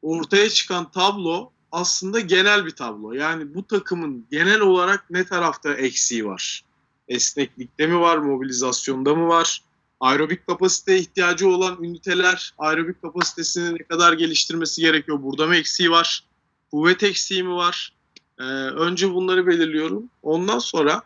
[0.02, 3.12] ortaya çıkan tablo aslında genel bir tablo.
[3.12, 6.64] Yani bu takımın genel olarak ne tarafta eksiği var?
[7.08, 9.62] Esneklikte mi var, mobilizasyonda mı var?
[10.00, 15.24] Aerobik kapasiteye ihtiyacı olan üniteler aerobik kapasitesini ne kadar geliştirmesi gerekiyor?
[15.24, 16.24] Burada mı eksiği var?
[16.72, 17.94] Kuvvet eksiği mi var?
[18.40, 20.10] Ee, önce bunları belirliyorum.
[20.24, 21.04] Ondan sonra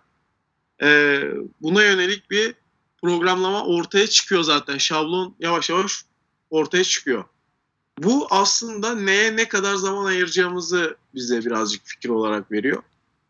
[0.82, 1.22] e,
[1.61, 2.56] buna yönelik bir
[3.02, 4.78] programlama ortaya çıkıyor zaten.
[4.78, 6.06] Şablon yavaş yavaş
[6.49, 7.24] ortaya çıkıyor.
[7.98, 12.84] Bu aslında neye ne kadar zaman ayıracağımızı bize birazcık fikir olarak veriyor.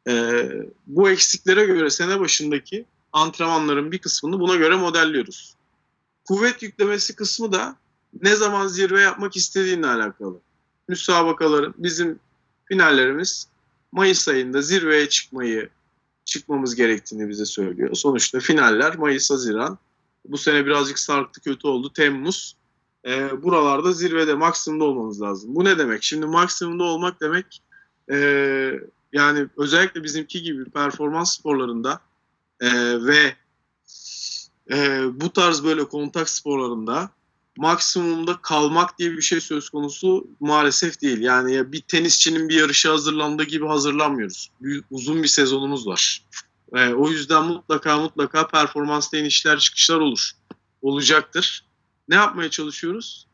[0.08, 0.50] Ee,
[0.88, 5.56] bu eksiklere göre sene başındaki antrenmanların bir kısmını buna göre modelliyoruz.
[6.28, 7.76] Kuvvet yüklemesi kısmı da
[8.22, 10.40] ne zaman zirve yapmak istediğinle alakalı.
[10.88, 12.20] Müsabakaların bizim
[12.66, 13.48] finallerimiz
[13.92, 15.70] Mayıs ayında zirveye çıkmayı
[16.26, 17.96] çıkmamız gerektiğini bize söylüyor.
[17.96, 19.78] Sonuçta finaller Mayıs, Haziran.
[20.26, 21.94] Bu sene birazcık sarktı, kötü oldu.
[21.94, 22.56] Temmuz.
[23.06, 25.56] Ee, buralarda zirvede, maksimumda olmamız lazım.
[25.56, 26.04] Bu ne demek?
[26.04, 27.62] Şimdi maksimumda olmak demek
[28.12, 28.80] e,
[29.18, 32.02] yani özellikle bizimki gibi performans sporlarında
[32.60, 32.70] e,
[33.06, 33.36] ve
[34.72, 37.10] e, bu tarz böyle kontak sporlarında
[37.58, 41.22] maksimumda kalmak diye bir şey söz konusu maalesef değil.
[41.22, 44.52] Yani ya bir tenisçinin bir yarışa hazırlandığı gibi hazırlanmıyoruz.
[44.62, 46.24] Bir, uzun bir sezonumuz var.
[46.74, 50.32] E, o yüzden mutlaka mutlaka performansta inişler çıkışlar olur.
[50.82, 51.66] Olacaktır.
[52.10, 53.27] Ne yapmaya çalışıyoruz?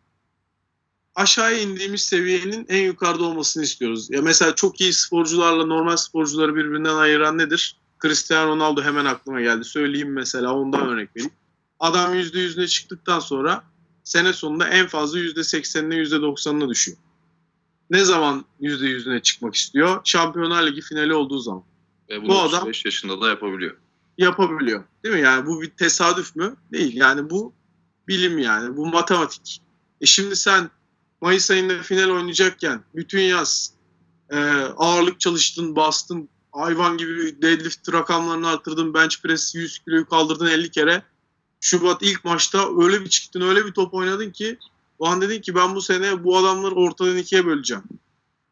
[1.15, 4.07] Aşağıya indiğimiz seviyenin en yukarıda olmasını istiyoruz.
[4.11, 7.77] Ya mesela çok iyi sporcularla normal sporcuları birbirinden ayıran nedir?
[8.01, 9.63] Cristiano Ronaldo hemen aklıma geldi.
[9.63, 11.31] Söyleyeyim mesela ondan örnek vereyim.
[11.79, 13.63] Adam %100'üne çıktıktan sonra
[14.03, 16.97] sene sonunda en fazla %80'ine %90'ına düşüyor.
[17.89, 20.01] Ne zaman %100'üne çıkmak istiyor?
[20.03, 21.63] Şampiyonlar Ligi finali olduğu zaman.
[22.09, 23.77] Ve bunu Bu adam- 35 yaşında da yapabiliyor.
[24.17, 24.83] Yapabiliyor.
[25.03, 25.21] Değil mi?
[25.21, 26.55] Yani bu bir tesadüf mü?
[26.71, 26.95] Değil.
[26.95, 27.53] Yani bu
[28.07, 28.77] bilim yani.
[28.77, 29.61] Bu matematik.
[30.01, 30.69] E şimdi sen
[31.23, 33.73] Mayıs ayında final oynayacakken bütün yaz
[34.29, 34.37] e,
[34.77, 41.03] ağırlık çalıştın, bastın, hayvan gibi deadlift rakamlarını arttırdın, bench press 100 kiloyu kaldırdın 50 kere.
[41.61, 44.57] Şubat ilk maçta öyle bir çıktın, öyle bir top oynadın ki
[44.99, 47.83] o an dedin ki ben bu sene bu adamları ortadan ikiye böleceğim.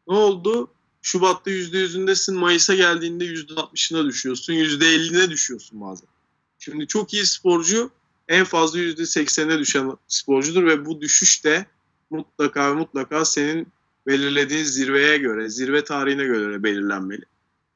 [0.08, 0.70] Ne oldu?
[1.02, 6.08] Şubat'ta %100'ündesin, Mayıs'a geldiğinde %60'ına düşüyorsun, %50'ine düşüyorsun bazen.
[6.58, 7.90] Şimdi çok iyi sporcu
[8.28, 11.66] en fazla %80'e düşen sporcudur ve bu düşüş de
[12.12, 13.68] mutlaka mutlaka senin
[14.06, 17.24] belirlediğin zirveye göre, zirve tarihine göre belirlenmeli.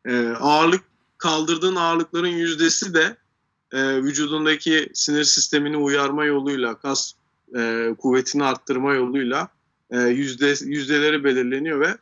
[0.04, 0.84] Ee, ağırlık
[1.18, 3.16] kaldırdığın ağırlıkların yüzdesi de
[3.72, 7.12] e, vücudundaki sinir sistemini uyarma yoluyla, kas
[7.56, 9.48] e, kuvvetini arttırma yoluyla
[9.90, 11.96] e, yüzde yüzdeleri belirleniyor ve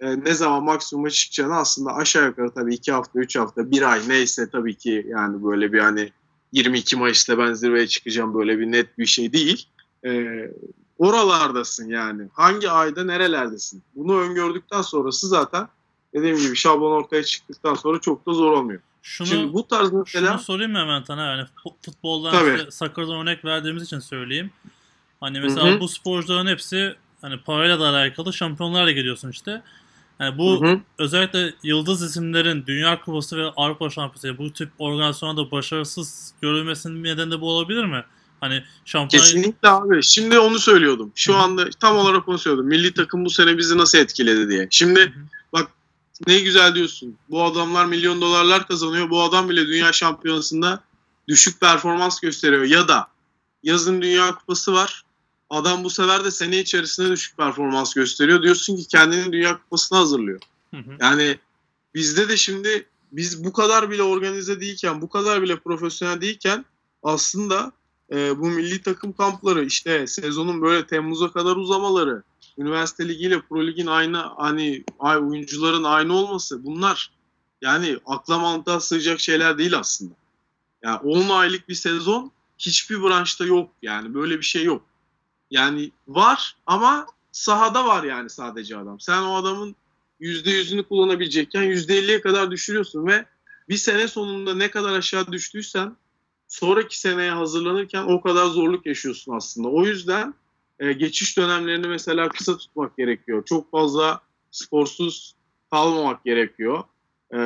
[0.00, 4.00] e, ne zaman maksimuma çıkacağını aslında aşağı yukarı tabii 2 hafta, 3 hafta, 1 ay
[4.08, 6.12] neyse tabii ki yani böyle bir hani
[6.52, 9.68] 22 Mayıs'ta ben zirveye çıkacağım böyle bir net bir şey değil.
[10.04, 10.10] E,
[11.00, 12.28] oralardasın yani.
[12.32, 13.82] Hangi ayda nerelerdesin?
[13.94, 15.68] Bunu öngördükten sonrası zaten
[16.14, 18.80] dediğim gibi şablon ortaya çıktıktan sonra çok da zor olmuyor.
[19.02, 23.16] Şunu Şimdi bu tarz mesela Şunu sorayım mı hemen sana yani fu- futboldan işte Sakarya'dan
[23.16, 24.50] örnek verdiğimiz için söyleyeyim.
[25.20, 25.80] Hani mesela Hı hı.
[25.80, 29.62] bu sporcuların hepsi hani parayla da alakalı şampiyonlarla geliyorsun işte.
[30.20, 30.80] Yani bu Hı hı.
[30.98, 37.40] özellikle yıldız isimlerin Dünya Kupası ve Avrupa Şampiyonası bu tip organizasyonlarda başarısız görülmesinin nedeni de
[37.40, 38.04] bu olabilir mi?
[38.40, 40.02] Hani şampiyon Kesinlikle abi.
[40.02, 41.12] Şimdi onu söylüyordum.
[41.14, 42.68] Şu anda tam olarak onu söylüyordum.
[42.68, 44.68] Milli takım bu sene bizi nasıl etkiledi diye.
[44.70, 45.14] Şimdi
[45.52, 45.70] bak
[46.26, 47.16] ne güzel diyorsun.
[47.30, 49.10] Bu adamlar milyon dolarlar kazanıyor.
[49.10, 50.80] Bu adam bile dünya şampiyonasında
[51.28, 52.62] düşük performans gösteriyor.
[52.62, 53.08] Ya da
[53.62, 55.04] yazın dünya kupası var.
[55.50, 58.42] Adam bu sefer de sene içerisinde düşük performans gösteriyor.
[58.42, 60.40] Diyorsun ki kendini dünya kupasına hazırlıyor.
[61.00, 61.38] Yani
[61.94, 66.64] bizde de şimdi biz bu kadar bile organize değilken, bu kadar bile profesyonel değilken
[67.02, 67.72] aslında
[68.12, 72.22] e, bu milli takım kampları işte sezonun böyle Temmuz'a kadar uzamaları,
[72.58, 77.10] üniversite ligiyle pro ligin aynı hani ay oyuncuların aynı olması bunlar
[77.62, 80.14] yani akla mantığa sığacak şeyler değil aslında.
[80.82, 84.82] Yani 10 aylık bir sezon hiçbir branşta yok yani böyle bir şey yok.
[85.50, 89.00] Yani var ama sahada var yani sadece adam.
[89.00, 89.76] Sen o adamın
[90.20, 93.24] %100'ünü kullanabilecekken %50'ye kadar düşürüyorsun ve
[93.68, 95.96] bir sene sonunda ne kadar aşağı düştüysen
[96.50, 99.68] sonraki seneye hazırlanırken o kadar zorluk yaşıyorsun aslında.
[99.68, 100.34] O yüzden
[100.78, 103.44] e, geçiş dönemlerini mesela kısa tutmak gerekiyor.
[103.44, 104.20] Çok fazla
[104.50, 105.34] sporsuz
[105.70, 106.84] kalmamak gerekiyor.
[107.34, 107.38] E,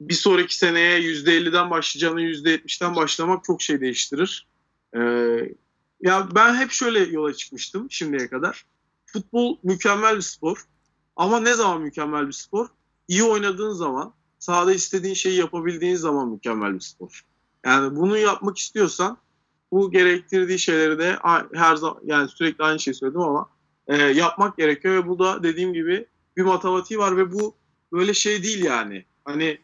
[0.00, 4.46] bir sonraki seneye %50'den başlayacağına %70'den başlamak çok şey değiştirir.
[4.96, 5.00] E,
[6.00, 8.64] ya ben hep şöyle yola çıkmıştım şimdiye kadar.
[9.06, 10.64] Futbol mükemmel bir spor.
[11.16, 12.66] Ama ne zaman mükemmel bir spor?
[13.08, 17.24] İyi oynadığın zaman, sahada istediğin şeyi yapabildiğin zaman mükemmel bir spor.
[17.66, 19.18] Yani bunu yapmak istiyorsan
[19.72, 21.18] bu gerektirdiği şeyleri de
[21.54, 23.50] her zaman yani sürekli aynı şeyi söyledim ama
[23.86, 26.06] e, yapmak gerekiyor ve bu da dediğim gibi
[26.36, 27.54] bir matematiği var ve bu
[27.92, 29.04] böyle şey değil yani.
[29.24, 29.58] Hani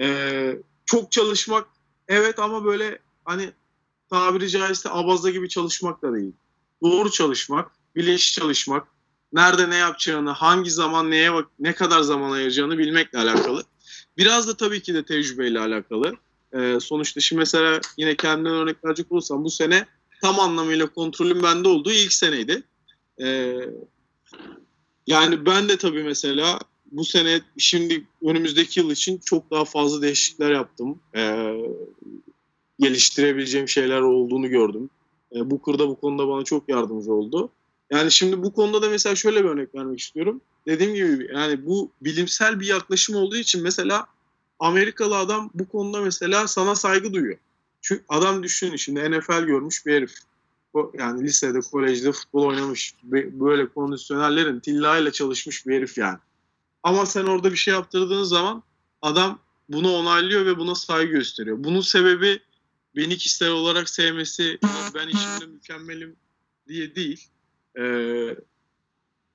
[0.00, 0.56] e,
[0.86, 1.66] çok çalışmak
[2.08, 3.52] evet ama böyle hani
[4.10, 6.32] tabiri caizse abaza gibi çalışmak da değil.
[6.82, 8.88] Doğru çalışmak, bilinçli çalışmak,
[9.32, 13.64] nerede ne yapacağını, hangi zaman neye bak ne kadar zaman ayıracağını bilmekle alakalı.
[14.16, 16.16] Biraz da tabii ki de tecrübeyle alakalı.
[16.54, 19.86] Ee, sonuçta şimdi mesela yine kendimden örnek verecek olursam bu sene
[20.22, 22.62] tam anlamıyla kontrolüm bende olduğu ilk seneydi.
[23.22, 23.56] Ee,
[25.06, 26.58] yani ben de tabii mesela
[26.92, 31.00] bu sene şimdi önümüzdeki yıl için çok daha fazla değişiklikler yaptım.
[31.16, 31.54] Ee,
[32.78, 34.90] geliştirebileceğim şeyler olduğunu gördüm.
[35.34, 37.50] E, bu kırda bu konuda bana çok yardımcı oldu.
[37.90, 40.40] Yani şimdi bu konuda da mesela şöyle bir örnek vermek istiyorum.
[40.66, 44.06] Dediğim gibi yani bu bilimsel bir yaklaşım olduğu için mesela
[44.64, 47.38] Amerikalı adam bu konuda mesela sana saygı duyuyor.
[47.82, 50.14] Çünkü adam düşünün şimdi NFL görmüş bir herif.
[50.74, 52.94] O, yani lisede, kolejde futbol oynamış.
[53.02, 56.18] Böyle kondisyonellerin tillayla çalışmış bir herif yani.
[56.82, 58.62] Ama sen orada bir şey yaptırdığın zaman
[59.02, 59.38] adam
[59.68, 61.64] bunu onaylıyor ve buna saygı gösteriyor.
[61.64, 62.40] Bunun sebebi
[62.96, 64.58] beni kişisel olarak sevmesi,
[64.94, 66.16] ben işimde mükemmelim
[66.68, 67.28] diye değil.
[67.78, 68.36] Ee,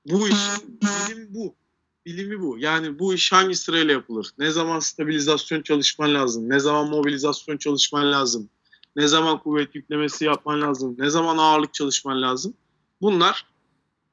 [0.06, 1.59] bu işin bilim bu.
[2.06, 2.58] Bilimi bu.
[2.58, 4.30] Yani bu iş hangi sırayla yapılır?
[4.38, 6.48] Ne zaman stabilizasyon çalışman lazım?
[6.50, 8.48] Ne zaman mobilizasyon çalışman lazım?
[8.96, 10.96] Ne zaman kuvvet yüklemesi yapman lazım?
[10.98, 12.54] Ne zaman ağırlık çalışman lazım?
[13.00, 13.46] Bunlar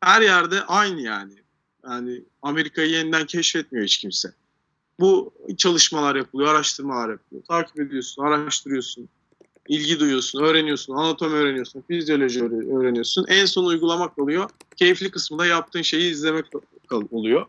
[0.01, 1.34] her yerde aynı yani.
[1.89, 4.34] Yani Amerika'yı yeniden keşfetmiyor hiç kimse.
[4.99, 7.43] Bu çalışmalar yapılıyor, araştırmalar yapılıyor.
[7.45, 9.09] Takip ediyorsun, araştırıyorsun,
[9.68, 13.26] ilgi duyuyorsun, öğreniyorsun, anatomi öğreniyorsun, fizyoloji öğre- öğreniyorsun.
[13.27, 14.49] En son uygulamak oluyor.
[14.76, 16.45] Keyifli kısmı da yaptığın şeyi izlemek
[17.11, 17.45] oluyor.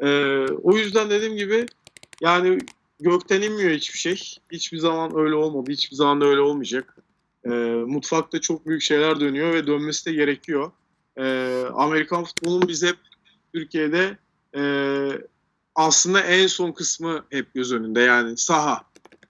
[0.00, 1.66] Ee, o yüzden dediğim gibi
[2.20, 2.58] yani
[3.00, 4.36] gökten inmiyor hiçbir şey.
[4.52, 5.70] Hiçbir zaman öyle olmadı.
[5.70, 6.96] Hiçbir zaman da öyle olmayacak.
[7.44, 7.48] Ee,
[7.86, 10.70] mutfakta çok büyük şeyler dönüyor ve dönmesi de gerekiyor.
[11.18, 12.96] Ee, Amerikan futbolunun biz hep
[13.54, 14.18] Türkiye'de
[14.56, 14.62] e,
[15.74, 18.82] aslında en son kısmı hep göz önünde yani saha.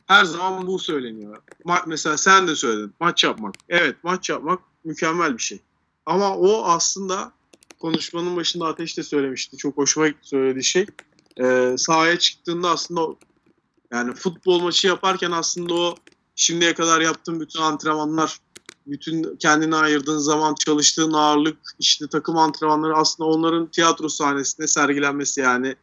[0.06, 1.42] Her zaman bu söyleniyor.
[1.64, 3.54] Ma- mesela sen de söyledin maç yapmak.
[3.68, 5.60] Evet maç yapmak mükemmel bir şey.
[6.06, 7.32] Ama o aslında
[7.78, 9.56] konuşmanın başında Ateş de söylemişti.
[9.56, 10.86] Çok hoşuma gitti söylediği şey.
[11.40, 13.18] Ee, sahaya çıktığında aslında o-
[13.92, 15.94] yani futbol maçı yaparken aslında o
[16.36, 18.38] şimdiye kadar yaptığın bütün antrenmanlar,
[18.86, 25.76] bütün kendine ayırdığın zaman çalıştığın ağırlık, işte takım antrenmanları aslında onların tiyatro sahnesinde sergilenmesi yani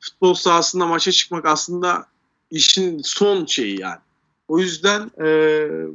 [0.00, 2.06] futbol sahasında maça çıkmak aslında
[2.50, 3.98] işin son şeyi yani.
[4.48, 5.26] O yüzden e,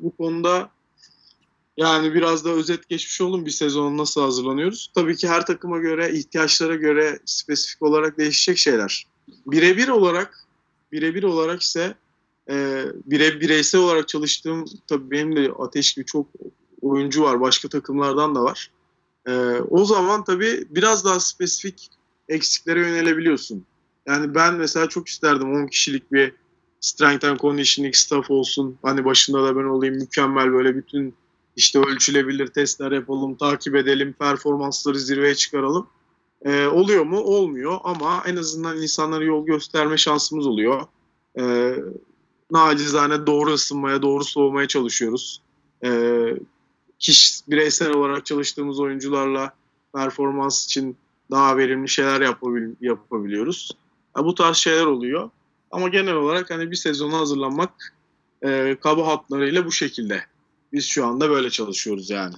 [0.02, 0.70] bu konuda
[1.78, 4.92] yani biraz da özet geçmiş olun bir sezon nasıl hazırlanıyoruz.
[4.96, 9.08] Tabii ki her takıma göre, ihtiyaçlara göre spesifik olarak değişecek şeyler.
[9.46, 10.48] Birebir olarak
[10.92, 11.96] birebir olarak ise
[12.50, 16.28] e, bire, bireysel olarak çalıştığım tabii benim de Ateş gibi çok
[16.82, 17.42] oyuncu var.
[17.42, 18.72] Başka takımlardan da var.
[19.28, 19.32] E,
[19.70, 21.90] o zaman tabii biraz daha spesifik
[22.30, 23.66] eksiklere yönelebiliyorsun.
[24.08, 26.34] Yani ben mesela çok isterdim 10 kişilik bir
[26.80, 28.78] strength and conditioning staff olsun.
[28.82, 31.16] Hani başında da ben olayım mükemmel böyle bütün
[31.56, 35.88] işte ölçülebilir testler yapalım, takip edelim, performansları zirveye çıkaralım.
[36.46, 37.20] Ee, oluyor mu?
[37.20, 40.82] Olmuyor ama en azından insanlara yol gösterme şansımız oluyor.
[41.40, 41.76] Ee,
[42.52, 45.42] nacizane doğru ısınmaya, doğru soğumaya çalışıyoruz.
[45.86, 46.34] Ee,
[47.00, 49.54] kişi bireysel olarak çalıştığımız oyuncularla
[49.96, 50.98] performans için
[51.32, 53.72] daha verimli şeyler yapabil, yapabiliyoruz.
[54.18, 55.30] Ya, bu tarz şeyler oluyor.
[55.72, 57.94] Ama genel olarak hani bir sezona hazırlanmak
[58.46, 60.24] e, kaba hatlarıyla bu şekilde.
[60.74, 62.36] Biz şu anda böyle çalışıyoruz yani.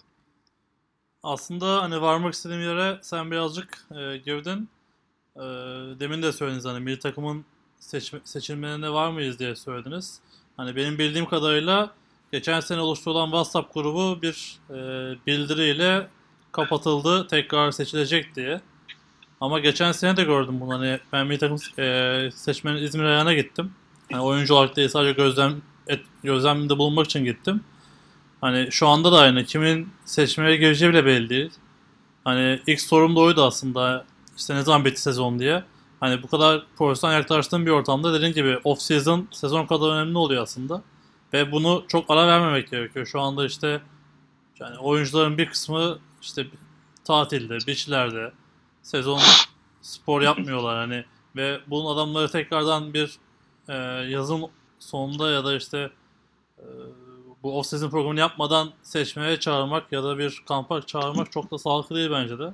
[1.23, 4.69] Aslında hani varmak istediğim yere sen birazcık e, girdin.
[5.35, 5.41] E,
[5.99, 7.45] demin de söylediniz hani milli takımın
[7.79, 10.19] seçme, seçilmelerinde var mıyız diye söylediniz.
[10.57, 11.93] Hani benim bildiğim kadarıyla
[12.31, 14.75] geçen sene oluşturulan WhatsApp grubu bir e,
[15.27, 16.07] bildiriyle
[16.51, 18.61] kapatıldı tekrar seçilecek diye.
[19.41, 23.71] Ama geçen sene de gördüm bunu hani ben milli takım e, seçmenin İzmir ayağına gittim.
[24.11, 27.61] Hani oyuncu olarak değil sadece gözlem et, gözlemde bulunmak için gittim.
[28.45, 29.45] Hani şu anda da aynı.
[29.45, 31.51] Kimin seçmeye gireceği bile belli değil.
[32.23, 34.05] Hani ilk sorum da oydu aslında.
[34.37, 35.63] İşte ne zaman bitti sezon diye.
[35.99, 40.43] Hani bu kadar profesyonel yaklaştığım bir ortamda dediğim gibi off season sezon kadar önemli oluyor
[40.43, 40.81] aslında.
[41.33, 43.05] Ve bunu çok ara vermemek gerekiyor.
[43.05, 43.81] Şu anda işte
[44.59, 46.47] yani oyuncuların bir kısmı işte
[47.03, 48.31] tatilde, beachlerde
[48.83, 49.19] sezon
[49.81, 51.05] spor yapmıyorlar hani
[51.35, 53.17] ve bunun adamları tekrardan bir
[53.69, 53.73] e,
[54.09, 54.45] yazın
[54.79, 55.89] sonunda ya da işte
[56.57, 56.65] e,
[57.45, 62.11] bu off-season programını yapmadan seçmeye çağırmak ya da bir kampa çağırmak çok da sağlıklı değil
[62.11, 62.53] bence de.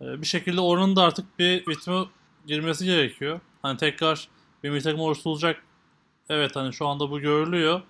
[0.00, 2.04] Ee, bir şekilde oranın da artık bir ritme
[2.46, 3.40] girmesi gerekiyor.
[3.62, 4.28] Hani tekrar
[4.64, 5.62] bir milli takım oluşturulacak.
[6.28, 7.80] Evet hani şu anda bu görülüyor.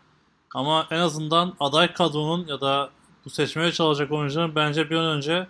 [0.55, 2.91] Ama en azından aday kadronun ya da
[3.25, 5.47] bu seçmeye çalışacak oyuncuların bence bir an önce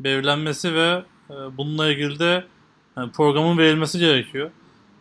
[0.00, 2.46] belirlenmesi ve e, bununla ilgili de
[2.96, 4.50] yani programın verilmesi gerekiyor.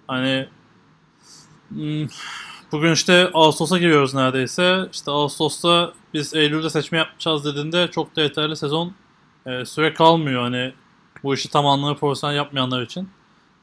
[0.07, 0.47] Hani
[1.69, 2.07] hmm,
[2.75, 4.89] Bugün işte Ağustos'a giriyoruz neredeyse.
[4.93, 8.93] İşte Ağustos'ta biz Eylül'de seçme yapacağız dediğinde çok da yeterli sezon
[9.45, 10.73] e, süre kalmıyor hani
[11.23, 13.09] bu işi tam anlamı profesyonel yapmayanlar için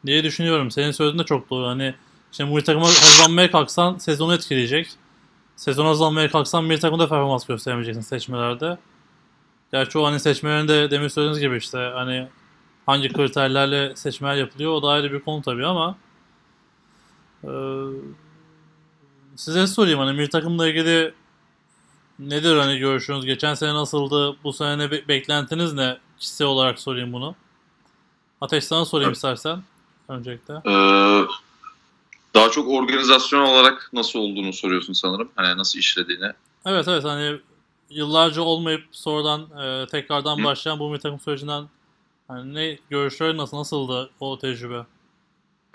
[0.06, 0.70] diye düşünüyorum.
[0.70, 1.66] Senin söylediğin de çok doğru.
[1.66, 1.94] Hani
[2.32, 4.90] şimdi milli takıma hazırlanmaya kalksan sezonu etkileyecek.
[5.56, 8.78] Sezon hazırlanmaya kalksan milli takımda performans gösteremeyeceksin seçmelerde.
[9.72, 12.28] Gerçi o hani seçmelerinde demin söylediğiniz gibi işte hani
[12.86, 15.96] hangi kriterlerle seçmeler yapılıyor o da ayrı bir konu tabii ama
[17.44, 17.50] e,
[19.42, 21.14] size sorayım hani milli takımla ilgili
[22.18, 23.24] nedir hani görüşünüz?
[23.24, 24.36] Geçen sene nasıldı?
[24.44, 25.98] Bu sene ne be- beklentiniz ne?
[26.18, 27.34] Kişisel olarak sorayım bunu.
[28.40, 29.16] Ateş sana sorayım Evet.
[29.16, 29.62] istersen
[30.08, 30.54] öncelikle.
[30.54, 31.24] Ee,
[32.34, 35.30] daha çok organizasyon olarak nasıl olduğunu soruyorsun sanırım.
[35.36, 36.32] Hani nasıl işlediğini.
[36.66, 37.40] Evet evet hani
[37.90, 40.44] yıllarca olmayıp sonradan e, tekrardan Hı.
[40.44, 41.64] başlayan bu milli takım sürecinden
[42.28, 44.86] hani ne görüşleri nasıl nasıldı o tecrübe?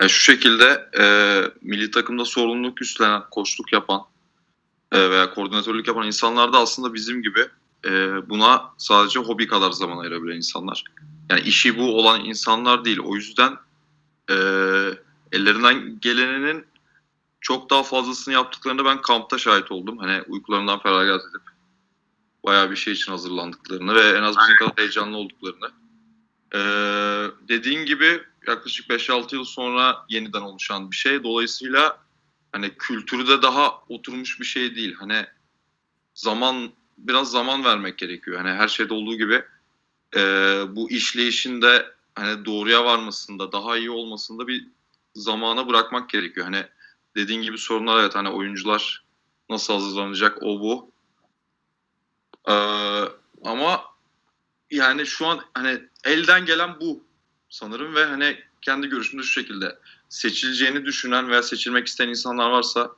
[0.00, 1.04] E, şu şekilde e,
[1.62, 4.02] milli takımda sorumluluk üstlenen, koçluk yapan
[4.92, 7.48] e, veya koordinatörlük yapan insanlar da aslında bizim gibi
[7.84, 7.90] e,
[8.28, 10.84] buna sadece hobi kadar zaman ayırabilen insanlar.
[11.30, 13.00] Yani işi bu olan insanlar değil.
[13.04, 13.56] O yüzden
[14.30, 14.34] e,
[15.32, 16.66] ellerinden geleninin
[17.40, 19.98] çok daha fazlasını yaptıklarını ben kampta şahit oldum.
[19.98, 21.42] Hani uykularından feragat edip
[22.44, 25.70] bayağı bir şey için hazırlandıklarını ve en az bizim kadar heyecanlı olduklarını.
[26.54, 26.58] Ee,
[27.48, 31.24] dediğin gibi yaklaşık 5-6 yıl sonra yeniden oluşan bir şey.
[31.24, 31.98] Dolayısıyla
[32.52, 34.94] hani kültürde daha oturmuş bir şey değil.
[34.94, 35.26] Hani
[36.14, 38.38] zaman biraz zaman vermek gerekiyor.
[38.38, 39.44] Hani her şeyde olduğu gibi
[40.16, 40.20] e,
[40.68, 44.68] bu işleyişin de hani doğruya varmasında, daha iyi olmasında bir
[45.14, 46.46] zamana bırakmak gerekiyor.
[46.46, 46.66] Hani
[47.16, 49.04] dediğin gibi sorunlar evet hani oyuncular
[49.50, 50.90] nasıl hazırlanacak o bu.
[52.48, 53.04] Ee,
[53.44, 53.84] ama
[54.70, 57.04] yani şu an hani elden gelen bu
[57.48, 62.90] sanırım ve hani kendi görüşümde şu şekilde seçileceğini düşünen veya seçilmek isteyen insanlar varsa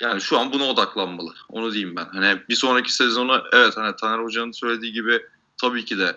[0.00, 1.34] yani şu an buna odaklanmalı.
[1.48, 2.04] Onu diyeyim ben.
[2.04, 5.22] Hani bir sonraki sezonu evet hani Taner Hoca'nın söylediği gibi
[5.60, 6.16] tabii ki de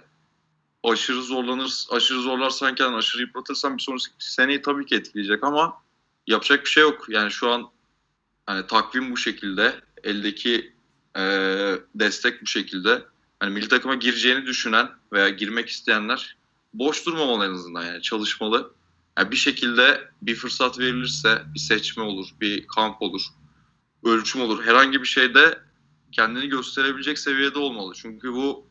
[0.84, 5.74] aşırı zorlanır, aşırı zorlarsan kendini aşırı yıpratırsan bir sonraki seneyi tabii ki etkileyecek ama
[6.28, 7.06] yapacak bir şey yok.
[7.10, 7.70] Yani şu an
[8.46, 10.74] hani takvim bu şekilde, eldeki
[11.18, 11.22] e,
[11.96, 13.04] destek bu şekilde.
[13.40, 16.38] Hani milli takıma gireceğini düşünen veya girmek isteyenler
[16.74, 18.74] boş durmamalı en azından yani çalışmalı.
[19.18, 23.22] Yani bir şekilde bir fırsat verilirse bir seçme olur, bir kamp olur,
[24.04, 24.64] ölçüm olur.
[24.64, 25.60] Herhangi bir şeyde
[26.12, 27.94] kendini gösterebilecek seviyede olmalı.
[27.96, 28.68] Çünkü bu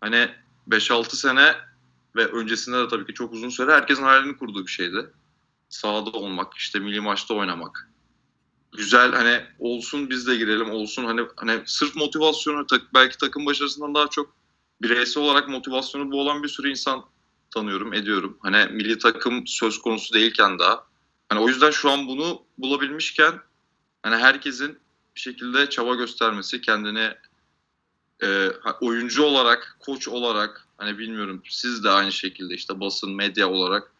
[0.00, 0.30] hani
[0.68, 1.54] 5-6 sene
[2.16, 5.10] ve öncesinde de tabii ki çok uzun süre herkesin hayalini kurduğu bir şeydi.
[5.68, 7.90] Sahada olmak, işte milli maçta oynamak.
[8.76, 14.08] Güzel hani olsun biz de girelim olsun hani hani sırf motivasyonu belki takım başarısından daha
[14.08, 14.34] çok
[14.82, 17.04] bireysel olarak motivasyonu bu olan bir sürü insan
[17.50, 18.38] tanıyorum, ediyorum.
[18.40, 20.84] Hani milli takım söz konusu değilken daha.
[21.28, 23.40] Hani o yüzden şu an bunu bulabilmişken
[24.02, 24.78] hani herkesin
[25.14, 27.14] bir şekilde çaba göstermesi, kendini
[28.22, 28.48] e,
[28.80, 33.92] oyuncu olarak, koç olarak hani bilmiyorum siz de aynı şekilde işte basın, medya olarak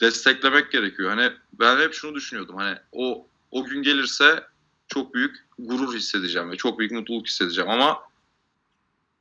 [0.00, 1.10] desteklemek gerekiyor.
[1.10, 2.56] Hani ben hep şunu düşünüyordum.
[2.56, 4.46] Hani o o gün gelirse
[4.88, 7.98] çok büyük gurur hissedeceğim ve çok büyük mutluluk hissedeceğim ama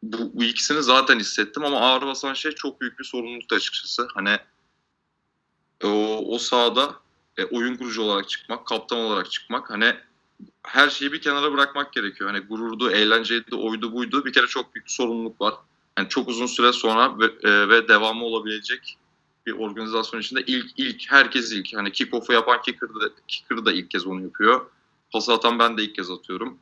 [0.04, 4.08] bu, bu ikisini zaten hissettim ama ağır basan şey çok büyük bir sorumluluk açıkçası.
[4.14, 4.38] Hani
[5.84, 6.96] o, o sahada
[7.38, 9.96] e, oyun kurucu olarak çıkmak, kaptan olarak çıkmak hani
[10.64, 12.30] her şeyi bir kenara bırakmak gerekiyor.
[12.30, 14.26] Hani gururdu, eğlenceydi, oydu buydu.
[14.26, 15.54] Bir kere çok büyük bir sorumluluk var.
[15.98, 18.98] Yani çok uzun süre sonra ve, e, ve devamı olabilecek
[19.46, 21.78] bir organizasyon içinde ilk ilk herkes ilk.
[21.78, 24.66] Hani kick-off'u yapan kicker da, kicker da ilk kez onu yapıyor.
[25.12, 26.60] Pas atan ben de ilk kez atıyorum.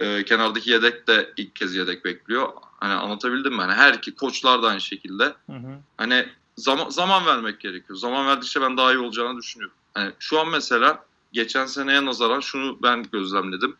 [0.00, 2.52] Ee, kenardaki yedek de ilk kez yedek bekliyor.
[2.80, 3.60] Hani anlatabildim mi?
[3.60, 5.24] Hani her iki koçlar da aynı şekilde.
[5.24, 5.78] Hı hı.
[5.96, 7.98] Hani zaman zaman vermek gerekiyor.
[7.98, 9.76] Zaman verdikçe ben daha iyi olacağını düşünüyorum.
[9.94, 13.76] Hani şu an mesela geçen seneye nazaran şunu ben gözlemledim.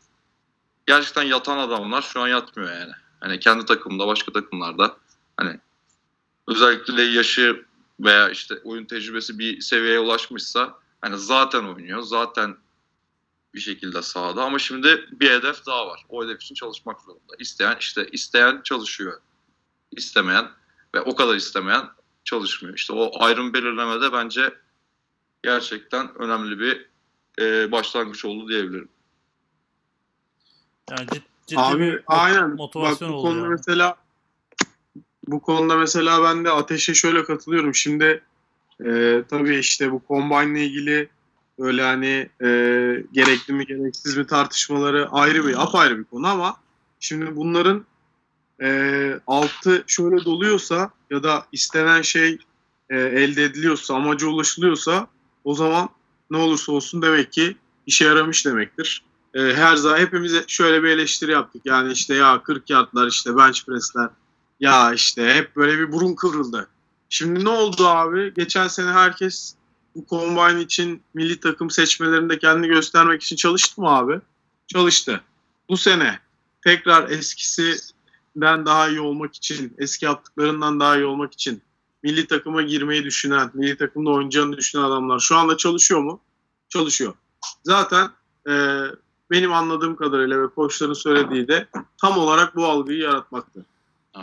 [0.86, 2.92] Gerçekten yatan adamlar şu an yatmıyor yani.
[3.20, 4.96] Hani kendi takımda, başka takımlarda.
[5.36, 5.60] Hani
[6.48, 7.64] özellikle yaşı
[8.00, 12.02] veya işte oyun tecrübesi bir seviyeye ulaşmışsa hani zaten oynuyor.
[12.02, 12.56] Zaten
[13.54, 16.06] bir şekilde sahada ama şimdi bir hedef daha var.
[16.08, 17.32] O hedef için çalışmak zorunda.
[17.38, 19.20] İsteyen işte isteyen çalışıyor.
[19.92, 20.50] İstemeyen
[20.94, 21.84] ve o kadar istemeyen
[22.24, 22.76] çalışmıyor.
[22.76, 24.54] İşte o ayrım belirlemede bence
[25.42, 26.86] gerçekten önemli bir
[27.40, 28.88] e, başlangıç oldu diyebilirim.
[30.90, 32.50] Yani cid, ciddi Abi bir aynen.
[32.50, 33.50] motivasyon Bak bu oldu konuda yani.
[33.50, 33.96] mesela
[35.26, 37.74] bu konuda mesela ben de Ateş'e şöyle katılıyorum.
[37.74, 38.22] Şimdi
[38.84, 41.08] e, tabii işte bu combine ile ilgili
[41.60, 42.46] öyle hani e,
[43.12, 46.56] gerekli mi gereksiz mi tartışmaları ayrı bir apayrı bir konu ama
[47.00, 47.84] şimdi bunların
[48.62, 52.38] e, altı şöyle doluyorsa ya da istenen şey
[52.90, 55.06] e, elde ediliyorsa amaca ulaşılıyorsa
[55.44, 55.88] o zaman
[56.30, 57.56] ne olursa olsun demek ki
[57.86, 59.04] işe yaramış demektir.
[59.34, 61.62] E, her zaman hepimize şöyle bir eleştiri yaptık.
[61.64, 64.08] Yani işte ya 40 yardlar işte bench pressler
[64.60, 66.68] ya işte hep böyle bir burun kıvrıldı.
[67.08, 68.34] Şimdi ne oldu abi?
[68.34, 69.54] Geçen sene herkes
[69.94, 74.20] bu combine için milli takım seçmelerinde kendini göstermek için çalıştı mı abi?
[74.66, 75.20] Çalıştı.
[75.68, 76.18] Bu sene
[76.64, 81.62] tekrar eskisinden daha iyi olmak için, eski yaptıklarından daha iyi olmak için
[82.02, 86.20] milli takıma girmeyi düşünen, milli takımda oynayacağını düşünen adamlar şu anda çalışıyor mu?
[86.68, 87.14] Çalışıyor.
[87.64, 88.10] Zaten
[88.48, 88.84] e,
[89.30, 91.68] benim anladığım kadarıyla ve koçların söylediği de
[92.00, 93.64] tam olarak bu algıyı yaratmaktı.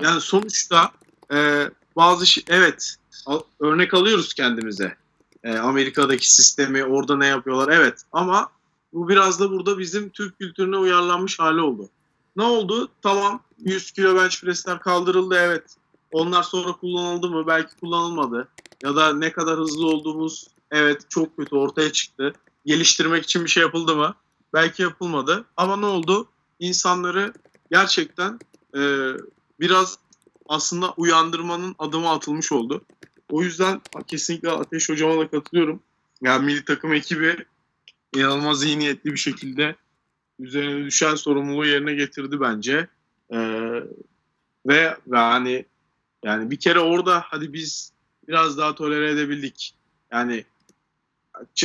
[0.01, 0.91] Yani sonuçta
[1.33, 2.95] e, bazı şey, evet
[3.25, 4.95] al- örnek alıyoruz kendimize.
[5.47, 8.49] E, Amerika'daki sistemi orada ne yapıyorlar evet ama
[8.93, 11.89] bu biraz da burada bizim Türk kültürüne uyarlanmış hali oldu.
[12.35, 12.89] Ne oldu?
[13.01, 15.63] Tamam 100 kilo bench press'ler kaldırıldı evet.
[16.11, 17.47] Onlar sonra kullanıldı mı?
[17.47, 18.47] Belki kullanılmadı.
[18.83, 22.33] Ya da ne kadar hızlı olduğumuz evet çok kötü ortaya çıktı.
[22.65, 24.15] Geliştirmek için bir şey yapıldı mı?
[24.53, 25.45] Belki yapılmadı.
[25.57, 26.27] Ama ne oldu?
[26.59, 27.33] İnsanları
[27.71, 28.39] gerçekten
[28.77, 29.11] e,
[29.59, 29.97] biraz
[30.49, 32.81] aslında uyandırmanın adımı atılmış oldu.
[33.31, 35.83] O yüzden kesinlikle Ateş Hocama da katılıyorum.
[36.21, 37.45] Yani milli takım ekibi
[38.15, 39.75] inanılmaz iyi niyetli bir şekilde
[40.39, 42.87] üzerine düşen sorumluluğu yerine getirdi bence.
[43.33, 43.81] Ee,
[44.67, 45.65] ve, hani
[46.23, 47.93] yani bir kere orada hadi biz
[48.27, 49.75] biraz daha tolere edebildik.
[50.11, 50.45] Yani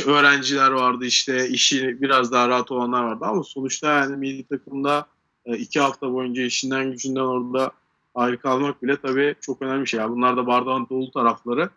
[0.05, 5.07] öğrenciler vardı işte işi biraz daha rahat olanlar vardı ama sonuçta yani milli takımda
[5.45, 7.71] e, iki hafta boyunca işinden gücünden orada
[8.15, 9.99] ayrı kalmak bile tabii çok önemli bir şey.
[9.99, 11.69] Yani bunlar da bardağın dolu tarafları.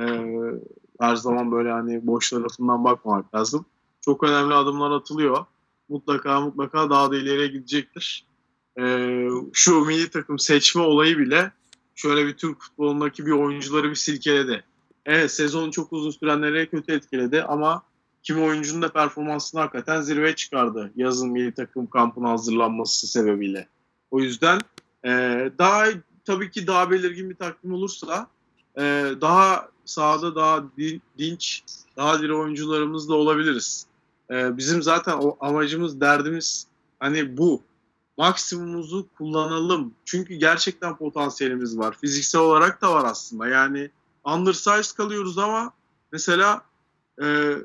[0.00, 0.02] E,
[1.00, 3.66] her zaman böyle hani boş tarafından bakmamak lazım.
[4.00, 5.44] Çok önemli adımlar atılıyor.
[5.88, 8.26] Mutlaka mutlaka daha da ileriye gidecektir.
[8.78, 8.84] E,
[9.52, 11.52] şu milli takım seçme olayı bile
[11.94, 14.64] şöyle bir Türk futbolundaki bir oyuncuları bir silkeledi.
[15.06, 17.82] Evet sezonu çok uzun sürenleri kötü etkiledi ama
[18.22, 23.68] kimi oyuncunun da performansını hakikaten zirveye çıkardı yazın milli takım kampına hazırlanması sebebiyle.
[24.10, 24.60] O yüzden
[25.04, 25.10] e,
[25.58, 25.86] daha
[26.24, 28.26] tabii ki daha belirgin bir takvim olursa
[28.78, 28.82] e,
[29.20, 31.62] daha sahada daha din- dinç,
[31.96, 33.86] daha diri oyuncularımız da olabiliriz.
[34.30, 36.66] E, bizim zaten o amacımız, derdimiz
[37.00, 37.62] hani bu.
[38.18, 39.94] Maksimumumuzu kullanalım.
[40.04, 41.96] Çünkü gerçekten potansiyelimiz var.
[42.00, 43.48] Fiziksel olarak da var aslında.
[43.48, 43.90] Yani
[44.24, 45.72] undersized kalıyoruz ama
[46.12, 46.62] mesela
[47.22, 47.56] e,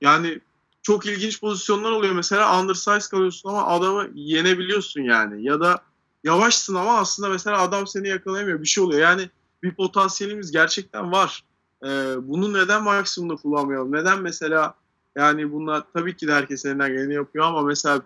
[0.00, 0.40] yani
[0.82, 2.14] çok ilginç pozisyonlar oluyor.
[2.14, 5.44] Mesela undersize kalıyorsun ama adamı yenebiliyorsun yani.
[5.44, 5.82] Ya da
[6.24, 8.60] yavaşsın ama aslında mesela adam seni yakalayamıyor.
[8.60, 9.00] Bir şey oluyor.
[9.00, 9.30] Yani
[9.62, 11.44] bir potansiyelimiz gerçekten var.
[11.84, 11.88] E,
[12.28, 13.92] bunu neden maksimumda kullanmayalım?
[13.92, 14.74] Neden mesela
[15.16, 18.02] yani bunlar tabii ki de herkes elinden geleni yapıyor ama mesela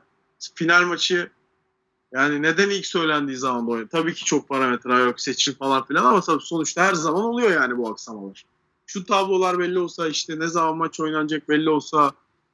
[0.54, 1.30] final maçı
[2.14, 3.88] yani neden ilk söylendiği zaman da oynuyor?
[3.88, 7.78] Tabii ki çok parametre yok, seçim falan filan ama tabii sonuçta her zaman oluyor yani
[7.78, 8.44] bu aksamalar.
[8.86, 12.12] Şu tablolar belli olsa işte ne zaman maç oynanacak belli olsa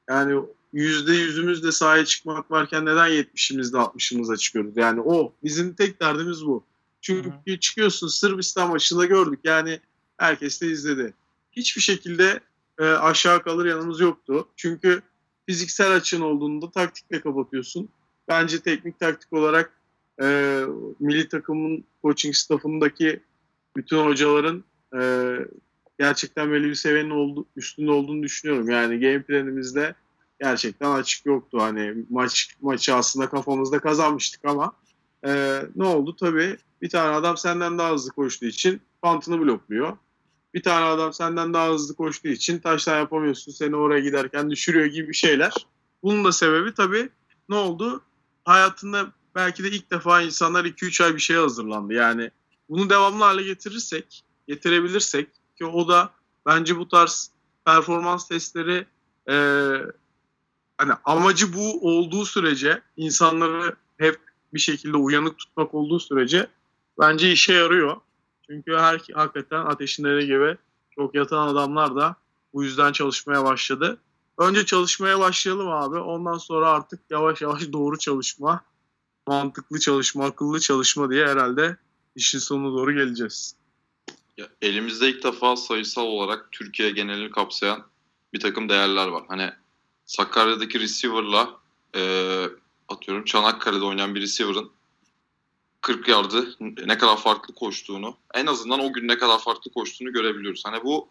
[0.09, 0.43] yani
[0.73, 4.77] yüzde yüzümüz de sahaya çıkmak varken neden 70'imizde 60'ımıza çıkıyoruz?
[4.77, 6.65] Yani o bizim tek derdimiz bu.
[7.01, 9.81] Çünkü çıkıyorsun Sırbistan maçında gördük yani
[10.17, 11.15] herkes de izledi.
[11.53, 12.41] Hiçbir şekilde
[12.79, 14.49] e, aşağı kalır yanımız yoktu.
[14.57, 15.03] Çünkü
[15.47, 17.89] fiziksel açığın olduğunda taktikle kapatıyorsun.
[18.29, 19.73] Bence teknik taktik olarak
[20.23, 20.61] e,
[21.01, 23.21] milli takımın coaching staffındaki
[23.77, 24.65] bütün hocaların
[25.01, 25.01] e,
[25.99, 28.71] gerçekten belli bir seviyenin oldu, üstünde olduğunu düşünüyorum.
[28.71, 29.95] Yani game planimizde
[30.43, 31.59] gerçekten açık yoktu.
[31.61, 34.73] Hani maç maçı aslında kafamızda kazanmıştık ama
[35.27, 36.17] e, ne oldu?
[36.17, 39.97] Tabii bir tane adam senden daha hızlı koştuğu için pantını blokluyor.
[40.55, 45.15] Bir tane adam senden daha hızlı koştuğu için taştan yapamıyorsun seni oraya giderken düşürüyor gibi
[45.15, 45.53] şeyler.
[46.03, 47.09] Bunun da sebebi tabii
[47.49, 48.03] ne oldu?
[48.45, 51.95] Hayatında belki de ilk defa insanlar 2-3 ay bir şeye hazırlandı.
[51.95, 52.31] Yani
[52.69, 55.29] bunu devamlı hale getirirsek, getirebilirsek
[55.59, 56.11] ki o da
[56.47, 57.31] bence bu tarz
[57.65, 58.87] performans testleri
[59.29, 59.35] e,
[60.83, 64.21] hani amacı bu olduğu sürece insanları hep
[64.55, 66.47] bir şekilde uyanık tutmak olduğu sürece
[67.01, 67.97] bence işe yarıyor.
[68.47, 70.57] Çünkü her hakikaten ateşin dediği gibi
[70.91, 72.17] çok yatan adamlar da
[72.55, 73.99] bu yüzden çalışmaya başladı.
[74.39, 75.99] Önce çalışmaya başlayalım abi.
[75.99, 78.65] Ondan sonra artık yavaş yavaş doğru çalışma,
[79.27, 81.77] mantıklı çalışma, akıllı çalışma diye herhalde
[82.17, 83.57] işin sonuna doğru geleceğiz.
[84.37, 87.83] Ya, elimizde ilk defa sayısal olarak Türkiye genelini kapsayan
[88.33, 89.25] bir takım değerler var.
[89.29, 89.51] Hani
[90.13, 91.61] Sakarya'daki receiver'la
[91.97, 92.03] e,
[92.89, 94.71] atıyorum Çanakkale'de oynayan bir receiver'ın
[95.81, 100.63] 40 yardı ne kadar farklı koştuğunu, en azından o gün ne kadar farklı koştuğunu görebiliyoruz.
[100.65, 101.09] Hani bu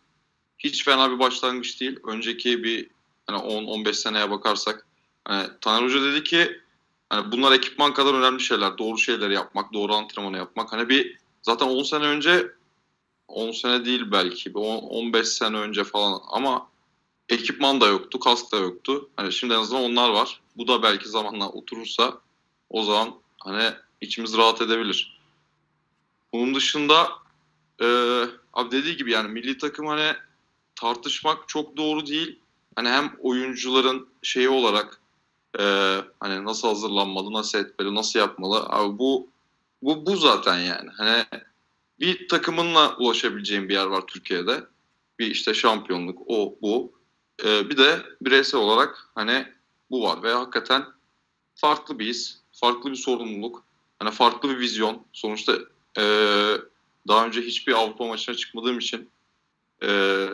[0.57, 1.99] hiç fena bir başlangıç değil.
[2.07, 2.89] Önceki bir
[3.27, 4.87] hani 10-15 seneye bakarsak
[5.25, 6.61] hani Taner Hoca dedi ki
[7.09, 8.77] hani bunlar ekipman kadar önemli şeyler.
[8.77, 10.71] Doğru şeyleri yapmak, doğru antrenmanı yapmak.
[10.71, 12.51] Hani bir zaten 10 sene önce
[13.27, 14.55] 10 sene değil belki.
[14.55, 16.70] bir 10, 15 sene önce falan ama
[17.31, 19.09] ekipman da yoktu, kask da yoktu.
[19.17, 20.41] Hani şimdi en azından onlar var.
[20.57, 22.19] Bu da belki zamanla oturursa
[22.69, 25.21] o zaman hani içimiz rahat edebilir.
[26.33, 27.09] Bunun dışında
[27.81, 27.85] e,
[28.53, 30.13] abi dediği gibi yani milli takım hani
[30.75, 32.39] tartışmak çok doğru değil.
[32.75, 35.01] Hani hem oyuncuların şeyi olarak
[35.59, 35.63] e,
[36.19, 38.65] hani nasıl hazırlanmalı, nasıl etmeli, nasıl yapmalı.
[38.69, 39.29] Abi bu
[39.81, 40.89] bu bu zaten yani.
[40.97, 41.25] Hani
[41.99, 44.63] bir takımınla ulaşabileceğin bir yer var Türkiye'de.
[45.19, 47.00] Bir işte şampiyonluk o bu.
[47.43, 49.47] E, bir de bireysel olarak hani
[49.91, 50.85] bu var ve hakikaten
[51.55, 53.63] farklı bir his, farklı bir sorumluluk,
[53.99, 55.05] hani farklı bir vizyon.
[55.13, 55.53] Sonuçta
[55.97, 56.03] e,
[57.07, 59.09] daha önce hiçbir Avrupa maçına çıkmadığım için
[59.83, 60.27] e,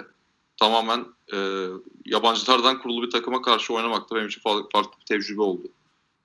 [0.57, 1.67] tamamen e,
[2.05, 5.67] yabancılardan kurulu bir takıma karşı oynamak da benim için farklı, bir tecrübe oldu.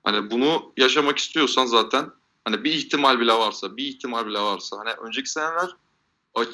[0.03, 2.11] Hani bunu yaşamak istiyorsan zaten
[2.45, 5.75] hani bir ihtimal bile varsa, bir ihtimal bile varsa hani önceki seneler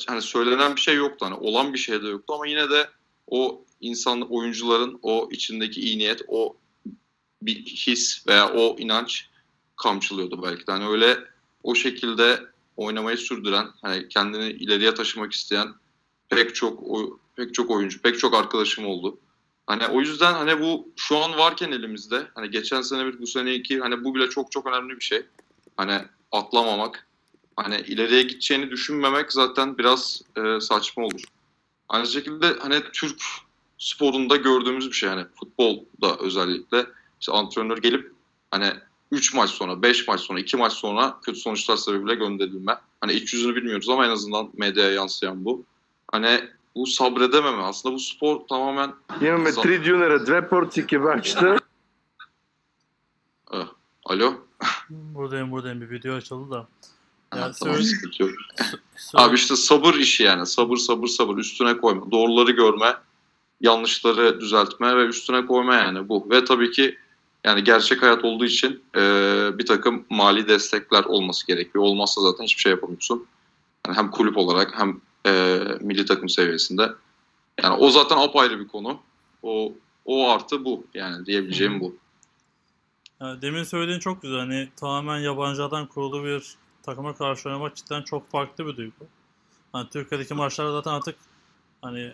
[0.08, 2.90] hani söylenen bir şey yoktu hani olan bir şey de yoktu ama yine de
[3.28, 6.58] o insan oyuncuların o içindeki iyi niyet, o
[7.42, 9.30] bir his veya o inanç
[9.76, 10.72] kamçılıyordu belki de.
[10.72, 11.18] Hani öyle
[11.64, 12.44] o şekilde
[12.78, 15.68] oynamayı sürdüren, hani kendini ileriye taşımak isteyen
[16.30, 19.18] pek çok o- pek çok oyuncu, pek çok arkadaşım oldu.
[19.68, 23.54] Hani o yüzden hani bu şu an varken elimizde, hani geçen sene bir bu sene
[23.54, 25.26] iki, hani bu bile çok çok önemli bir şey.
[25.78, 26.02] Hani
[26.32, 27.08] atlamamak,
[27.56, 31.24] hani ileriye gideceğini düşünmemek zaten biraz e, saçma olur.
[31.90, 33.22] Aynı şekilde hani Türk
[33.79, 36.87] sporunda gördüğümüz bir şey hani futbolda özellikle
[37.21, 38.12] işte antrenör gelip
[38.51, 38.73] hani
[39.11, 42.79] 3 maç sonra, 5 maç sonra, 2 maç sonra kötü sonuçlar sebebiyle gönderilme.
[43.01, 45.65] Hani iç yüzünü bilmiyoruz ama en azından medyaya yansıyan bu.
[46.12, 46.41] Hani
[46.77, 47.62] bu sabredememe.
[47.62, 51.59] Aslında bu spor tamamen Imаме За- три дюнера, две порции кебабчета.
[53.53, 53.66] Eh,
[54.05, 54.35] alo.
[54.91, 56.57] Buradayım buradayım bir video açıldı da.
[56.57, 58.31] Ya Ha, tamam söyle- sıkıntı yok.
[58.97, 60.47] Söyle- Abi işte sabır işi yani.
[60.47, 61.37] Sabır sabır sabır.
[61.39, 62.11] Üstüne koyma.
[62.11, 62.97] Doğruları görme.
[63.61, 66.27] Yanlışları düzeltme ve üstüne koyma yani bu.
[66.30, 66.98] Ve tabii ki
[67.44, 69.02] yani gerçek hayat olduğu için e,
[69.57, 71.84] bir takım mali destekler olması gerekiyor.
[71.84, 73.26] Olmazsa zaten hiçbir şey yapamıyorsun.
[73.88, 76.90] Yani hem kulüp olarak hem e, milli takım seviyesinde.
[77.64, 78.99] Yani o zaten apayrı bir konu.
[79.44, 79.73] O
[80.06, 81.95] o artı bu yani diyebileceğim bu.
[83.22, 84.40] Demin söylediğin çok güzel.
[84.40, 89.07] Hani tamamen yabancılardan kurulu bir takıma karşı oynamak cidden çok farklı bir duygu.
[89.73, 91.15] Hani Türkiye'deki maçlar zaten artık
[91.81, 92.14] hani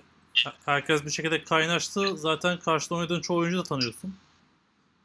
[0.66, 2.18] herkes bir şekilde kaynaştı.
[2.18, 4.16] Zaten karşıda oynadığın çoğu oyuncu da tanıyorsun.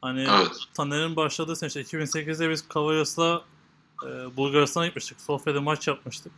[0.01, 0.51] Hani Evet.
[0.73, 3.41] Taner'in başladığı sene işte 2008'de biz Kavayas'la
[4.05, 5.21] e, Bulgaristan'a gitmiştik.
[5.21, 6.31] Sofya'da maç yapmıştık.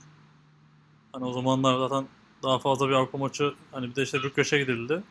[1.14, 2.08] Hani o zamanlar zaten
[2.44, 5.04] daha fazla bir Avrupa maçı hani bir de işte Bükreş'e gidildi.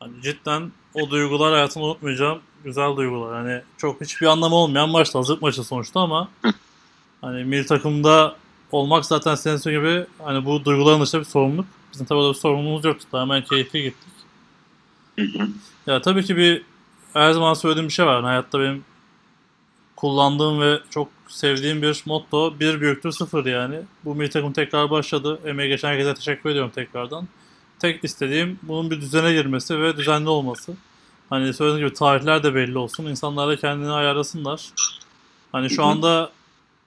[0.00, 3.34] Hani cidden o duygular hayatımda unutmayacağım güzel duygular.
[3.34, 5.18] Hani çok hiçbir anlamı olmayan maçtı.
[5.18, 6.28] Hazırlık maçı sonuçta ama
[7.20, 8.36] hani milli takımda
[8.72, 11.66] olmak zaten senin gibi hani bu duyguların dışında bir sorumluluk.
[11.92, 13.06] Bizim tabii bir sorumluluğumuz yoktu.
[13.10, 14.12] Tamamen keyifli gittik.
[15.18, 15.48] Hı hı.
[15.86, 16.62] Ya tabii ki bir
[17.12, 18.14] her zaman söylediğim bir şey var.
[18.14, 18.84] Yani hayatta benim
[19.96, 23.80] kullandığım ve çok sevdiğim bir motto bir büyüktür sıfır yani.
[24.04, 25.40] Bu milli takım tekrar başladı.
[25.44, 27.28] Emeği geçen herkese teşekkür ediyorum tekrardan.
[27.78, 30.74] Tek istediğim bunun bir düzene girmesi ve düzenli olması.
[31.30, 33.06] Hani söylediğim gibi tarihler de belli olsun.
[33.06, 34.70] İnsanlar da kendini ayarlasınlar.
[35.52, 36.30] Hani şu anda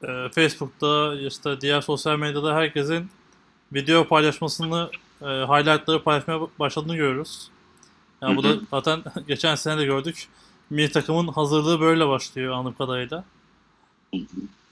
[0.04, 3.10] e, Facebook'ta işte diğer sosyal medyada herkesin
[3.74, 4.90] video paylaşmasını,
[5.22, 7.50] e, highlightları paylaşmaya başladığını görüyoruz.
[8.22, 10.28] Yani bu da zaten geçen sene de gördük.
[10.70, 13.24] Milli takımın hazırlığı böyle başlıyor anladığım kadarıyla.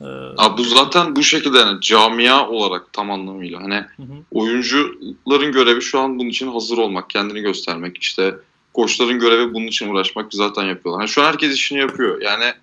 [0.02, 0.06] Ee,
[0.38, 5.82] Abi bu zaten bu şekilde yani camia olarak tam anlamıyla hani hı hı, oyuncuların görevi
[5.82, 7.98] şu an bunun için hazır olmak, kendini göstermek.
[7.98, 8.36] İşte
[8.74, 11.02] koçların görevi bunun için uğraşmak zaten yapıyorlar.
[11.02, 12.22] Hani şu an herkes işini yapıyor.
[12.22, 12.54] Yani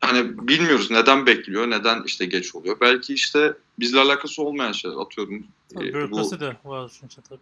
[0.00, 2.76] hani bilmiyoruz neden bekliyor, neden işte geç oluyor.
[2.80, 5.46] Belki işte bizle alakası olmayan şeyler atıyorum.
[5.74, 7.40] tabii e, bu, de var çünkü tabii.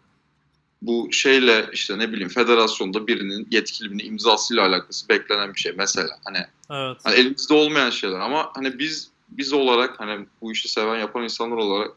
[0.82, 6.18] bu şeyle işte ne bileyim federasyonda birinin yetkili birinin imzasıyla alakası beklenen bir şey mesela.
[6.24, 6.38] Hani
[6.70, 6.96] Evet.
[7.04, 11.56] Hani elimizde olmayan şeyler ama hani biz biz olarak hani bu işi seven yapan insanlar
[11.56, 11.90] olarak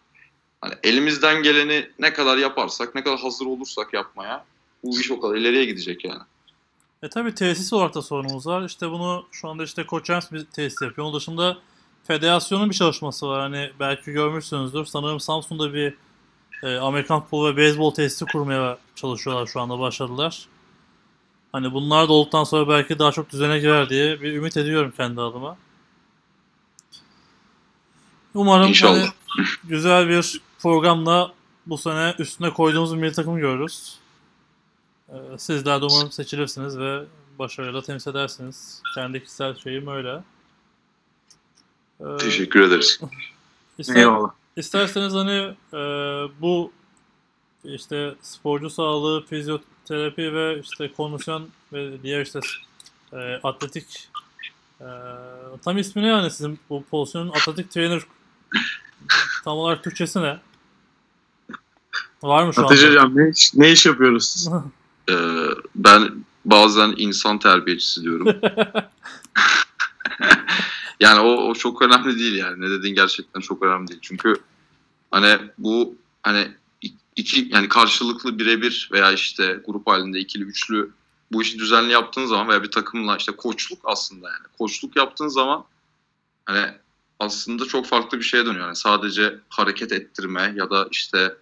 [0.62, 4.46] hani elimizden geleni ne kadar yaparsak ne kadar hazır olursak yapmaya
[4.84, 6.22] bu iş o kadar ileriye gidecek yani.
[7.04, 8.64] E tabii tesis olarak da sorunumuz var.
[8.66, 11.08] İşte bunu şu anda işte Koç James bir tesis yapıyor.
[11.08, 11.58] Onun dışında
[12.04, 13.42] federasyonun bir çalışması var.
[13.42, 14.86] Hani belki görmüşsünüzdür.
[14.86, 15.96] Sanırım Samsun'da bir
[16.64, 20.48] e, Amerikan futbolu ve beyzbol tesisi kurmaya çalışıyorlar şu anda başladılar.
[21.52, 25.22] Hani bunlar da olduktan sonra belki daha çok düzene girer diye bir ümit ediyorum kendi
[25.22, 25.58] adıma.
[28.34, 29.00] Umarım İnşallah.
[29.00, 31.34] hani güzel bir programla
[31.66, 34.01] bu sene üstüne koyduğumuz bir milli takım görürüz.
[35.12, 37.04] Ee, Sizler de umarım seçilirsiniz ve
[37.40, 38.82] başarıyla temsil edersiniz.
[38.96, 40.24] Kendi kişisel şeyim öyle.
[42.00, 43.00] Ee, Teşekkür ederiz.
[43.78, 44.32] ister- Eyvallah.
[44.56, 45.78] İsterseniz hani e,
[46.42, 46.72] bu
[47.64, 52.40] işte sporcu sağlığı, fizyoterapi ve işte kondisyon ve diğer işte
[53.14, 54.10] e, atletik
[54.82, 54.86] e,
[55.64, 58.02] tam ismi ne yani sizin bu pozisyonun atletik trainer
[59.44, 60.40] tam olarak Türkçesi ne?
[62.24, 62.90] Var mı şu Ateş anda?
[62.92, 64.50] Hocam ne iş, ne iş yapıyoruz?
[65.10, 65.16] Ee,
[65.76, 68.28] ben bazen insan terbiyecisi diyorum.
[71.00, 72.62] yani o, o çok önemli değil yani.
[72.62, 74.00] Ne dediğin gerçekten çok önemli değil.
[74.02, 74.36] Çünkü
[75.12, 76.48] hani bu hani
[77.16, 80.92] iki yani karşılıklı birebir veya işte grup halinde ikili üçlü
[81.32, 85.66] bu işi düzenli yaptığın zaman veya bir takımla işte koçluk aslında yani koçluk yaptığın zaman
[86.46, 86.66] hani
[87.20, 88.66] aslında çok farklı bir şeye dönüyor.
[88.66, 91.36] Yani sadece hareket ettirme ya da işte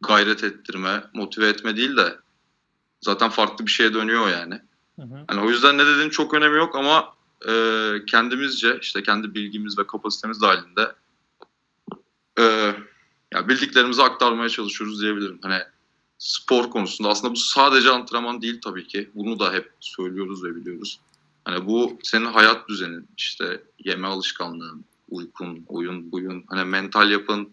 [0.00, 2.18] gayret ettirme, motive etme değil de
[3.00, 4.60] zaten farklı bir şeye dönüyor yani.
[4.96, 5.24] Hı hı.
[5.28, 7.14] Hani o yüzden ne dediğin çok önemi yok ama
[7.48, 7.52] e,
[8.06, 10.92] kendimizce işte kendi bilgimiz ve kapasitemiz dahilinde
[12.38, 12.74] e,
[13.34, 15.38] ya bildiklerimizi aktarmaya çalışıyoruz diyebilirim.
[15.42, 15.62] Hani
[16.18, 19.10] spor konusunda aslında bu sadece antrenman değil tabii ki.
[19.14, 21.00] Bunu da hep söylüyoruz ve biliyoruz.
[21.44, 27.48] Hani bu senin hayat düzenin, işte yeme alışkanlığın, uykun, oyun, buyun, hani mental yapın,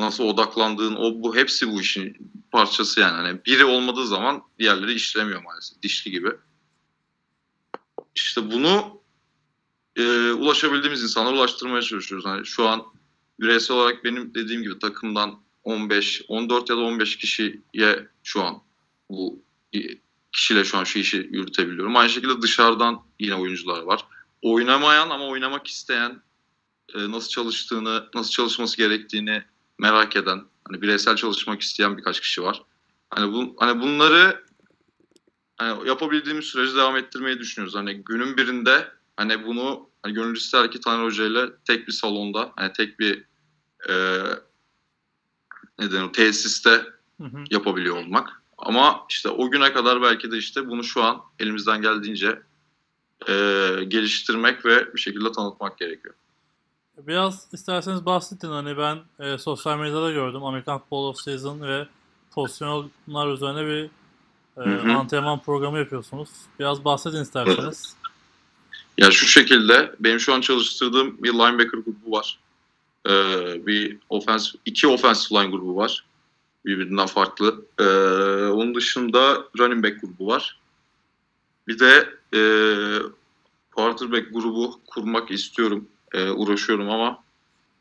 [0.00, 3.12] nasıl odaklandığın, o bu hepsi bu işin parçası yani.
[3.12, 5.82] Hani biri olmadığı zaman diğerleri işlemiyor maalesef.
[5.82, 6.30] Dişli gibi.
[8.14, 9.00] İşte bunu
[9.96, 12.26] e, ulaşabildiğimiz insanlara ulaştırmaya çalışıyoruz.
[12.26, 12.82] Hani şu an
[13.40, 18.62] bireysel olarak benim dediğim gibi takımdan 15, 14 ya da 15 kişiye şu an
[19.10, 19.42] bu
[20.32, 21.96] kişiyle şu an şu işi yürütebiliyorum.
[21.96, 24.06] Aynı şekilde dışarıdan yine oyuncular var.
[24.42, 26.22] Oynamayan ama oynamak isteyen,
[26.94, 29.42] e, nasıl çalıştığını, nasıl çalışması gerektiğini
[29.80, 32.62] merak eden, hani bireysel çalışmak isteyen birkaç kişi var.
[33.10, 34.44] Hani bu hani bunları
[35.56, 37.74] hani yapabildiğimiz sürece devam ettirmeyi düşünüyoruz.
[37.74, 42.52] Hani günün birinde hani bunu hani gönül ister ki Taner Hoca ile tek bir salonda,
[42.56, 43.24] hani tek bir
[43.88, 43.94] e,
[45.78, 46.70] neden o tesiste
[47.20, 47.44] Hı hı.
[47.50, 48.42] yapabiliyor olmak.
[48.58, 52.42] Ama işte o güne kadar belki de işte bunu şu an elimizden geldiğince
[53.28, 53.34] e,
[53.88, 56.14] geliştirmek ve bir şekilde tanıtmak gerekiyor.
[56.98, 61.86] Biraz isterseniz bahsedin hani ben e, sosyal medyada gördüm Amerikan Football of Season ve
[62.30, 63.84] pozisyonlar üzerine bir
[64.62, 64.92] e, Hı hı.
[64.92, 66.28] antrenman programı yapıyorsunuz.
[66.58, 67.96] Biraz bahsedin isterseniz.
[68.98, 72.38] Ya şu şekilde benim şu an çalıştırdığım bir linebacker grubu var.
[73.06, 76.04] Ee, bir offense, iki offensive line grubu var.
[76.66, 77.64] birbirinden farklı.
[77.78, 77.84] Ee,
[78.52, 80.58] onun dışında running back grubu var.
[81.68, 82.40] Bir de e,
[83.70, 85.88] quarterback grubu kurmak istiyorum.
[86.12, 87.22] E, uğraşıyorum ama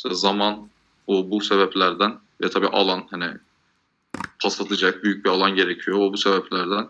[0.06, 0.70] zaman
[1.08, 3.38] o bu sebeplerden ve tabii alan hani
[4.44, 5.98] pas atacak büyük bir alan gerekiyor.
[5.98, 6.88] O bu sebeplerden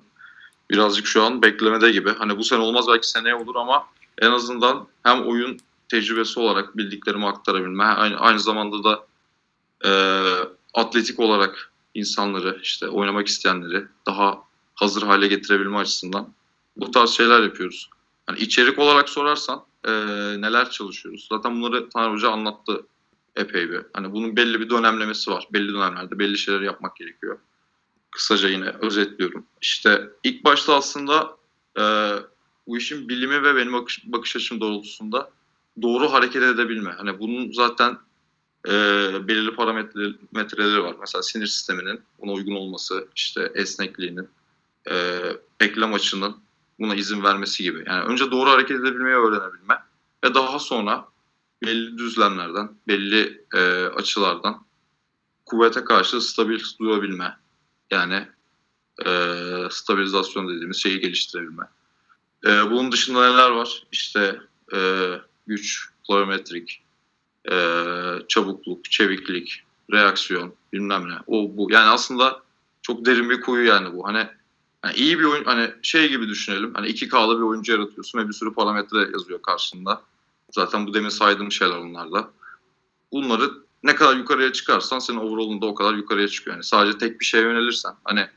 [0.69, 2.13] birazcık şu an beklemede gibi.
[2.13, 3.85] Hani bu sene olmaz belki seneye olur ama
[4.17, 5.57] en azından hem oyun
[5.89, 9.05] tecrübesi olarak bildiklerimi aktarabilme aynı, aynı zamanda da
[9.85, 9.91] e,
[10.73, 14.43] atletik olarak insanları işte oynamak isteyenleri daha
[14.75, 16.33] hazır hale getirebilme açısından
[16.77, 17.89] bu tarz şeyler yapıyoruz.
[18.29, 19.91] Hani içerik olarak sorarsan e,
[20.41, 21.27] neler çalışıyoruz?
[21.31, 22.85] Zaten bunları Taner Hoca anlattı
[23.35, 23.81] epey bir.
[23.93, 25.47] Hani bunun belli bir dönemlemesi var.
[25.53, 27.39] Belli dönemlerde belli şeyler yapmak gerekiyor.
[28.11, 29.45] Kısaca yine özetliyorum.
[29.61, 31.37] İşte ilk başta aslında
[31.79, 31.83] e,
[32.67, 35.31] bu işin bilimi ve benim bakış, bakış açım doğrultusunda
[35.81, 36.91] doğru hareket edebilme.
[36.91, 37.97] Hani bunun zaten
[38.67, 38.71] e,
[39.27, 40.95] belirli parametreleri var.
[40.99, 44.29] Mesela sinir sisteminin buna uygun olması, işte esnekliğinin,
[44.89, 45.19] e,
[45.59, 46.35] eklem açının
[46.79, 47.83] buna izin vermesi gibi.
[47.87, 49.83] Yani önce doğru hareket edebilmeyi öğrenebilme
[50.23, 51.07] ve daha sonra
[51.65, 54.65] belli düzlemlerden, belli e, açılardan
[55.45, 57.37] kuvvete karşı stabil durabilme.
[57.91, 58.27] Yani
[59.05, 59.11] e,
[59.71, 61.63] stabilizasyon dediğimiz şeyi geliştirebilme.
[62.45, 63.83] E, bunun dışında neler var?
[63.91, 64.39] İşte
[64.75, 65.11] e,
[65.47, 66.83] güç, plyometrik,
[67.51, 67.55] e,
[68.27, 71.15] çabukluk, çeviklik, reaksiyon, bilmem ne.
[71.27, 71.71] O bu.
[71.71, 72.43] Yani aslında
[72.81, 74.07] çok derin bir kuyu yani bu.
[74.07, 74.27] Hani
[74.85, 76.73] yani iyi bir oyun hani şey gibi düşünelim.
[76.73, 80.01] Hani 2K'lı bir oyuncu yaratıyorsun ve bir sürü parametre yazıyor karşında.
[80.51, 82.31] Zaten bu demin saydığım şeyler onlar da.
[83.11, 83.51] Bunları
[83.83, 86.55] ne kadar yukarıya çıkarsan senin overall'un da o kadar yukarıya çıkıyor.
[86.55, 88.27] Yani sadece tek bir şeye yönelirsen hani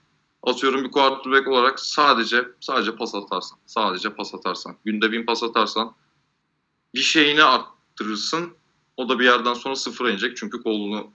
[0.43, 5.95] atıyorum bir quarterback olarak sadece sadece pas atarsan, sadece pas atarsan, günde bin pas atarsan
[6.95, 8.53] bir şeyini arttırırsın.
[8.97, 11.11] O da bir yerden sonra sıfıra inecek çünkü kolunu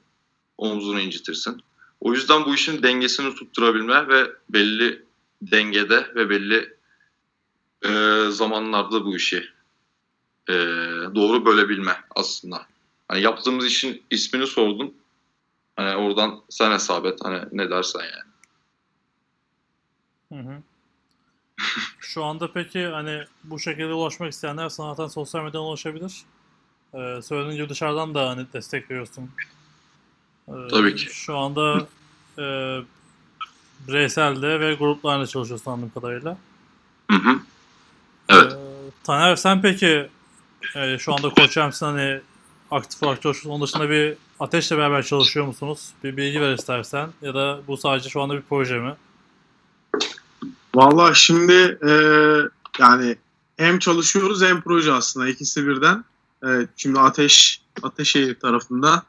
[0.57, 1.61] omzunu incitirsin.
[2.01, 5.06] O yüzden bu işin dengesini tutturabilme ve belli
[5.41, 6.77] dengede ve belli
[7.85, 7.91] e,
[8.29, 9.49] zamanlarda bu işi
[10.49, 10.53] e,
[11.15, 12.65] doğru bölebilme aslında.
[13.07, 14.93] Hani yaptığımız işin ismini sordun.
[15.75, 17.19] Hani oradan sen hesap et.
[17.23, 18.27] Hani ne dersen yani.
[20.43, 20.61] Hı hı.
[21.99, 26.23] Şu anda peki hani bu şekilde ulaşmak isteyenler sana zaten sosyal medyadan ulaşabilir.
[26.93, 29.29] Ee, söylediğin gibi dışarıdan da hani destek veriyorsun.
[30.47, 31.05] Ee, Tabii ki.
[31.05, 31.87] Şu anda
[32.39, 32.77] e,
[33.87, 36.37] bireyselde ve gruplarla çalışıyorsun anladığım kadarıyla.
[37.11, 37.39] Hı hı.
[38.29, 38.53] Evet.
[38.53, 38.57] Ee,
[39.03, 40.09] Taner sen peki
[40.75, 42.21] e, şu anda Koç Rams'in hani
[42.71, 43.49] aktif olarak çalışıyorsun.
[43.49, 45.89] Onun dışında bir ateşle beraber çalışıyor musunuz?
[46.03, 47.09] Bir bilgi ver istersen.
[47.21, 48.93] Ya da bu sadece şu anda bir proje mi?
[50.75, 51.91] Vallahi şimdi e,
[52.79, 53.15] yani
[53.57, 56.03] hem çalışıyoruz hem proje aslında ikisi birden.
[56.43, 59.03] Evet, şimdi Ateş Ateşehir tarafında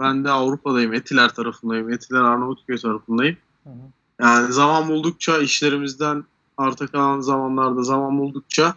[0.00, 0.94] ben de Avrupa'dayım.
[0.94, 1.92] Etiler tarafındayım.
[1.92, 3.36] Etiler Arnavutköy tarafındayım.
[3.64, 3.99] Hı hı.
[4.20, 6.24] Yani zaman buldukça işlerimizden
[6.56, 8.74] arta kalan zamanlarda zaman buldukça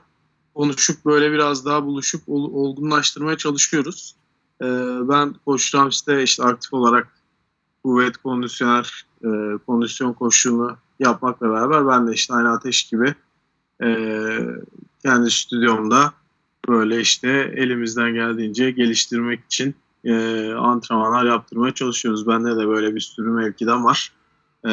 [0.55, 4.15] konuşup böyle biraz daha buluşup ol- olgunlaştırmaya çalışıyoruz.
[4.61, 4.65] Ee,
[5.09, 7.07] ben Koç Rams'te işte aktif olarak
[7.83, 9.27] kuvvet kondisyoner, e,
[9.65, 13.15] kondisyon koşuğunu yapmakla beraber ben de işte aynı ateş gibi
[13.83, 13.87] e,
[15.05, 16.13] kendi stüdyomda
[16.67, 19.75] böyle işte elimizden geldiğince geliştirmek için
[20.05, 20.13] e,
[20.53, 22.27] antrenmanlar yaptırmaya çalışıyoruz.
[22.27, 24.11] Bende de böyle bir sürü mevkiden var.
[24.65, 24.69] E,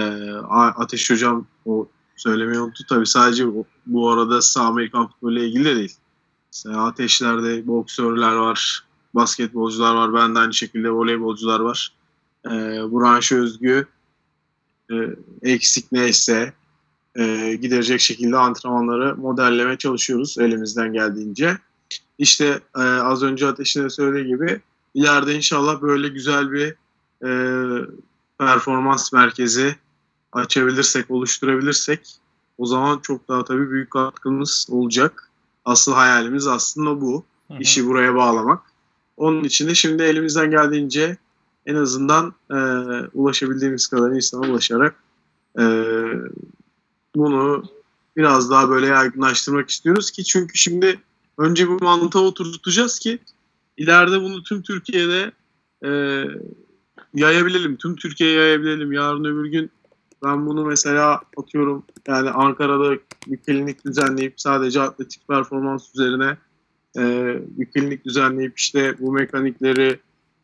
[0.51, 2.85] Ateş Hocam o söylemeyi unuttu.
[2.89, 5.97] Tabii sadece bu, bu arada sağ Amerikan futbolu ile ilgili de değil.
[6.53, 8.85] Mesela ateşlerde boksörler var,
[9.15, 11.93] basketbolcular var, ben de aynı şekilde voleybolcular var.
[12.47, 12.51] E,
[12.93, 13.87] branşa özgü
[14.91, 14.95] e,
[15.43, 16.53] eksik neyse
[17.17, 21.59] e, giderecek şekilde antrenmanları modelleme çalışıyoruz elimizden geldiğince.
[22.19, 24.61] İşte e, az önce Ateş'in de söylediği gibi
[24.95, 26.75] ileride inşallah böyle güzel bir
[27.25, 27.31] e,
[28.41, 29.77] performans merkezi
[30.33, 32.01] açabilirsek, oluşturabilirsek
[32.59, 35.31] o zaman çok daha tabii büyük katkımız olacak.
[35.65, 37.25] Asıl hayalimiz aslında bu.
[37.49, 37.59] Hı hı.
[37.61, 38.63] İşi buraya bağlamak.
[39.17, 41.17] Onun için de şimdi elimizden geldiğince
[41.67, 42.57] en azından e,
[43.15, 44.95] ulaşabildiğimiz kadar insana ulaşarak
[45.59, 45.65] e,
[47.15, 47.65] bunu
[48.17, 51.01] biraz daha böyle yaygınlaştırmak istiyoruz ki çünkü şimdi
[51.39, 53.19] önce bu mantığa oturtacağız ki
[53.77, 55.33] ileride bunu tüm Türkiye'de
[55.85, 55.91] e,
[57.15, 57.77] yayabilelim.
[57.77, 58.93] Tüm Türkiye'ye yayabilelim.
[58.93, 59.71] Yarın öbür gün
[60.25, 66.37] ben bunu mesela atıyorum yani Ankara'da bir klinik düzenleyip sadece atletik performans üzerine
[66.99, 70.01] e, bir klinik düzenleyip işte bu mekanikleri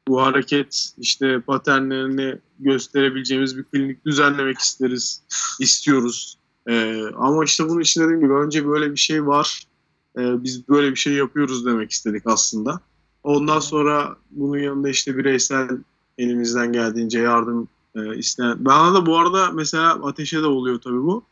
[0.09, 5.23] bu hareket işte paternlerini gösterebileceğimiz bir klinik düzenlemek isteriz,
[5.61, 6.39] istiyoruz.
[6.69, 9.67] Ee, ama işte bunun için dediğim gibi önce böyle bir şey var.
[10.19, 12.81] Ee, biz böyle bir şey yapıyoruz demek istedik aslında.
[13.23, 15.69] Ondan sonra bunun yanında işte bireysel
[16.19, 18.65] elimizden geldiğince yardım e, isteyen.
[18.65, 21.25] Bana da bu arada mesela ateşe de oluyor tabii bu.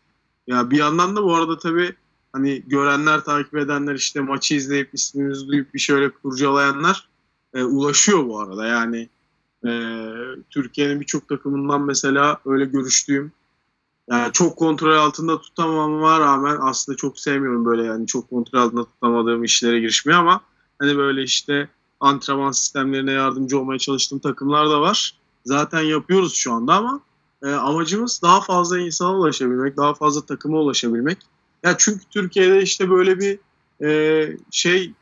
[0.46, 1.94] Ya bir yandan da bu arada tabii
[2.32, 7.08] hani görenler, takip edenler işte maçı izleyip ismimizi duyup bir şöyle kurcalayanlar
[7.54, 8.66] e, ulaşıyor bu arada.
[8.66, 9.08] Yani
[9.66, 9.70] e,
[10.50, 13.32] Türkiye'nin birçok takımından mesela öyle görüştüğüm
[14.10, 19.44] yani çok kontrol altında tutamama rağmen aslında çok sevmiyorum böyle yani çok kontrol altında tutamadığım
[19.44, 20.40] işlere girişmeyi ama
[20.78, 21.68] hani böyle işte
[22.04, 25.14] antrenman sistemlerine yardımcı olmaya çalıştığım takımlar da var.
[25.44, 27.00] Zaten yapıyoruz şu anda ama
[27.42, 31.18] e, amacımız daha fazla insana ulaşabilmek, daha fazla takıma ulaşabilmek.
[31.62, 33.38] Ya çünkü Türkiye'de işte böyle bir
[33.86, 34.92] e, şey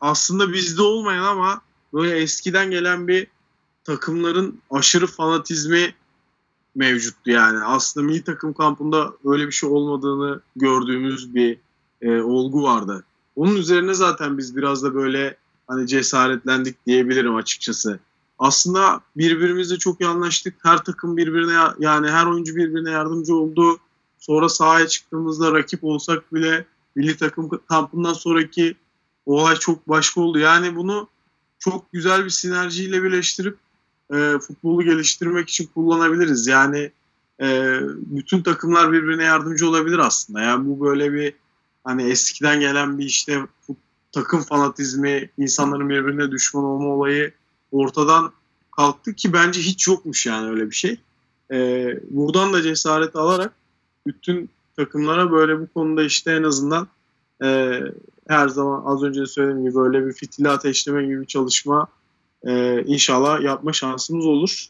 [0.00, 1.60] aslında bizde olmayan ama
[1.94, 3.26] böyle eskiden gelen bir
[3.84, 5.94] takımların aşırı fanatizmi
[6.74, 7.64] mevcuttu yani.
[7.64, 11.58] Aslında milli takım kampında öyle bir şey olmadığını gördüğümüz bir
[12.02, 13.04] e, olgu vardı.
[13.36, 15.36] Onun üzerine zaten biz biraz da böyle
[15.72, 17.98] hani cesaretlendik diyebilirim açıkçası.
[18.38, 20.54] Aslında birbirimizle çok iyi anlaştık.
[20.62, 23.78] Her takım birbirine yani her oyuncu birbirine yardımcı oldu.
[24.18, 26.64] Sonra sahaya çıktığımızda rakip olsak bile
[26.96, 28.74] milli takım kampından sonraki
[29.26, 30.38] olay çok başka oldu.
[30.38, 31.08] Yani bunu
[31.58, 33.56] çok güzel bir sinerjiyle birleştirip
[34.14, 36.46] e, futbolu geliştirmek için kullanabiliriz.
[36.46, 36.90] Yani
[37.40, 40.40] e, bütün takımlar birbirine yardımcı olabilir aslında.
[40.40, 41.34] Yani bu böyle bir
[41.84, 43.40] hani eskiden gelen bir işte
[44.12, 47.32] takım fanatizmi, insanların birbirine düşman olma olayı
[47.72, 48.32] ortadan
[48.76, 51.00] kalktı ki bence hiç yokmuş yani öyle bir şey.
[51.52, 53.52] E, buradan da cesaret alarak
[54.06, 56.88] bütün takımlara böyle bu konuda işte en azından
[57.44, 57.80] e,
[58.28, 61.88] her zaman az önce de söylediğim gibi böyle bir fitili ateşleme gibi bir çalışma
[62.46, 64.66] e, inşallah yapma şansımız olur.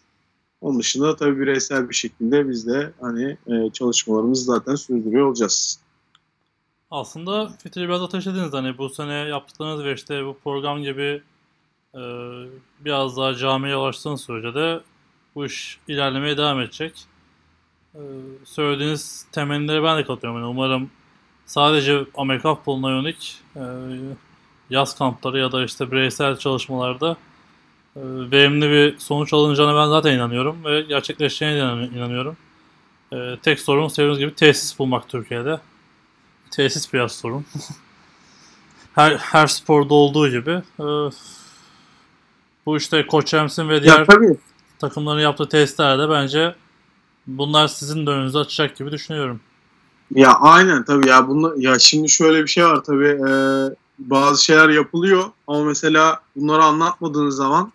[0.61, 5.79] Onun dışında tabii bireysel bir şekilde biz de hani e, çalışmalarımızı zaten sürdürüyor olacağız.
[6.93, 11.23] Aslında fitili biraz ateşlediniz hani bu sene yaptıklarınız ve işte bu program gibi
[11.95, 12.01] e,
[12.81, 14.81] biraz daha camiye ulaştığınız sürece de
[15.35, 17.05] bu iş ilerlemeye devam edecek.
[17.95, 18.01] E,
[18.45, 20.41] söylediğiniz temennileri ben de katılıyorum.
[20.41, 20.91] Yani umarım
[21.47, 23.63] sadece Amerika futboluna yönelik e,
[24.71, 27.17] yaz kampları ya da işte bireysel çalışmalarda
[27.97, 32.37] e, verimli bir sonuç alınacağına ben zaten inanıyorum ve gerçekleşeceğine de inanıyorum.
[33.13, 35.61] E, tek sorun sevdiğiniz gibi tesis bulmak Türkiye'de.
[36.53, 37.45] Tesis biraz sorun.
[38.95, 40.63] her, her sporda olduğu gibi.
[40.81, 40.85] E,
[42.67, 44.37] bu işte Koç Ems'in ve diğer Ya tabii
[44.79, 46.55] takımların yaptığı testlerde bence
[47.27, 49.41] bunlar sizin de önünüzü açacak gibi düşünüyorum.
[50.15, 53.33] Ya aynen tabii ya bunu ya şimdi şöyle bir şey var tabii e,
[53.99, 57.73] bazı şeyler yapılıyor ama mesela bunları anlatmadığınız zaman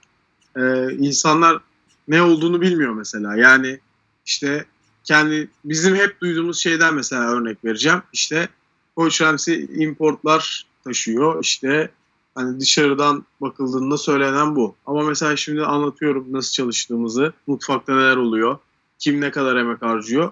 [0.55, 1.59] e, insanlar
[2.07, 3.37] ne olduğunu bilmiyor mesela.
[3.37, 3.79] Yani
[4.25, 4.65] işte
[5.03, 8.01] kendi bizim hep duyduğumuz şeyden mesela örnek vereceğim.
[8.13, 8.49] İşte
[8.97, 11.43] Koç Ramsey importlar taşıyor.
[11.43, 11.89] İşte
[12.35, 14.75] hani dışarıdan bakıldığında söylenen bu.
[14.85, 18.57] Ama mesela şimdi anlatıyorum nasıl çalıştığımızı, mutfakta neler oluyor,
[18.99, 20.31] kim ne kadar emek harcıyor.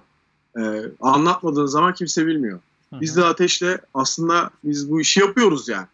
[0.60, 2.60] Ee, anlatmadığın zaman kimse bilmiyor.
[2.92, 5.88] Biz de Ateş'le aslında biz bu işi yapıyoruz yani.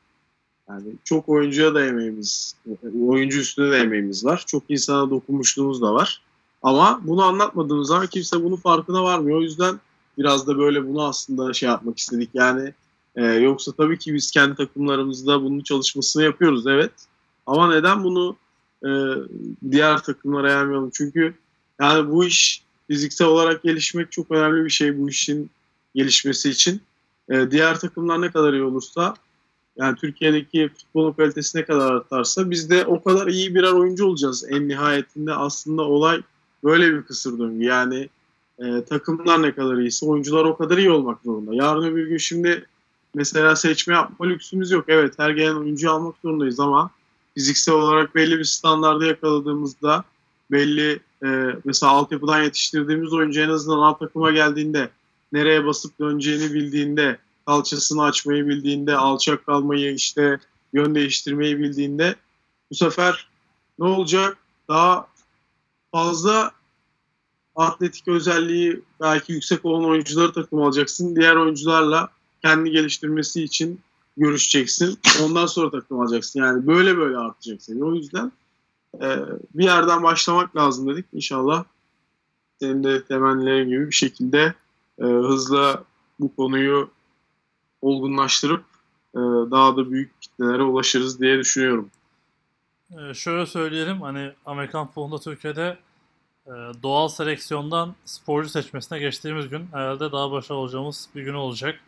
[0.69, 2.55] Yani çok oyuncuya da emeğimiz,
[3.07, 4.43] oyuncu üstüne de emeğimiz var.
[4.47, 6.21] Çok insana dokunmuşluğumuz da var.
[6.63, 9.37] Ama bunu anlatmadığımız zaman kimse bunun farkına varmıyor.
[9.39, 9.79] O yüzden
[10.21, 12.29] biraz da böyle bunu aslında şey yapmak istedik.
[12.33, 12.73] Yani
[13.15, 16.91] e, yoksa tabii ki biz kendi takımlarımızda bunun çalışmasını yapıyoruz evet.
[17.45, 18.35] Ama neden bunu
[18.85, 18.89] e,
[19.71, 20.89] diğer takımlara yaymayalım?
[20.93, 21.33] Çünkü
[21.81, 25.49] yani bu iş fiziksel olarak gelişmek çok önemli bir şey bu işin
[25.95, 26.81] gelişmesi için.
[27.29, 29.15] E, diğer takımlar ne kadar iyi olursa
[29.77, 34.45] yani Türkiye'deki futbolun kalitesi ne kadar artarsa biz de o kadar iyi birer oyuncu olacağız.
[34.49, 36.21] En nihayetinde aslında olay
[36.63, 37.65] böyle bir kısır döngü.
[37.65, 38.09] Yani
[38.61, 41.55] e, takımlar ne kadar iyiyse oyuncular o kadar iyi olmak zorunda.
[41.55, 42.65] Yarın öbür gün şimdi
[43.13, 44.85] mesela seçme yapma lüksümüz yok.
[44.87, 46.91] Evet her gelen oyuncuyu almak zorundayız ama
[47.33, 50.03] fiziksel olarak belli bir standarda yakaladığımızda
[50.51, 54.89] belli e, mesela altyapıdan yetiştirdiğimiz oyuncu en azından alt takıma geldiğinde
[55.31, 60.39] nereye basıp döneceğini bildiğinde kalçasını açmayı bildiğinde alçak kalmayı işte
[60.73, 62.15] yön değiştirmeyi bildiğinde
[62.71, 63.27] bu sefer
[63.79, 64.37] ne olacak?
[64.69, 65.07] Daha
[65.91, 66.51] fazla
[67.55, 71.15] atletik özelliği belki yüksek olan oyuncuları takım alacaksın.
[71.15, 72.09] Diğer oyuncularla
[72.41, 73.79] kendi geliştirmesi için
[74.17, 74.99] görüşeceksin.
[75.23, 76.39] Ondan sonra takım alacaksın.
[76.39, 77.83] Yani böyle böyle artacak seni.
[77.83, 78.31] O yüzden
[79.01, 79.17] e,
[79.55, 81.05] bir yerden başlamak lazım dedik.
[81.13, 81.63] İnşallah
[82.59, 84.53] senin de temennilerin gibi bir şekilde
[84.99, 85.83] e, hızla
[86.19, 86.89] bu konuyu
[87.81, 88.63] olgunlaştırıp
[89.15, 89.19] e,
[89.51, 91.89] daha da büyük kitlelere ulaşırız diye düşünüyorum.
[92.99, 95.77] Ee, şöyle söyleyelim hani Amerikan futbolunda Türkiye'de
[96.83, 101.79] doğal seleksiyondan sporcu seçmesine geçtiğimiz gün herhalde daha başarılı olacağımız bir gün olacak.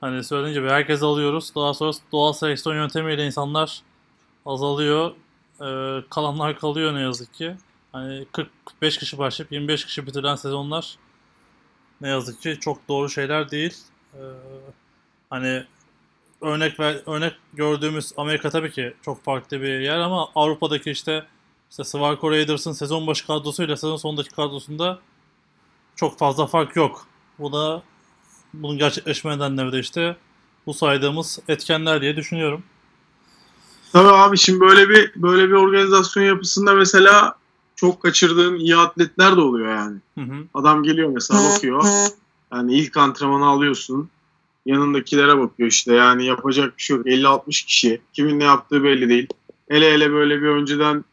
[0.00, 1.54] Hani söylediğim gibi herkes alıyoruz.
[1.54, 3.82] Daha sonra doğal seleksiyon yöntemiyle insanlar
[4.46, 5.12] azalıyor.
[5.60, 7.56] Ee, kalanlar kalıyor ne yazık ki.
[7.92, 8.26] hani
[8.80, 10.96] 40-45 kişi başlayıp 25 kişi bitiren sezonlar
[12.00, 13.76] ne yazık ki çok doğru şeyler değil.
[14.14, 14.18] Ee,
[15.30, 15.64] hani
[16.40, 21.24] örnek ver, örnek gördüğümüz Amerika tabii ki çok farklı bir yer ama Avrupa'daki işte
[21.72, 24.98] işte Swarco Raiders'ın sezon başı kadrosuyla sezon sonundaki kadrosunda
[25.96, 27.06] çok fazla fark yok.
[27.38, 27.82] Bu da
[28.54, 30.16] bunun gerçekleşme nedenleri de işte
[30.66, 32.62] bu saydığımız etkenler diye düşünüyorum.
[33.92, 37.34] Tabii abi şimdi böyle bir böyle bir organizasyon yapısında mesela
[37.76, 39.98] çok kaçırdığın iyi atletler de oluyor yani.
[40.18, 40.44] Hı hı.
[40.54, 41.84] Adam geliyor mesela bakıyor.
[42.52, 44.10] Yani ilk antrenmanı alıyorsun.
[44.66, 47.06] Yanındakilere bakıyor işte yani yapacak bir şey yok.
[47.06, 48.00] 50-60 kişi.
[48.12, 49.26] Kimin ne yaptığı belli değil.
[49.68, 51.04] Hele hele böyle bir önceden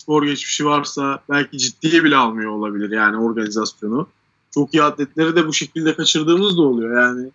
[0.00, 4.08] spor geçmişi varsa belki ciddiye bile almıyor olabilir yani organizasyonu.
[4.54, 7.30] Çok iyi atletleri de bu şekilde kaçırdığımız da oluyor yani.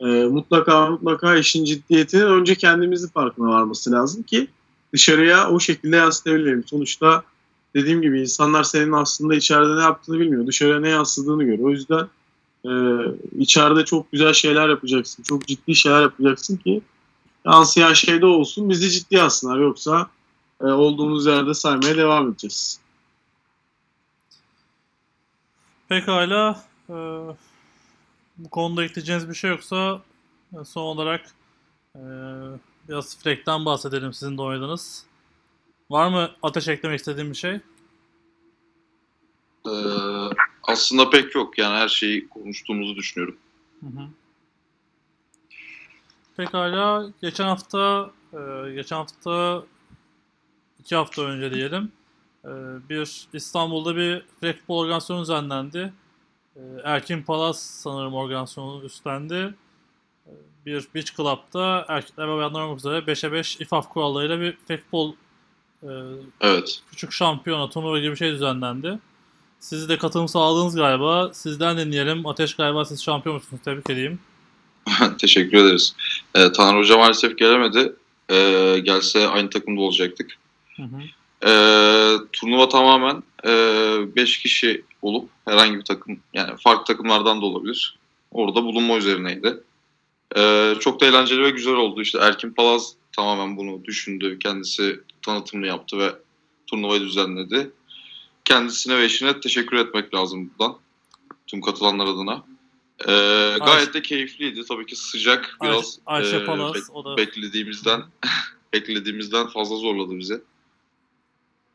[0.00, 4.48] e, mutlaka mutlaka işin ciddiyetinin önce kendimizin farkına varması lazım ki
[4.92, 6.64] dışarıya o şekilde yansıtabilelim.
[6.66, 7.22] Sonuçta
[7.74, 10.46] dediğim gibi insanlar senin aslında içeride ne yaptığını bilmiyor.
[10.46, 11.68] Dışarıya ne yansıdığını görüyor.
[11.68, 12.06] O yüzden
[12.64, 12.70] e,
[13.38, 15.22] içeride çok güzel şeyler yapacaksın.
[15.22, 16.82] Çok ciddi şeyler yapacaksın ki
[17.46, 18.70] yansıyan şey de olsun.
[18.70, 19.58] Bizi ciddi alsınlar.
[19.58, 20.06] Yoksa
[20.60, 22.80] e, olduğumuz yerde saymaya devam edeceğiz.
[25.88, 26.64] Pekala.
[26.88, 26.94] e,
[28.36, 30.02] bu konuda ekleyeceğiniz bir şey yoksa
[30.52, 31.26] e, son olarak
[31.94, 32.00] e,
[32.88, 35.06] biraz Fleck'ten bahsedelim sizin de oynadınız.
[35.90, 37.60] Var mı ateş eklemek istediğim bir şey?
[39.66, 39.70] Ee,
[40.62, 41.58] aslında pek yok.
[41.58, 43.36] Yani her şeyi konuştuğumuzu düşünüyorum.
[43.80, 44.08] Hı hı.
[46.36, 47.10] Pekala.
[47.22, 49.62] Geçen hafta, e, geçen hafta
[50.86, 51.92] iki hafta önce diyelim
[52.44, 52.50] e,
[52.88, 55.92] bir İstanbul'da bir flag futbol organizasyonu düzenlendi.
[56.56, 59.54] E, Erkin Palas sanırım organizasyonu üstlendi.
[60.26, 60.32] E,
[60.66, 65.12] bir beach club'da erkekler ve bayanlar olmak üzere 5'e 5 İFAF kurallarıyla bir flag futbol
[65.82, 65.88] e,
[66.40, 66.80] Evet.
[66.90, 68.98] küçük şampiyona, turnuva gibi bir şey düzenlendi.
[69.60, 71.30] Siz de katılım sağladınız galiba.
[71.34, 72.26] Sizden dinleyelim.
[72.26, 73.62] Ateş galiba siz şampiyon musunuz?
[73.64, 74.18] Tebrik edeyim.
[75.18, 75.96] Teşekkür ederiz.
[76.34, 77.92] Ee, Taner Hoca maalesef gelemedi.
[78.30, 80.38] Ee, gelse aynı takımda olacaktık.
[80.76, 81.00] Hı hı.
[81.46, 83.22] Ee, turnuva tamamen
[84.16, 87.98] 5 kişi olup herhangi bir takım yani farklı takımlardan da olabilir.
[88.30, 89.60] Orada bulunma üzerineydi.
[90.36, 92.02] Ee, çok da eğlenceli ve güzel oldu.
[92.02, 94.38] İşte Erkin Palaz tamamen bunu düşündü.
[94.38, 96.12] Kendisi tanıtımını yaptı ve
[96.66, 97.70] turnuvayı düzenledi.
[98.44, 100.76] Kendisine ve eşine teşekkür etmek lazım buradan.
[101.46, 102.44] Tüm katılanlar adına.
[103.00, 104.64] Ee, gayet de keyifliydi.
[104.68, 105.56] Tabii ki sıcak.
[105.62, 108.02] Biraz Ayşe, Ayşe e, Palas, bek- o da beklediğimizden
[108.72, 110.40] beklediğimizden fazla zorladı bizi.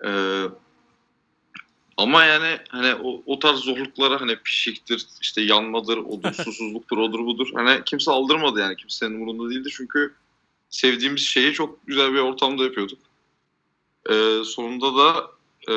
[0.05, 0.43] Ee,
[1.97, 7.47] ama yani hani o, o tarz zorluklara hani pişiktir, işte yanmadır, odur, susuzluktur, odur budur.
[7.53, 10.13] Hani kimse aldırmadı yani kimsenin umurunda değildi çünkü
[10.69, 12.99] sevdiğimiz şeyi çok güzel bir ortamda yapıyorduk.
[14.09, 15.31] Ee, sonunda da
[15.69, 15.75] e,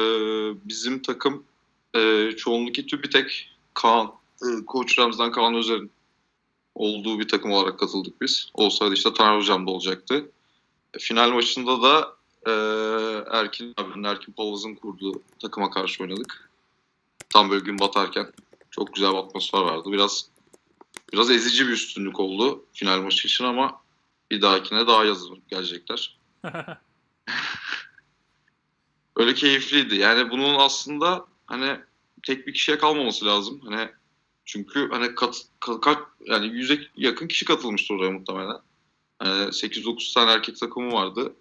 [0.64, 1.44] bizim takım
[1.94, 5.90] e, çoğunluk TÜBİTEK Kaan, e, Koç Ramazan Kaan Özer'in
[6.74, 8.48] olduğu bir takım olarak katıldık biz.
[8.54, 10.30] Olsaydı işte Taner Hocam da olacaktı.
[10.94, 12.52] E, Final maçında da e,
[13.30, 16.50] Erkin abinin, Erkin Palaz'ın kurduğu takıma karşı oynadık.
[17.28, 18.32] Tam böyle gün batarken.
[18.70, 19.92] Çok güzel bir atmosfer vardı.
[19.92, 20.28] Biraz
[21.12, 23.80] biraz ezici bir üstünlük oldu final maçı için ama
[24.30, 26.18] bir dahakine daha yazılır gelecekler.
[29.16, 29.96] Öyle keyifliydi.
[29.96, 31.80] Yani bunun aslında hani
[32.22, 33.60] tek bir kişiye kalmaması lazım.
[33.64, 33.88] Hani
[34.44, 38.56] çünkü hani kat, kat, kat- yani yüze yakın kişi katılmıştı oraya muhtemelen.
[39.18, 41.34] Hani 8-9 tane erkek takımı vardı.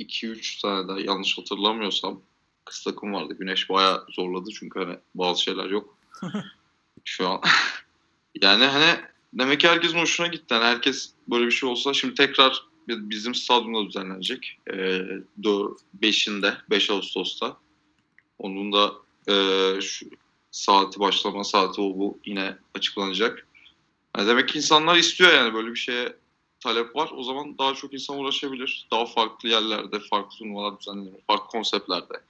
[0.00, 2.20] 2-3 tane de yanlış hatırlamıyorsam
[2.64, 3.36] kız takım vardı.
[3.38, 5.98] Güneş bayağı zorladı çünkü hani bazı şeyler yok.
[7.04, 7.40] Şu an.
[8.42, 9.00] yani hani
[9.32, 10.54] demek ki herkesin hoşuna gitti.
[10.54, 14.58] Yani herkes böyle bir şey olsa şimdi tekrar bi- bizim stadyumda düzenlenecek.
[14.72, 15.00] Ee,
[16.02, 17.56] 5'inde 5 Ağustos'ta.
[18.38, 18.92] Onun da
[19.28, 20.06] e, şu
[20.50, 23.46] saati başlama saati o bu yine açıklanacak.
[24.16, 26.16] Yani demek ki insanlar istiyor yani böyle bir şeye
[26.64, 27.10] talep var.
[27.16, 28.86] O zaman daha çok insan uğraşabilir.
[28.90, 32.20] Daha farklı yerlerde, farklı turnuvalar düzenlenir, farklı konseptlerde.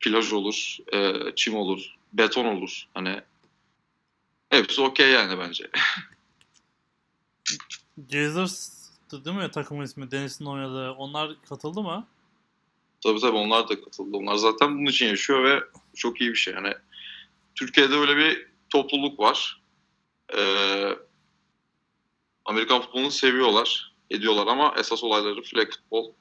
[0.00, 2.88] Plaj olur, e, çim olur, beton olur.
[2.94, 3.20] Hani
[4.50, 5.70] hepsi okey yani bence.
[8.08, 8.80] Caesars
[9.12, 10.10] değil mi takımın ismi?
[10.10, 10.90] Deniz'in oynadığı.
[10.90, 12.06] Onlar katıldı mı?
[13.00, 14.16] Tabii tabii onlar da katıldı.
[14.16, 15.64] Onlar zaten bunun için yaşıyor ve
[15.94, 16.54] çok iyi bir şey.
[16.54, 16.74] Yani
[17.54, 19.62] Türkiye'de öyle bir topluluk var.
[20.36, 20.96] Ee,
[22.50, 26.12] Amerikan futbolunu seviyorlar, ediyorlar ama esas olayları flag futbol.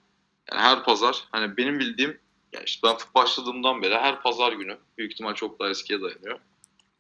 [0.51, 2.19] Yani her pazar, hani benim bildiğim,
[2.53, 6.39] yani işte ben başladığımdan beri her pazar günü, büyük ihtimal çok daha eskiye dayanıyor.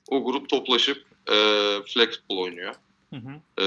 [0.07, 1.35] O grup toplaşıp e,
[1.87, 2.75] flag futbol oynuyor.
[3.13, 3.63] Hı hı.
[3.63, 3.65] E,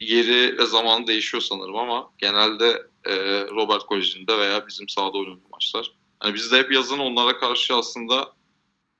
[0.00, 3.14] yeri ve zamanı değişiyor sanırım ama genelde e,
[3.44, 5.92] Robert Koleji'nde veya bizim sahada oynanan maçlar.
[6.18, 8.32] Hani biz de hep yazın onlara karşı aslında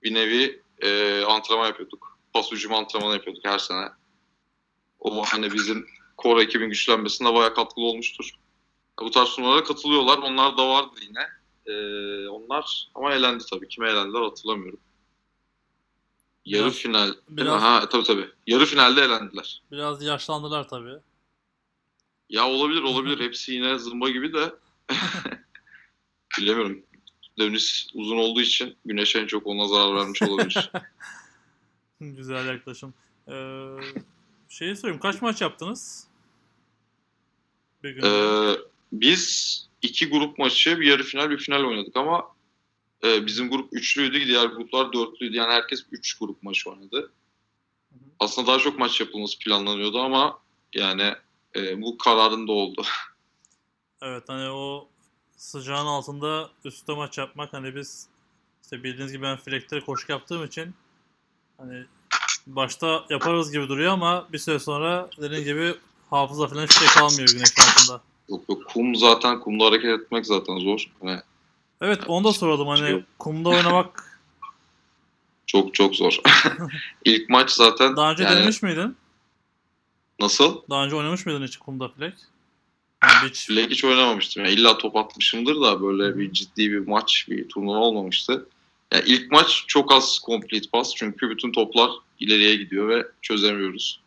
[0.03, 2.19] bir nevi e, antrenman yapıyorduk.
[2.33, 4.00] Pas hücum antrenmanı yapıyorduk her sene.
[5.01, 5.87] O hani bizim
[6.23, 8.31] core ekibin güçlenmesinde bayağı katkılı olmuştur.
[9.01, 10.19] Bu tarz turnuvalara katılıyorlar.
[10.19, 11.23] Onlar da vardı yine.
[11.67, 11.73] E,
[12.29, 13.69] onlar ama elendi tabii.
[13.69, 14.81] Kime elendiler hatırlamıyorum.
[16.45, 17.15] Yarı Biraz- final.
[17.29, 18.29] biraz- Ha tabii tabii.
[18.47, 19.63] Yarı finalde elendiler.
[19.73, 20.97] Biraz yaşlandılar tabii.
[22.29, 23.21] Ya olabilir olabilir.
[23.27, 24.53] Hepsi yine zımba gibi de.
[26.39, 26.83] Bilemiyorum.
[27.39, 30.71] Dönüş uzun olduğu için güneş en çok ona zarar vermiş olabilir.
[32.01, 32.95] Güzel yaklaşım.
[33.29, 33.33] Ee,
[34.51, 35.01] şeyi sorayım.
[35.01, 36.07] Kaç maç yaptınız?
[37.83, 38.09] Bir günde.
[38.09, 38.57] Ee,
[38.93, 42.29] biz iki grup maçı, bir yarı final, bir final oynadık ama
[43.05, 45.37] e, bizim grup üçlüydü, diğer gruplar dörtlüydü.
[45.37, 47.13] Yani herkes üç grup maç oynadı.
[48.21, 50.39] Aslında daha çok maç yapılması planlanıyordu ama
[50.75, 51.15] yani
[51.57, 52.83] e, bu kararında oldu.
[54.03, 54.89] Evet hani o
[55.37, 58.09] sıcağın altında üstte maç yapmak hani biz
[58.63, 60.75] işte bildiğiniz gibi ben filektere koşu yaptığım için
[61.57, 61.87] hani
[62.47, 65.75] başta yaparız gibi duruyor ama bir süre sonra dediğin gibi
[66.11, 68.01] hafıza falan hiçbir şey kalmıyor güneş altında.
[68.29, 70.91] Yok yok kum zaten, kumda hareket etmek zaten zor.
[71.03, 71.21] Hani
[71.81, 73.03] Evet onu da soralım Şey hani yok.
[73.19, 74.21] kumda oynamak
[75.47, 76.21] çok çok zor.
[77.05, 78.97] İlk maç zaten daha önce yani denemiş miydin?
[80.21, 80.63] nasıl?
[80.71, 82.15] Daha önce oynamış mıydın hiç kumda filek?
[83.05, 84.45] Yani hiç Flag hiç oynamamıştım.
[84.45, 88.47] Yani illa top atmışımdır da böyle bir ciddi bir maç, bir turnuva olmamıştı.
[88.93, 91.91] Yani ilk maç çok az complete pass çünkü bütün toplar
[92.21, 94.01] ileriye gidiyor ve çözemiyoruz.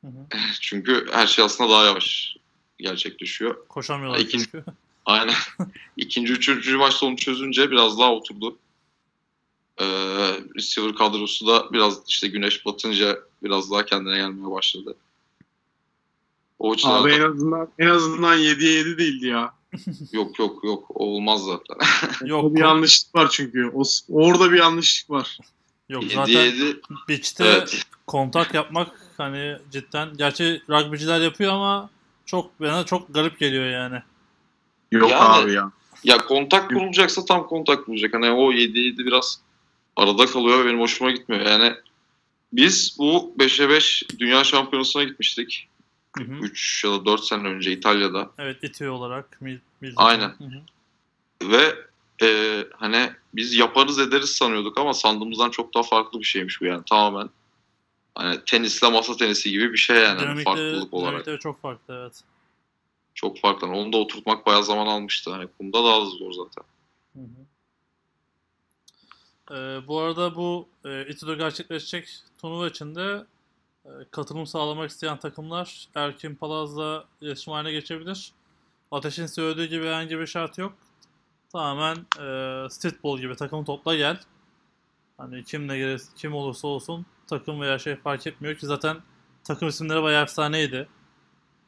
[0.00, 0.26] Hı hı.
[0.60, 2.36] Çünkü her şey aslında daha yavaş
[2.78, 3.66] gerçekleşiyor.
[3.68, 4.64] koşamıyorlar İkinci- çünkü.
[5.06, 5.34] Aynen.
[5.96, 8.58] İkinci, üçüncü maçta onu çözünce biraz daha oturdu.
[9.78, 9.84] Ee,
[10.56, 14.96] receiver kadrosu da biraz işte güneş batınca biraz daha kendine gelmeye başladı.
[16.58, 19.54] O açıdan Abi en azından en azından 7'ye 7 değildi ya.
[20.12, 21.76] Yok yok yok olmaz zaten.
[22.28, 23.70] Yok, bir yanlışlık var çünkü.
[23.74, 25.38] O, orada bir yanlışlık var.
[25.88, 27.82] yok 7 zaten 7 beach'te evet.
[28.06, 31.90] kontak yapmak hani cidden gerçi rugbyciler yapıyor ama
[32.26, 34.02] çok bana çok garip geliyor yani.
[34.92, 35.72] Yok Yani- abi ya.
[36.04, 38.14] Ya kontak kurulacaksa tam kontak kurulacak.
[38.14, 39.40] Hani o 7 7 biraz
[39.96, 41.46] arada kalıyor ve benim hoşuma gitmiyor.
[41.46, 41.74] Yani
[42.52, 45.68] biz bu 5'e 5 Dünya Şampiyonası'na gitmiştik.
[46.18, 46.32] Hı hı.
[46.32, 48.30] 3 ya da 4 sene önce İtalya'da.
[48.38, 49.40] Evet itiyor olarak.
[49.40, 50.28] Mil, mil- Aynen.
[50.38, 50.60] Hı hı.
[51.52, 51.74] Ve
[52.22, 56.82] e, hani biz yaparız ederiz sanıyorduk ama sandığımızdan çok daha farklı bir şeymiş bu yani
[56.90, 57.30] tamamen.
[58.14, 61.10] Hani tenisle masa tenisi gibi bir şey yani hani Dinamikleri- farklılık olarak.
[61.12, 62.20] dinamikleri çok farklı evet.
[63.14, 63.66] Çok farklı.
[63.66, 65.30] Onu da oturtmak bayağı zaman almıştı.
[65.32, 66.64] Hani kumda daha az zor zaten.
[67.16, 67.46] Hı hı.
[69.50, 72.08] Ee, bu arada bu e, İTÜ'de gerçekleşecek
[72.40, 73.24] turnuva içinde
[74.10, 78.32] katılım sağlamak isteyen takımlar Erkin Palaz'la iletişim haline geçebilir.
[78.90, 80.72] Ateş'in söylediği gibi herhangi bir şart yok.
[81.52, 84.20] Tamamen e, streetball gibi takım topla gel.
[85.18, 88.96] Hani kimle gele, kim olursa olsun takım veya şey fark etmiyor ki zaten
[89.44, 90.88] takım isimleri bayağı efsaneydi.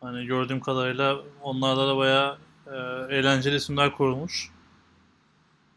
[0.00, 2.76] Hani gördüğüm kadarıyla onlarla da bayağı e,
[3.16, 4.50] eğlenceli isimler kurulmuş.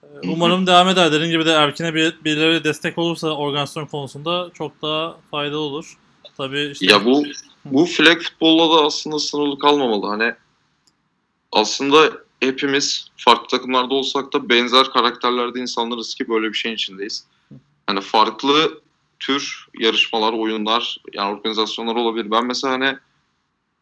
[0.04, 1.12] E, Umarım devam eder.
[1.12, 5.98] Dediğim gibi de Erkin'e bir, birileri destek olursa organizasyon konusunda çok daha faydalı olur.
[6.38, 7.24] Tabii işte Ya bu
[7.66, 10.08] bu flag futbolla da aslında sınırlı kalmamalı.
[10.08, 10.34] Hani
[11.52, 17.26] aslında hepimiz farklı takımlarda olsak da benzer karakterlerde insanlarız ki böyle bir şeyin içindeyiz.
[17.88, 18.82] Hani farklı
[19.20, 22.32] tür yarışmalar, oyunlar, yani organizasyonlar olabilir.
[22.32, 22.98] Ben mesela hani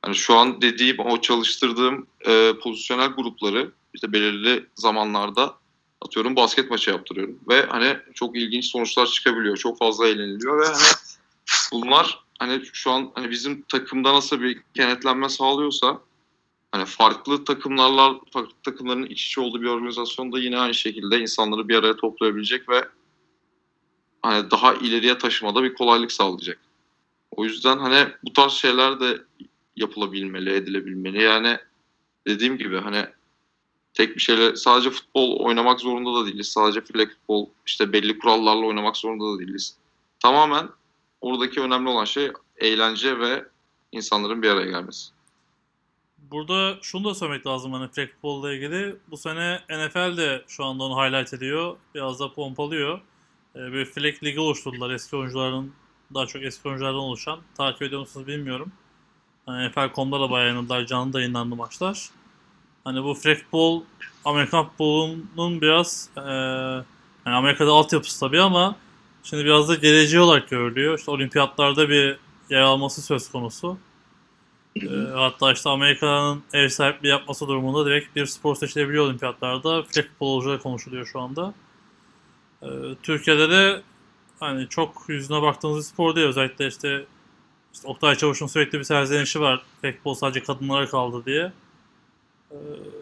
[0.02, 5.56] hani şu an dediğim o çalıştırdığım e, pozisyonel grupları işte belirli zamanlarda
[6.02, 9.58] atıyorum basket maçı yaptırıyorum ve hani çok ilginç sonuçlar çıkabiliyor.
[9.58, 10.88] Çok fazla eğleniliyor ve hani
[11.72, 16.02] bunlar hani şu an hani bizim takımda nasıl bir kenetlenme sağlıyorsa
[16.72, 21.76] hani farklı takımlarla farklı takımların iç içe olduğu bir organizasyonda yine aynı şekilde insanları bir
[21.76, 22.88] araya toplayabilecek ve
[24.22, 26.60] hani daha ileriye taşımada bir kolaylık sağlayacak.
[27.32, 29.22] O yüzden hani bu tarz şeyler de
[29.76, 31.24] yapılabilmeli, edilebilmeli.
[31.24, 31.58] Yani
[32.28, 33.06] dediğim gibi hani
[33.94, 36.48] tek bir şeyle sadece futbol oynamak zorunda da değiliz.
[36.48, 39.78] Sadece flag futbol işte belli kurallarla oynamak zorunda da değiliz.
[40.20, 40.70] Tamamen
[41.22, 43.46] oradaki önemli olan şey eğlence ve
[43.92, 45.10] insanların bir araya gelmesi.
[46.18, 48.96] Burada şunu da söylemek lazım hani flag football'la ilgili.
[49.12, 51.78] Bu sene NFL de şu anda onu highlight ediyor.
[51.96, 53.02] Biraz da pompalıyor.
[53.56, 55.74] Ee, bir flag ligi oluşturdular eski oyuncuların
[56.14, 57.40] daha çok eski oyunculardan oluşan.
[57.58, 58.72] Takip ediyor musunuz bilmiyorum.
[59.46, 60.86] Hani NFL.com'da da bayağı yayınladılar.
[60.86, 62.10] Canlı da yayınlandı maçlar.
[62.84, 63.84] Hani bu flag football
[64.26, 66.24] Amerikan futbolunun biraz eee
[67.26, 68.76] yani Amerika'da altyapısı tabii ama
[69.30, 71.00] şimdi biraz da geleceği olarak görülüyor.
[71.00, 72.18] İşte olimpiyatlarda bir
[72.50, 73.78] yer alması söz konusu.
[74.76, 79.84] Ee, hatta işte Amerika'nın ev sahipliği yapması durumunda direkt bir spor seçilebiliyor olimpiyatlarda.
[79.84, 81.54] Flag futbolcular konuşuluyor şu anda.
[82.64, 82.68] Ee,
[83.04, 83.82] Türkiye'de de
[84.40, 86.28] hani çok yüzüne baktığınız bir spor değil.
[86.28, 87.06] Özellikle işte,
[87.74, 89.64] işte Oktay Çavuş'un sürekli bir serzenişi var.
[89.82, 91.52] Futbol sadece kadınlara kaldı diye.
[92.52, 92.56] Ee,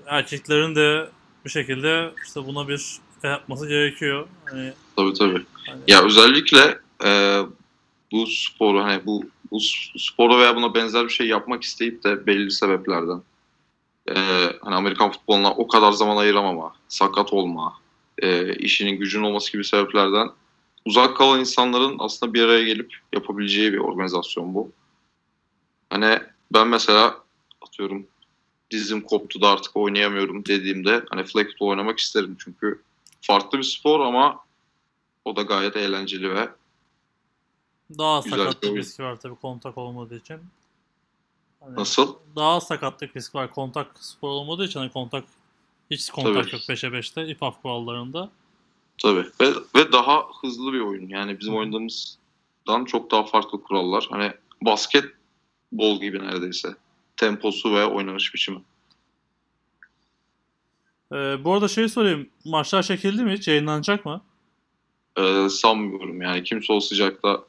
[0.06, 1.10] erkeklerin de
[1.46, 4.28] bir şekilde işte buna bir yapması gerekiyor.
[4.46, 5.46] Hani, Tabii tabii.
[5.68, 7.40] hani- Ya özellikle e,
[8.12, 9.60] bu sporu hani bu bu
[9.98, 13.22] sporu veya buna benzer bir şey yapmak isteyip de belli sebeplerden
[14.10, 14.14] e,
[14.62, 17.74] hani Amerikan futboluna o kadar zaman ayıramama, sakat olma,
[18.22, 20.30] e, işinin gücün olması gibi sebeplerden
[20.86, 24.72] uzak kalan insanların aslında bir araya gelip yapabileceği bir organizasyon bu.
[25.90, 26.20] Hani
[26.54, 27.18] ben mesela
[27.62, 28.08] atıyorum
[28.72, 32.82] dizim koptu da artık oynayamıyorum dediğimde hani flag oynamak isterim çünkü
[33.22, 34.40] farklı bir spor ama
[35.28, 36.50] o da gayet eğlenceli ve
[37.98, 38.78] Daha Güzel sakatlık bir oyun.
[38.78, 40.40] riski var tabii kontak olmadığı için.
[41.60, 42.16] Hani nasıl?
[42.36, 45.24] Daha sakatlık riski var kontak spor olmadığı için hani kontak
[45.92, 46.56] hiç kontak Tabii.
[46.56, 48.30] yok 5'e 5'te İPAF kurallarında.
[49.02, 49.26] Tabii.
[49.42, 51.10] Ve, ve daha hızlı bir oyun.
[51.10, 54.08] Yani bizim oynadığımızdan çok daha farklı kurallar.
[54.10, 56.76] Hani basketbol gibi neredeyse.
[57.18, 58.62] Temposu ve oynanış biçimi.
[61.12, 62.30] Ee, bu arada şey sorayım.
[62.46, 63.48] Maçlar çekildi mi hiç?
[63.48, 64.22] Yayınlanacak mı?
[65.18, 66.44] Ee, sanmıyorum yani.
[66.44, 67.44] Kimse o sıcakta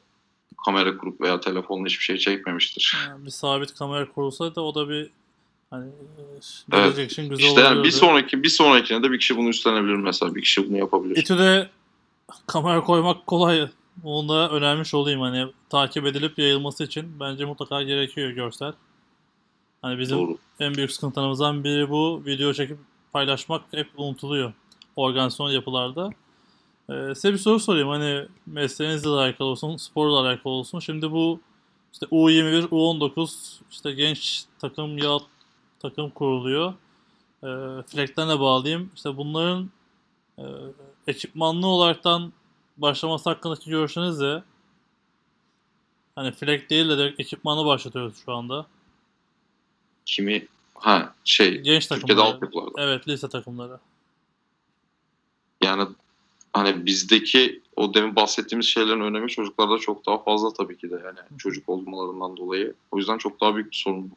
[0.65, 2.97] kamera kurup veya telefonla hiçbir şey çekmemiştir.
[3.07, 5.09] Yani bir sabit kamera kurulsaydı o da bir
[5.69, 5.91] hani e,
[6.31, 6.65] Evet.
[6.71, 10.35] gelecek için güzel İşte yani bir sonraki bir sonrakine de bir kişi bunu üstlenebilir mesela.
[10.35, 11.15] Bir kişi bunu yapabilir.
[11.15, 11.69] İTÜ'de
[12.47, 13.69] kamera koymak kolay.
[14.03, 18.73] Onu da önermiş olayım hani takip edilip yayılması için bence mutlaka gerekiyor görsel.
[19.81, 20.37] Hani bizim Doğru.
[20.59, 22.23] en büyük sıkıntılarımızdan biri bu.
[22.25, 22.77] Video çekip
[23.13, 24.53] paylaşmak hep unutuluyor.
[24.95, 26.09] Organizasyon yapılarda.
[26.89, 27.89] Ee, size bir soru sorayım.
[27.89, 30.79] Hani mesleğinizle alakalı olsun, sporla alakalı olsun.
[30.79, 31.39] Şimdi bu
[31.93, 35.17] işte U21, U19 işte genç takım ya
[35.79, 36.73] takım kuruluyor.
[37.43, 37.47] Ee,
[37.87, 38.91] Flag'den bağlayayım.
[38.95, 39.69] İşte bunların
[40.37, 40.43] e,
[41.07, 42.33] ekipmanlı olaraktan
[42.77, 44.43] başlaması hakkındaki görüşünüz ne?
[46.15, 48.65] Hani flag değil de direkt ekipmanı başlatıyoruz şu anda.
[50.05, 52.35] Kimi ha şey Genç Türkiye'de takımları.
[52.35, 52.81] altyapılarda.
[52.83, 53.79] Evet lise takımları.
[55.63, 55.87] Yani
[56.53, 61.19] hani bizdeki o demin bahsettiğimiz şeylerin önemi çocuklarda çok daha fazla tabii ki de yani
[61.37, 62.73] çocuk olmalarından dolayı.
[62.91, 64.15] O yüzden çok daha büyük bir sorun bu.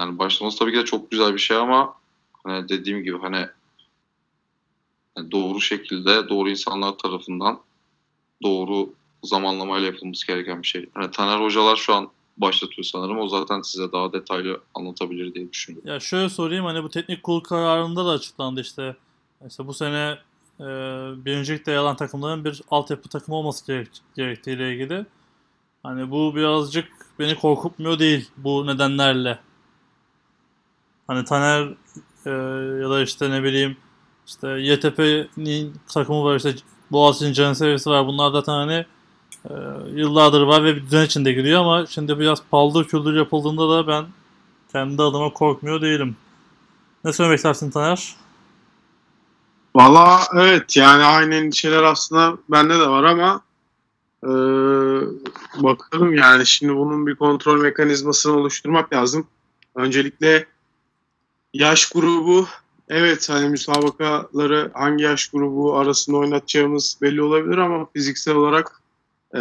[0.00, 1.94] Yani başlaması tabii ki de çok güzel bir şey ama
[2.44, 3.46] hani dediğim gibi hani
[5.32, 7.60] doğru şekilde doğru insanlar tarafından
[8.42, 8.92] doğru
[9.22, 10.88] zamanlamayla yapılması gereken bir şey.
[10.94, 13.18] Hani Taner hocalar şu an başlatıyor sanırım.
[13.18, 15.90] O zaten size daha detaylı anlatabilir diye düşünüyorum.
[15.90, 18.96] Ya şöyle sorayım hani bu teknik kurul kararında da açıklandı işte.
[19.48, 20.18] İşte bu sene
[20.60, 20.64] e,
[21.24, 25.06] birincilikte yer alan takımların bir altyapı takımı olması gerek, gerektiğiyle ilgili.
[25.82, 29.38] Hani bu birazcık beni korkutmuyor değil bu nedenlerle.
[31.06, 31.74] Hani Taner
[32.26, 32.30] e,
[32.82, 33.76] ya da işte ne bileyim
[34.26, 36.54] işte YTP'nin takımı var işte
[36.92, 38.06] Boğaziçi'nin can seviyesi var.
[38.06, 38.86] Bunlar zaten hani
[39.50, 39.52] e,
[40.00, 44.06] yıllardır var ve bir düzen içinde gidiyor ama şimdi biraz paldır küldür yapıldığında da ben
[44.72, 46.16] kendi adıma korkmuyor değilim.
[47.04, 48.23] Ne söylemek istersin Taner?
[49.76, 53.42] Valla evet yani aynı endişeler aslında bende de var ama
[54.22, 54.28] e,
[55.62, 59.26] bakalım yani şimdi bunun bir kontrol mekanizmasını oluşturmak lazım.
[59.74, 60.46] Öncelikle
[61.54, 62.46] yaş grubu
[62.88, 68.82] evet hani müsabakaları hangi yaş grubu arasında oynatacağımız belli olabilir ama fiziksel olarak
[69.34, 69.38] e,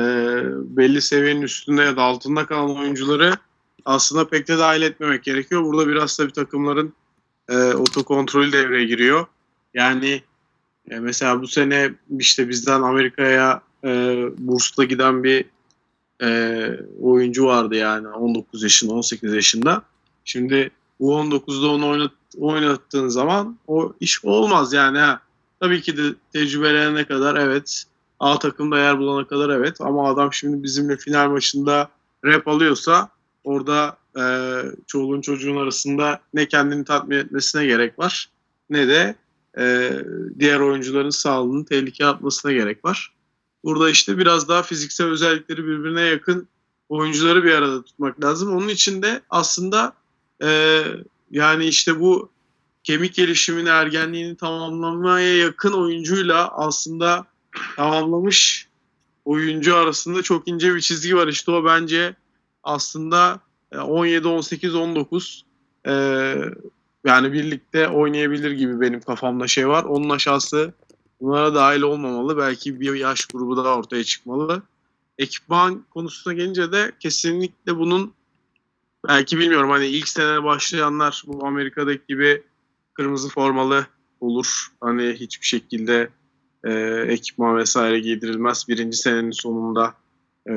[0.77, 3.33] belli seviyenin üstünde ya da altında kalan oyuncuları
[3.85, 5.63] aslında pek de dahil etmemek gerekiyor.
[5.63, 6.93] Burada biraz da bir takımların
[7.49, 9.25] e, otokontrolü devreye giriyor.
[9.73, 10.21] Yani
[10.89, 13.89] e, mesela bu sene işte bizden Amerika'ya e,
[14.37, 15.45] bursla giden bir
[16.21, 16.69] e,
[17.01, 19.81] oyuncu vardı yani 19 yaşında 18 yaşında.
[20.25, 24.97] Şimdi bu 19'da onu oynat, oynattığın zaman o iş olmaz yani.
[24.97, 25.19] Ha.
[25.59, 26.01] Tabii ki de
[26.33, 27.85] tecrübelerine kadar evet
[28.19, 31.89] A takımda yer bulana kadar evet ama adam şimdi bizimle final maçında
[32.25, 33.09] rap alıyorsa
[33.43, 34.23] orada e,
[34.87, 38.29] çoluğun çocuğun arasında ne kendini tatmin etmesine gerek var
[38.69, 39.15] ne de
[39.57, 39.91] e,
[40.39, 43.13] diğer oyuncuların sağlığını tehlikeye atmasına gerek var.
[43.63, 46.47] Burada işte biraz daha fiziksel özellikleri birbirine yakın
[46.89, 48.55] oyuncuları bir arada tutmak lazım.
[48.55, 49.93] Onun için de aslında
[50.43, 50.81] e,
[51.31, 52.29] yani işte bu
[52.83, 57.25] kemik gelişimini, ergenliğini tamamlamaya yakın oyuncuyla aslında
[57.75, 58.67] tamamlamış
[59.25, 61.27] oyuncu arasında çok ince bir çizgi var.
[61.27, 62.15] İşte o bence
[62.63, 63.39] aslında
[63.71, 65.45] e, 17, 18, 19
[65.87, 66.35] e,
[67.05, 69.83] yani birlikte oynayabilir gibi benim kafamda şey var.
[69.83, 70.73] Onun aşağısı
[71.21, 72.37] bunlara dahil olmamalı.
[72.37, 74.61] Belki bir yaş grubu daha ortaya çıkmalı.
[75.17, 78.13] Ekipman konusuna gelince de kesinlikle bunun
[79.07, 82.43] belki bilmiyorum hani ilk sene başlayanlar bu Amerika'daki gibi
[82.93, 83.87] kırmızı formalı
[84.19, 84.67] olur.
[84.81, 86.09] Hani hiçbir şekilde
[86.63, 86.71] e,
[87.07, 88.65] ekipman vesaire giydirilmez.
[88.67, 89.93] Birinci senenin sonunda
[90.49, 90.53] e,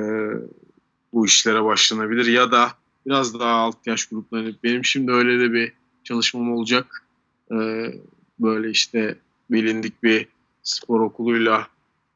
[1.12, 2.72] bu işlere başlanabilir ya da
[3.06, 4.54] biraz daha alt yaş grupları.
[4.64, 5.72] Benim şimdi öyle de bir
[6.06, 7.04] çalışmam olacak.
[7.52, 7.56] E,
[8.40, 9.16] böyle işte
[9.50, 10.28] bilindik bir
[10.62, 11.66] spor okuluyla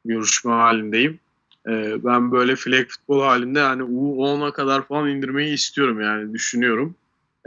[0.05, 1.19] görüşme halindeyim.
[1.67, 6.95] E, ben böyle flag futbol halinde yani U10'a kadar falan indirmeyi istiyorum yani düşünüyorum.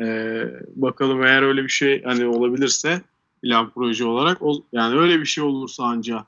[0.02, 0.44] E,
[0.76, 3.02] bakalım eğer öyle bir şey hani olabilirse
[3.42, 6.26] plan proje olarak o, yani öyle bir şey olursa anca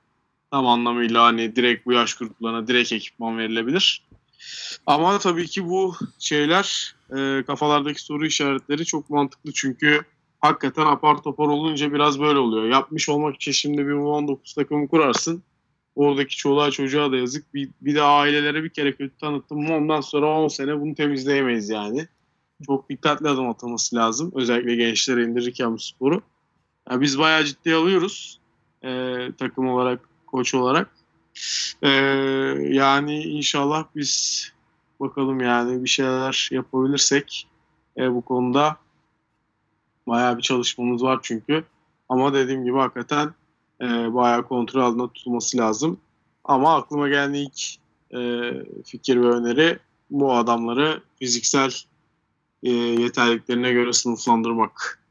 [0.52, 4.04] tam anlamıyla hani direkt bu yaş gruplarına direkt ekipman verilebilir.
[4.86, 10.02] Ama tabii ki bu şeyler e, kafalardaki soru işaretleri çok mantıklı çünkü
[10.42, 12.66] hakikaten apar topar olunca biraz böyle oluyor.
[12.66, 15.44] Yapmış olmak için şimdi bir 19 takımı kurarsın.
[15.96, 17.54] Oradaki çoluğa çocuğa da yazık.
[17.54, 21.70] Bir, bir de ailelere bir kere kötü tanıttım mı ondan sonra 10 sene bunu temizleyemeyiz
[21.70, 22.08] yani.
[22.66, 24.32] Çok dikkatli adım atılması lazım.
[24.36, 26.22] Özellikle gençlere indirirken bu sporu.
[26.90, 28.40] Yani biz bayağı ciddi alıyoruz.
[28.84, 30.90] E, takım olarak, koç olarak.
[31.82, 31.90] E,
[32.62, 34.44] yani inşallah biz
[35.00, 37.48] bakalım yani bir şeyler yapabilirsek
[37.98, 38.78] e, bu konuda
[40.08, 41.64] bayağı bir çalışmamız var çünkü.
[42.10, 43.34] Ama dediğim gibi hakikaten
[43.82, 45.98] e, bayağı kontrol altında tutulması lazım.
[46.44, 47.76] Ama aklıma gelen ilk
[48.16, 48.52] e,
[48.86, 49.80] fikir ve öneri
[50.10, 51.72] bu adamları fiziksel
[52.64, 55.05] e, yeterliliklerine göre sınıflandırmak.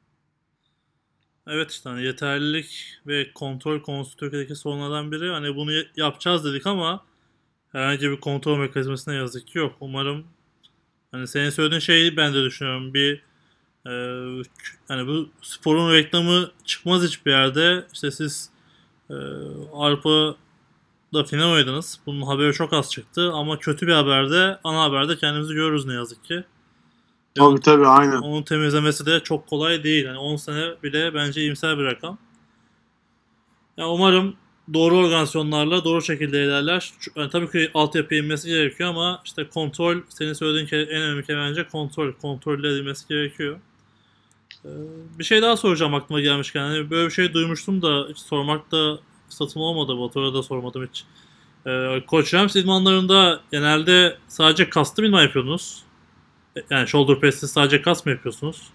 [1.47, 5.31] Evet işte hani yeterlilik ve kontrol konusu Türkiye'deki sorunlardan biri.
[5.31, 7.05] Hani bunu yapacağız dedik ama
[7.73, 9.77] herhangi bir kontrol mekanizması ne yazık ki yok.
[9.81, 10.27] Umarım
[11.12, 12.95] hani senin söylediğin şeyi ben de düşünüyorum.
[12.95, 13.23] Bir
[13.87, 13.93] e,
[14.89, 17.87] hani bu sporun reklamı çıkmaz hiçbir yerde.
[17.93, 18.51] İşte siz
[19.11, 19.15] e,
[19.73, 22.01] Avrupa'da final oynadınız.
[22.07, 26.25] Bunun haberi çok az çıktı ama kötü bir haberde ana haberde kendimizi görürüz ne yazık
[26.25, 26.45] ki.
[27.35, 28.16] Tabii tabii aynen.
[28.16, 30.05] Onun temizlemesi de çok kolay değil.
[30.05, 32.19] Yani 10 sene bile bence iyimser bir rakam.
[33.77, 34.36] Ya umarım
[34.74, 36.93] doğru organizasyonlarla doğru şekilde ilerler.
[37.16, 41.48] Yani tabii ki altyapıya inmesi gerekiyor ama işte kontrol, senin söylediğin ke- en önemli kelime
[41.48, 42.12] bence kontrol.
[42.12, 43.59] Kontrolle edilmesi gerekiyor.
[44.65, 44.69] Ee,
[45.19, 46.61] bir şey daha soracağım aklıma gelmişken.
[46.61, 48.98] Hani böyle bir şey duymuştum da hiç sormak da
[49.28, 49.98] fırsatım olmadı.
[50.01, 51.05] Batur'a da sormadım hiç.
[51.66, 55.82] Ee, Koç Rams idmanlarında genelde sadece kastım idman yapıyordunuz.
[56.70, 58.70] Yani shoulder press'te sadece kas mı yapıyorsunuz?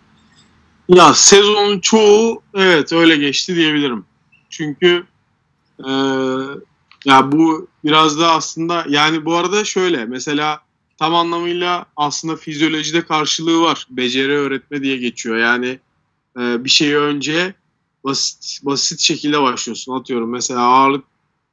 [0.89, 4.05] Ya sezonun çoğu evet öyle geçti diyebilirim.
[4.49, 5.03] Çünkü
[5.79, 5.89] e,
[7.05, 10.61] ya bu biraz da aslında yani bu arada şöyle mesela
[10.97, 13.87] tam anlamıyla aslında fizyolojide karşılığı var.
[13.89, 15.37] Beceri öğretme diye geçiyor.
[15.37, 15.79] Yani
[16.39, 17.53] e, bir şeyi önce
[18.03, 19.93] basit basit şekilde başlıyorsun.
[19.99, 21.05] Atıyorum mesela ağırlık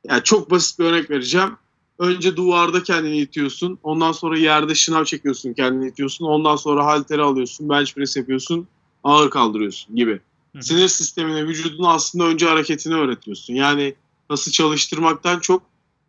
[0.08, 1.56] yani çok basit bir örnek vereceğim.
[1.98, 3.78] Önce duvarda kendini itiyorsun.
[3.82, 6.24] Ondan sonra yerde şınav çekiyorsun kendini itiyorsun.
[6.24, 7.68] Ondan sonra halteri alıyorsun.
[7.68, 8.68] Bench press yapıyorsun.
[9.04, 10.20] Ağır kaldırıyorsun gibi.
[10.52, 10.62] Hı hı.
[10.62, 13.54] Sinir sistemine, vücuduna aslında önce hareketini öğretiyorsun.
[13.54, 13.94] Yani
[14.28, 15.62] kası çalıştırmaktan çok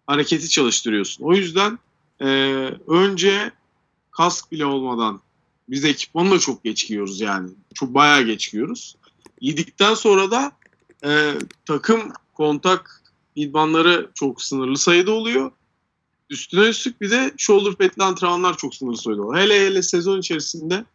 [0.07, 1.23] hareketi çalıştırıyorsun.
[1.23, 1.79] O yüzden
[2.21, 2.27] e,
[2.87, 3.51] önce
[4.11, 5.21] kask bile olmadan
[5.69, 7.49] biz ekipmanı da çok geç giyiyoruz yani.
[7.73, 8.95] Çok bayağı geç giyiyoruz.
[9.41, 10.51] Yedikten sonra da
[11.05, 11.33] e,
[11.65, 13.03] takım kontak
[13.35, 15.51] idmanları çok sınırlı sayıda oluyor.
[16.29, 19.37] Üstüne üstlük bir de shoulder pad'li antrenmanlar çok sayıda oluyor.
[19.37, 20.85] Hele hele sezon içerisinde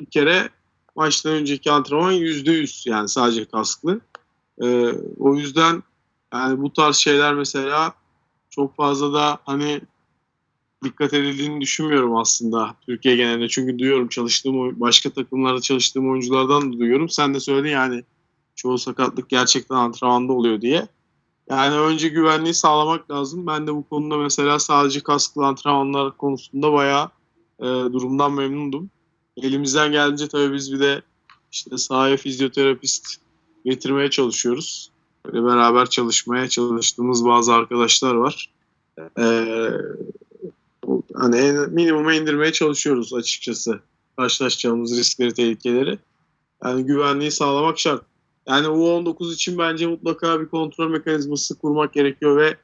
[0.00, 0.48] bir kere
[0.96, 4.00] maçtan önceki antrenman yüzde yüz yani sadece kasklı.
[4.62, 5.82] Ee, o yüzden
[6.34, 7.94] yani bu tarz şeyler mesela
[8.50, 9.80] çok fazla da hani
[10.84, 13.48] dikkat edildiğini düşünmüyorum aslında Türkiye genelinde.
[13.48, 17.08] Çünkü duyuyorum çalıştığım başka takımlarda çalıştığım oyunculardan da duyuyorum.
[17.08, 18.04] Sen de söyledin yani
[18.54, 20.88] çoğu sakatlık gerçekten antrenmanda oluyor diye.
[21.50, 23.46] Yani önce güvenliği sağlamak lazım.
[23.46, 27.10] Ben de bu konuda mesela sadece kasklı antrenmanlar konusunda bayağı
[27.60, 28.90] e, durumdan memnundum.
[29.36, 31.02] Elimizden geldiğince tabii biz bir de
[31.52, 33.16] işte sahaya fizyoterapist
[33.64, 34.90] getirmeye çalışıyoruz.
[35.26, 38.50] Böyle beraber çalışmaya çalıştığımız bazı arkadaşlar var.
[39.18, 39.70] Ee,
[41.14, 43.80] hani en, minimuma indirmeye çalışıyoruz açıkçası.
[44.16, 45.98] Karşılaşacağımız riskleri, tehlikeleri.
[46.64, 48.02] Yani güvenliği sağlamak şart.
[48.48, 52.56] Yani U19 için bence mutlaka bir kontrol mekanizması kurmak gerekiyor ve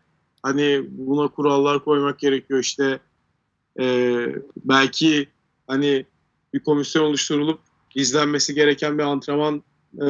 [0.43, 2.61] hani buna kurallar koymak gerekiyor.
[2.61, 3.01] İşte
[3.81, 4.27] e,
[4.57, 5.29] belki
[5.67, 6.07] hani
[6.55, 7.61] bir komisyon oluşturulup
[7.95, 9.63] izlenmesi gereken bir antrenman
[10.03, 10.09] e,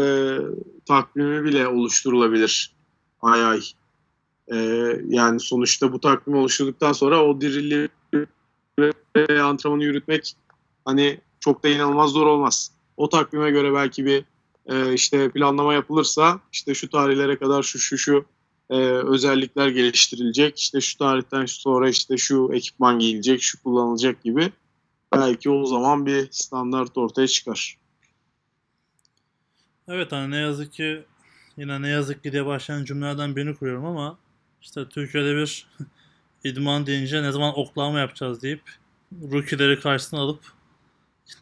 [0.87, 2.75] takvimi bile oluşturulabilir
[3.23, 3.61] ay ay.
[4.53, 4.57] E,
[5.09, 7.89] yani sonuçta bu takvim oluşturduktan sonra o dirili
[9.17, 10.37] ve antrenmanı yürütmek
[10.85, 12.73] hani çok da inanılmaz zor olmaz.
[12.97, 14.25] O takvime göre belki bir
[14.67, 18.27] e, işte planlama yapılırsa işte şu tarihlere kadar şu şu şu
[18.71, 20.59] e, özellikler geliştirilecek.
[20.59, 24.53] İşte şu tarihten sonra işte şu ekipman giyilecek, şu kullanılacak gibi.
[25.13, 27.79] belki o zaman bir standart ortaya çıkar.
[29.89, 31.05] Evet hani ne yazık ki
[31.57, 34.19] yine ne yazık ki diye başlayan cümlelerden birini kuruyorum ama
[34.63, 35.69] işte Türkiye'de bir
[36.45, 38.63] idman deyince ne zaman oklama yapacağız deyip
[39.33, 40.41] rookie'leri karşısına alıp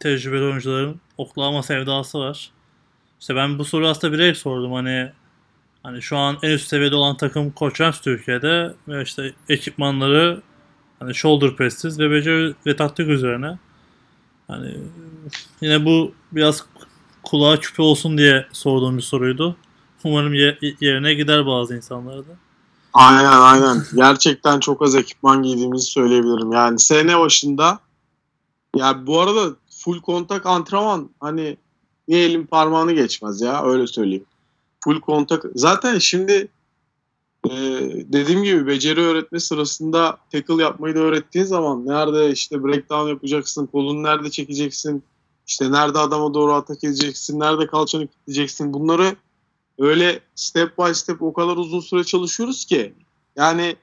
[0.01, 2.54] tecrübeli oyuncuların oklama sevdası var.
[3.21, 5.13] İşte ben bu soruyu aslında direkt sordum hani
[5.83, 10.43] hani şu an en üst seviyede olan takım Koç Rams Türkiye'de ve işte ekipmanları
[10.99, 13.59] hani shoulder presses ve beceri ve taktik üzerine.
[14.49, 14.77] Hani
[15.61, 16.65] yine bu biraz
[17.23, 19.57] kulağa küpe olsun diye sorduğum bir soruydu.
[20.05, 22.31] Umarım ye- yerine gider bazı insanlarda.
[22.93, 23.83] Aynen aynen.
[23.95, 26.53] Gerçekten çok az ekipman giydiğimizi söyleyebilirim.
[26.53, 27.79] Yani sene başında
[28.77, 31.57] ya bu arada full kontak antrenman hani
[32.09, 34.25] bir elin parmağını geçmez ya öyle söyleyeyim.
[34.85, 35.45] Full kontak.
[35.55, 36.49] Zaten şimdi
[37.51, 37.51] e,
[38.13, 44.03] dediğim gibi beceri öğretme sırasında tackle yapmayı da öğrettiğin zaman nerede işte breakdown yapacaksın, kolunu
[44.03, 45.03] nerede çekeceksin,
[45.47, 49.17] işte nerede adama doğru atak edeceksin, nerede kalçanı kilitleyeceksin bunları
[49.79, 52.95] öyle step by step o kadar uzun süre çalışıyoruz ki
[53.37, 53.77] yani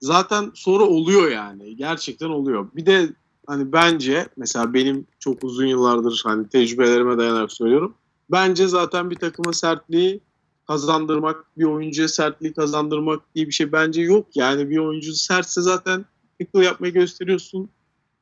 [0.00, 2.68] zaten sonra oluyor yani gerçekten oluyor.
[2.74, 3.08] Bir de
[3.50, 7.94] hani bence mesela benim çok uzun yıllardır hani tecrübelerime dayanarak söylüyorum.
[8.30, 10.20] Bence zaten bir takıma sertliği
[10.66, 14.26] kazandırmak, bir oyuncuya sertliği kazandırmak diye bir şey bence yok.
[14.34, 16.04] Yani bir oyuncu sertse zaten
[16.38, 17.68] tackle yapmayı gösteriyorsun.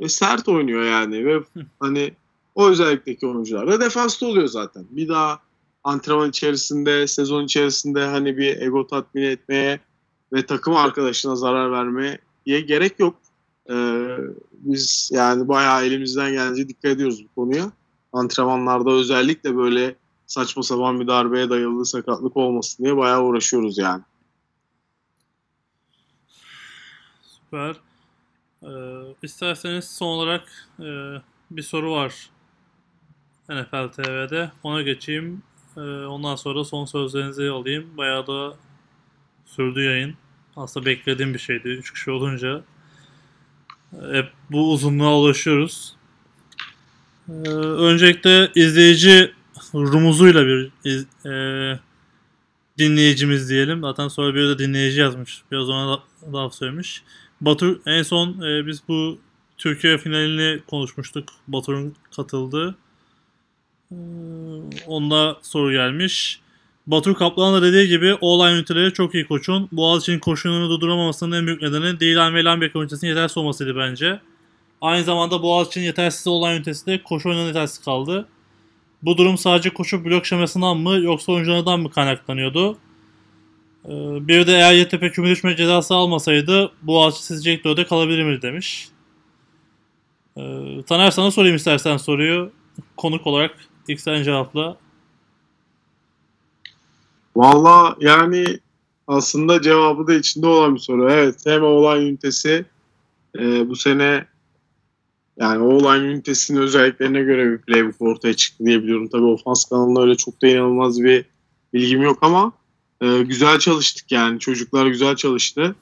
[0.01, 1.43] ve sert oynuyor yani ve
[1.81, 2.13] hani
[2.55, 4.87] o özellikteki oyuncular da defansta oluyor zaten.
[4.91, 5.39] Bir daha
[5.85, 9.81] antrenman içerisinde, sezon içerisinde hani bir ego tatmin etmeye
[10.33, 13.15] ve takım arkadaşına zarar vermeye gerek yok.
[13.71, 14.17] Ee,
[14.53, 17.73] biz yani bayağı elimizden gelince dikkat ediyoruz bu konuya.
[18.13, 19.97] Antrenmanlarda özellikle böyle
[20.27, 24.03] saçma sapan bir darbeye dayalı sakatlık olmasın diye bayağı uğraşıyoruz yani.
[27.23, 27.77] Süper.
[28.63, 28.69] Ee,
[29.23, 30.89] isterseniz son olarak e,
[31.51, 32.31] bir soru var
[33.49, 34.51] NFL TV'de.
[34.63, 35.43] Ona geçeyim.
[35.77, 37.97] Ee, ondan sonra son sözlerinizi alayım.
[37.97, 38.57] Bayağı da
[39.47, 40.15] sürdü yayın.
[40.57, 41.69] Aslında beklediğim bir şeydi.
[41.69, 42.65] Üç kişi olunca
[44.13, 45.95] hep bu uzunluğa ulaşıyoruz.
[47.29, 49.33] Ee, öncelikle izleyici
[49.75, 51.33] rumuzuyla bir iz- e,
[52.79, 53.81] dinleyicimiz diyelim.
[53.81, 55.43] Zaten sonra bir de dinleyici yazmış.
[55.53, 56.01] Biraz ona
[56.33, 57.03] laf söylemiş.
[57.41, 59.19] Batur en son e, biz bu
[59.59, 61.29] Türkiye finalini konuşmuştuk.
[61.49, 62.75] Batur'un katıldığı.
[63.93, 63.95] Ee,
[64.87, 66.41] onda soru gelmiş.
[66.89, 69.69] Batur Kaplan da dediği gibi olay üniteleri çok iyi koçun.
[69.73, 74.21] Boğaziçi'nin koşununu durduramamasının en büyük nedeni Dilan ve Lambek ünitesinin yetersiz olmasıydı bence.
[74.81, 78.29] Aynı zamanda Boğaziçi'nin yetersiz olan ünitesi de koşu oyunundan yetersiz kaldı.
[79.03, 82.79] Bu durum sadece koşu blok şemasından mı yoksa oyunculardan mı kaynaklanıyordu?
[83.85, 83.91] Ee,
[84.29, 88.89] bir de eğer YTP küme düşme cezası almasaydı Boğaziçi sizce ilk dörde kalabilir mi demiş.
[90.37, 92.53] Ee, Taner sana sorayım istersen soruyu.
[92.97, 93.57] Konuk olarak
[93.89, 94.77] ilk sen cevapla.
[97.39, 98.59] Valla yani
[99.07, 101.13] aslında cevabı da içinde olan bir soru.
[101.13, 102.65] Evet hem olan ünitesi
[103.39, 104.27] e, bu sene
[105.37, 109.09] yani o olan ünitesinin özelliklerine göre bir playbook ortaya çıktı diye biliyorum.
[109.13, 111.25] Tabii ofans kanalında öyle çok da inanılmaz bir
[111.75, 112.53] bilgim yok ama
[113.01, 114.39] e, güzel çalıştık yani.
[114.39, 115.75] Çocuklar güzel çalıştı.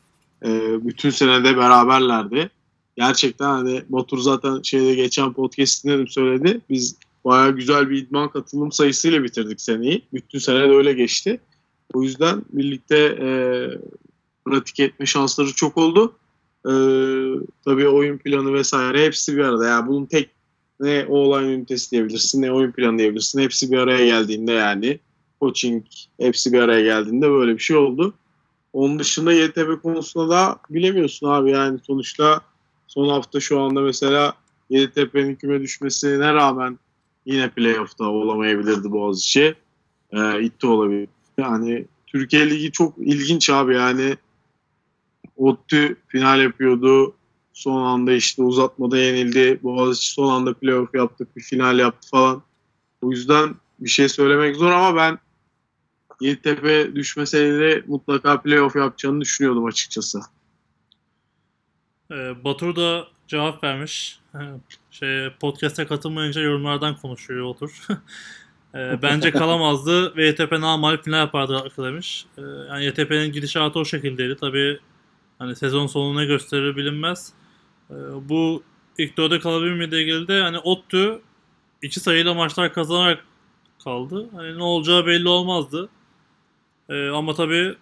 [0.44, 0.50] E,
[0.86, 2.50] bütün senede beraberlerdi.
[2.96, 6.60] Gerçekten hani Batur zaten şeyde geçen podcast'inde de söyledi.
[6.70, 6.96] Biz
[7.26, 10.02] bayağı güzel bir idman katılım sayısıyla bitirdik seneyi.
[10.12, 11.40] Bütün sene de öyle geçti.
[11.94, 13.28] O yüzden birlikte e,
[14.44, 16.16] pratik etme şansları çok oldu.
[16.64, 16.72] E,
[17.64, 19.66] tabii oyun planı vesaire hepsi bir arada.
[19.66, 20.30] Yani bunun tek
[20.80, 23.40] ne o olay ünitesi diyebilirsin ne oyun planı diyebilirsin.
[23.40, 24.98] Hepsi bir araya geldiğinde yani
[25.40, 25.84] coaching
[26.20, 28.14] hepsi bir araya geldiğinde böyle bir şey oldu.
[28.72, 32.40] Onun dışında YTB konusunda da bilemiyorsun abi yani sonuçta
[32.86, 34.34] son hafta şu anda mesela
[34.70, 36.78] Yeditepe'nin küme düşmesine rağmen
[37.26, 39.54] yine playoff'ta olamayabilirdi Boğaziçi.
[40.12, 41.08] Ee, itti olabilir.
[41.38, 44.16] Yani Türkiye Ligi çok ilginç abi yani
[45.36, 47.14] ODTÜ final yapıyordu.
[47.52, 49.60] Son anda işte uzatmada yenildi.
[49.62, 51.36] Boğaziçi son anda playoff yaptık.
[51.36, 52.42] Bir final yaptı falan.
[53.02, 55.18] O yüzden bir şey söylemek zor ama ben
[56.20, 60.20] Yeditepe düşmeseydi mutlaka playoff yapacağını düşünüyordum açıkçası.
[62.10, 64.18] Ee, Batur da cevap vermiş.
[64.90, 67.86] Şey podcast'e katılmayınca yorumlardan konuşuyor Batur.
[68.74, 72.26] Ee, bence kalamazdı ve YTP normal final yapardı demiş.
[72.38, 74.36] Ee, yani YTP'nin gidişatı o şekildeydi.
[74.36, 74.78] Tabii
[75.38, 77.32] hani sezon sonu ne gösterir bilinmez.
[77.90, 77.94] Ee,
[78.28, 78.62] bu
[78.98, 81.20] ilk dörde kalabilir mi diye de hani ODTÜ
[81.82, 83.24] iki sayıyla maçlar kazanarak
[83.84, 84.28] kaldı.
[84.36, 85.88] Hani ne olacağı belli olmazdı.
[86.88, 87.74] Ee, ama tabii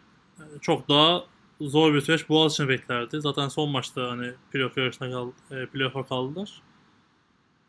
[0.61, 1.25] çok daha
[1.61, 3.21] zor bir süreç Boğaziçi'ni beklerdi.
[3.21, 6.63] Zaten son maçta hani playoff yarışına kaldı, e, kaldılar.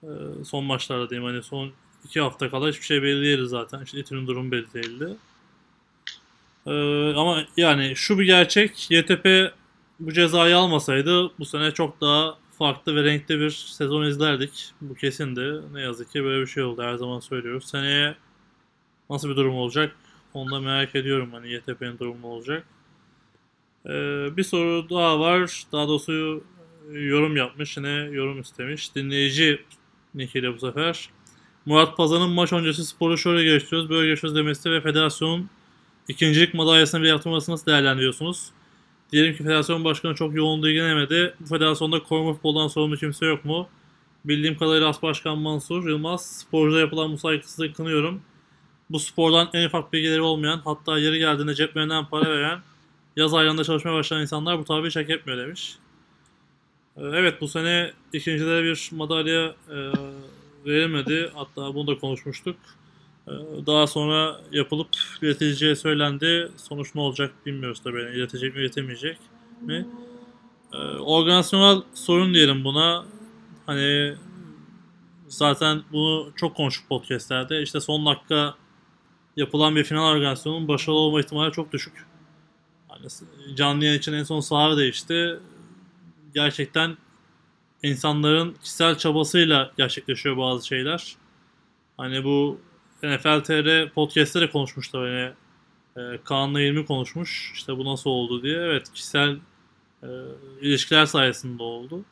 [0.03, 0.07] Ee,
[0.45, 1.71] son maçlarda diyeyim hani son
[2.05, 3.83] iki hafta kala hiçbir şey belli değildi zaten.
[3.83, 5.15] İşte İTÜ'nün durumu belli değildi.
[6.67, 9.53] Ee, ama yani şu bir gerçek YTP
[9.99, 14.73] bu cezayı almasaydı bu sene çok daha farklı ve renkli bir sezon izlerdik.
[14.81, 15.61] Bu kesindi.
[15.73, 16.83] Ne yazık ki böyle bir şey oldu.
[16.83, 17.65] Her zaman söylüyoruz.
[17.69, 18.15] Seneye
[19.09, 19.95] nasıl bir durum olacak?
[20.33, 21.29] Onu da merak ediyorum.
[21.33, 22.67] Hani YTP'nin durumu olacak.
[23.85, 25.63] Ee, bir soru daha var.
[25.71, 26.43] Daha doğrusu
[26.91, 27.77] yorum yapmış.
[27.77, 28.95] Yine yorum istemiş.
[28.95, 29.61] Dinleyici
[30.15, 31.09] nickiyle bu sefer.
[31.65, 33.89] Murat Pazan'ın maç öncesi sporu şöyle geçiyoruz.
[33.89, 35.49] Böyle geçiyoruz demesi ve federasyonun
[36.07, 38.49] ikincilik madalyasını bile yaptırmasını nasıl değerlendiriyorsunuz?
[39.11, 41.35] Diyelim ki federasyon başkanı çok yoğun ilgilenemedi.
[41.39, 43.67] Bu federasyonda koruma futboldan sorumlu kimse yok mu?
[44.25, 48.21] Bildiğim kadarıyla As Başkan Mansur Yılmaz, sporcuya yapılan bu saygısızlığı kınıyorum.
[48.89, 52.59] Bu spordan en ufak bilgileri olmayan, hatta yeri geldiğinde ceplerinden para veren,
[53.15, 55.75] yaz aylarında çalışmaya başlayan insanlar bu tabi hak etmiyor demiş.
[56.97, 59.77] Ee, Evet bu sene ikincilere bir madalya e,
[60.65, 61.31] verilmedi.
[61.33, 62.55] Hatta bunu da konuşmuştuk.
[63.27, 63.31] Ee,
[63.65, 64.87] Daha sonra yapılıp
[65.21, 66.51] ileticiye söylendi.
[66.57, 68.01] Sonuç ne olacak bilmiyoruz tabii.
[68.01, 69.17] Yani iletecek mi iletemeyecek
[69.61, 69.87] mi?
[70.73, 73.05] Ee, Organizasyonel sorun diyelim buna.
[73.65, 74.15] Hani
[75.27, 77.61] zaten bunu çok konuştuk podcastlerde.
[77.61, 78.55] İşte son dakika
[79.37, 82.05] yapılan bir final organizasyonunun başarılı olma ihtimali çok düşük.
[82.95, 85.39] Hani canlı yayın için en son saha değişti.
[86.33, 86.97] Gerçekten
[87.83, 91.15] insanların kişisel çabasıyla gerçekleşiyor bazı şeyler.
[91.97, 92.59] Hani bu
[93.03, 95.33] NFL TR podcast'te de konuşmuşlar hani
[95.97, 98.57] e, Kaan'la İlmi konuşmuş işte bu nasıl oldu diye.
[98.57, 99.37] Evet kişisel
[100.03, 100.07] e,
[100.61, 102.05] ilişkiler sayesinde oldu.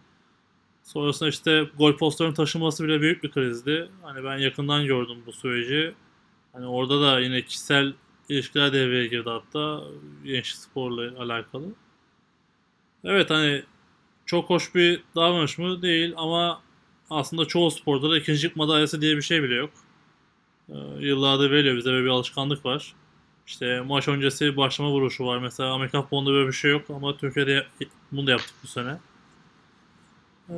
[0.84, 3.89] Sonrasında işte gol postlarının taşınması bile büyük bir krizdi.
[4.01, 5.93] Hani ben yakından gördüm bu süreci.
[6.53, 7.93] Hani orada da yine kişisel
[8.29, 9.83] ilişkiler devreye girdi hatta
[10.23, 11.65] genç sporla alakalı.
[13.03, 13.63] Evet hani
[14.25, 15.81] çok hoş bir davranış mı?
[15.81, 16.61] Değil ama
[17.09, 19.69] aslında çoğu sporda da ikincilik madalyası diye bir şey bile yok.
[20.69, 22.93] Ee, yıllardır veriyor bize böyle bir alışkanlık var.
[23.48, 25.39] İşte maç öncesi başlama vuruşu var.
[25.39, 27.67] Mesela Amerikan futbolunda böyle bir şey yok ama Türkiye'de
[28.11, 28.98] bunu da yaptık bu sene.
[30.49, 30.53] Ee,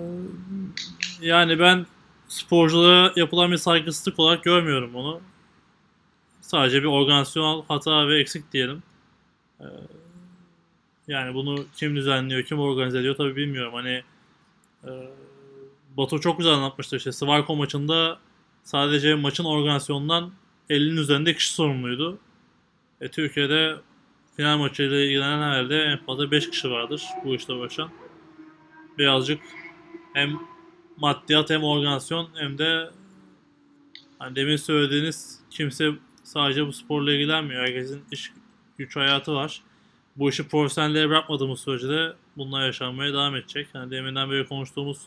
[1.22, 1.86] yani ben
[2.28, 5.22] sporculara yapılan bir saygısızlık olarak görmüyorum bunu.
[6.46, 8.84] Sadece bir organizasyonel hata ve eksik diyelim.
[9.60, 9.66] Ee,
[11.08, 13.74] yani bunu kim düzenliyor, kim organize ediyor tabii bilmiyorum.
[13.74, 14.04] Hani
[14.84, 14.92] e,
[15.98, 18.20] Batu çok güzel anlatmıştı işte Svarko maçında
[18.64, 20.32] sadece maçın organizasyonundan
[20.70, 22.20] 50'nin üzerinde kişi sorumluydu.
[23.02, 23.76] E, Türkiye'de
[24.36, 27.90] final maçıyla ilgilenen herhalde en fazla 5 kişi vardır bu işte uğraşan.
[28.98, 29.42] Birazcık
[30.14, 30.40] hem
[30.98, 32.90] maddiyat hem organizasyon hem de
[34.20, 35.92] hani demin söylediğiniz kimse
[36.26, 37.62] sadece bu sporla ilgilenmiyor.
[37.62, 38.34] Herkesin iş
[38.78, 39.62] güç hayatı var.
[40.16, 43.68] Bu işi profesyonellere bırakmadığımız sürece de bunlar yaşanmaya devam edecek.
[43.74, 45.02] Yani deminden beri konuştuğumuz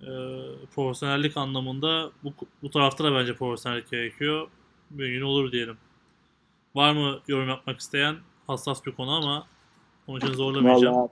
[0.00, 0.10] e,
[0.74, 2.32] profesyonellik anlamında bu,
[2.62, 4.48] bu tarafta da bence profesyonellik gerekiyor.
[4.90, 5.76] Bir gün olur diyelim.
[6.74, 8.16] Var mı yorum yapmak isteyen?
[8.46, 9.46] Hassas bir konu ama
[10.06, 10.96] onun için zorlamayacağım.
[10.96, 11.10] Vallahi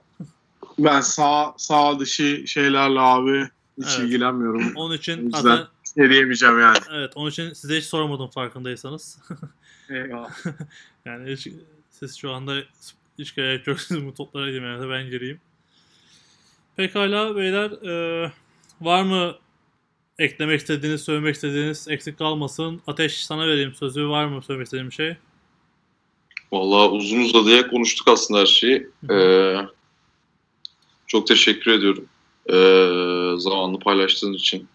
[0.78, 3.98] ben sağ sağ dışı şeylerle abi hiç Evet.
[3.98, 4.72] ilgilenmiyorum.
[4.76, 5.66] Onun için zaten
[5.96, 6.78] ne diyemeyeceğim yani.
[6.92, 9.18] evet onun için size hiç sormadım farkındaysanız.
[9.90, 10.30] Eyvallah.
[11.04, 11.48] yani hiç,
[11.90, 12.54] siz şu anda
[13.18, 15.40] hiç gerek yok siz bu toplara girmenize ben gireyim.
[16.76, 18.32] Pekala beyler e,
[18.80, 19.34] var mı
[20.18, 22.82] eklemek istediğiniz, söylemek istediğiniz eksik kalmasın.
[22.86, 24.08] Ateş sana vereyim sözü.
[24.08, 25.16] Var mı söylemek istediğim şey?
[26.52, 28.88] Vallahi uzun uzadıya konuştuk aslında her şeyi.
[29.10, 29.56] Ee,
[31.06, 32.06] çok teşekkür ediyorum.
[32.46, 34.68] Ee, zamanını paylaştığın için.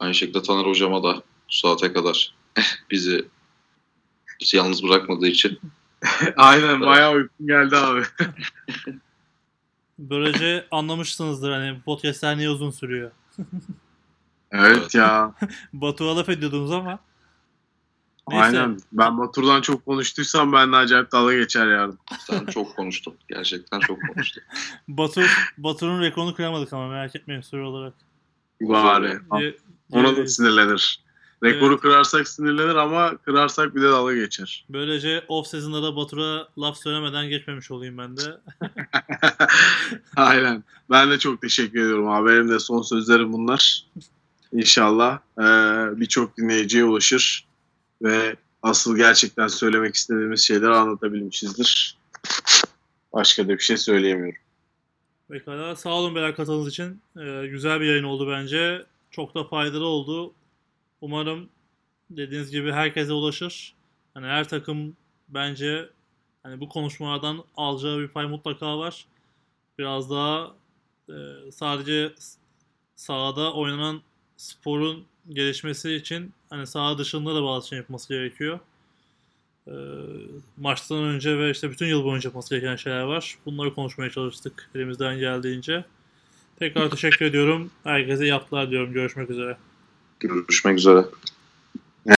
[0.00, 1.22] Aynı şekilde Taner Hocama da bu
[1.52, 2.34] saate kadar
[2.90, 3.24] bizi
[4.40, 5.60] bizi yalnız bırakmadığı için.
[6.36, 8.02] Aynen bayağı uykum geldi abi.
[9.98, 13.10] Böylece anlamışsınızdır hani bu podcastler niye uzun sürüyor.
[14.52, 15.34] Evet ya.
[15.72, 16.98] Batu'ya laf ediyordunuz ama.
[18.28, 18.44] Neyse.
[18.44, 18.78] Aynen.
[18.92, 21.98] Ben Batur'dan çok konuştuysam ben de acayip dalga geçer yarın.
[22.26, 23.14] Sen çok konuştun.
[23.28, 24.42] Gerçekten çok konuştun.
[24.88, 25.22] Batu,
[25.58, 27.94] Batu'nun rekorunu kıramadık ama merak etmeyin soru olarak.
[28.60, 29.18] Bari.
[29.92, 31.00] Ona da sinirlenir.
[31.42, 31.80] Rekoru Evet.
[31.82, 34.64] kırarsak sinirlenir ama kırarsak bir de dalga geçer.
[34.70, 38.22] Böylece off season'da da Batur'a laf söylemeden geçmemiş olayım ben de.
[40.16, 40.64] Aynen.
[40.90, 42.28] Ben de çok teşekkür ediyorum abi.
[42.28, 43.86] Benim de son sözlerim bunlar.
[44.52, 47.46] İnşallah eee, birçok dinleyiciye ulaşır
[48.02, 51.96] ve asıl gerçekten söylemek istediğimiz şeyleri anlatabilmişizdir.
[53.12, 54.40] Başka da bir şey söyleyemiyorum.
[55.30, 55.76] Pekala.
[55.76, 57.02] Sağ olun beyler katıldığınız için.
[57.16, 58.86] Ee, güzel bir yayın oldu bence.
[59.10, 60.34] Çok da faydalı oldu.
[61.00, 61.48] Umarım
[62.10, 63.74] dediğiniz gibi herkese ulaşır.
[64.14, 64.96] Hani her takım
[65.28, 65.88] bence
[66.42, 69.06] hani bu konuşmalardan alacağı bir pay mutlaka var.
[69.78, 70.54] Biraz daha
[71.08, 71.14] e,
[71.52, 72.12] sadece
[72.96, 74.02] sahada oynanan
[74.36, 78.60] sporun gelişmesi için hani saha dışında da bazı şey yapması gerekiyor.
[79.68, 79.72] Ee,
[80.56, 83.38] maçtan önce ve işte bütün yıl boyunca yapması gereken şeyler var.
[83.46, 85.84] Bunları konuşmaya çalıştık elimizden geldiğince.
[86.58, 87.70] Tekrar teşekkür ediyorum.
[87.84, 88.92] Herkese iyi haftalar diyorum.
[88.92, 89.56] Görüşmek üzere.
[90.20, 91.04] Görüşmek üzere.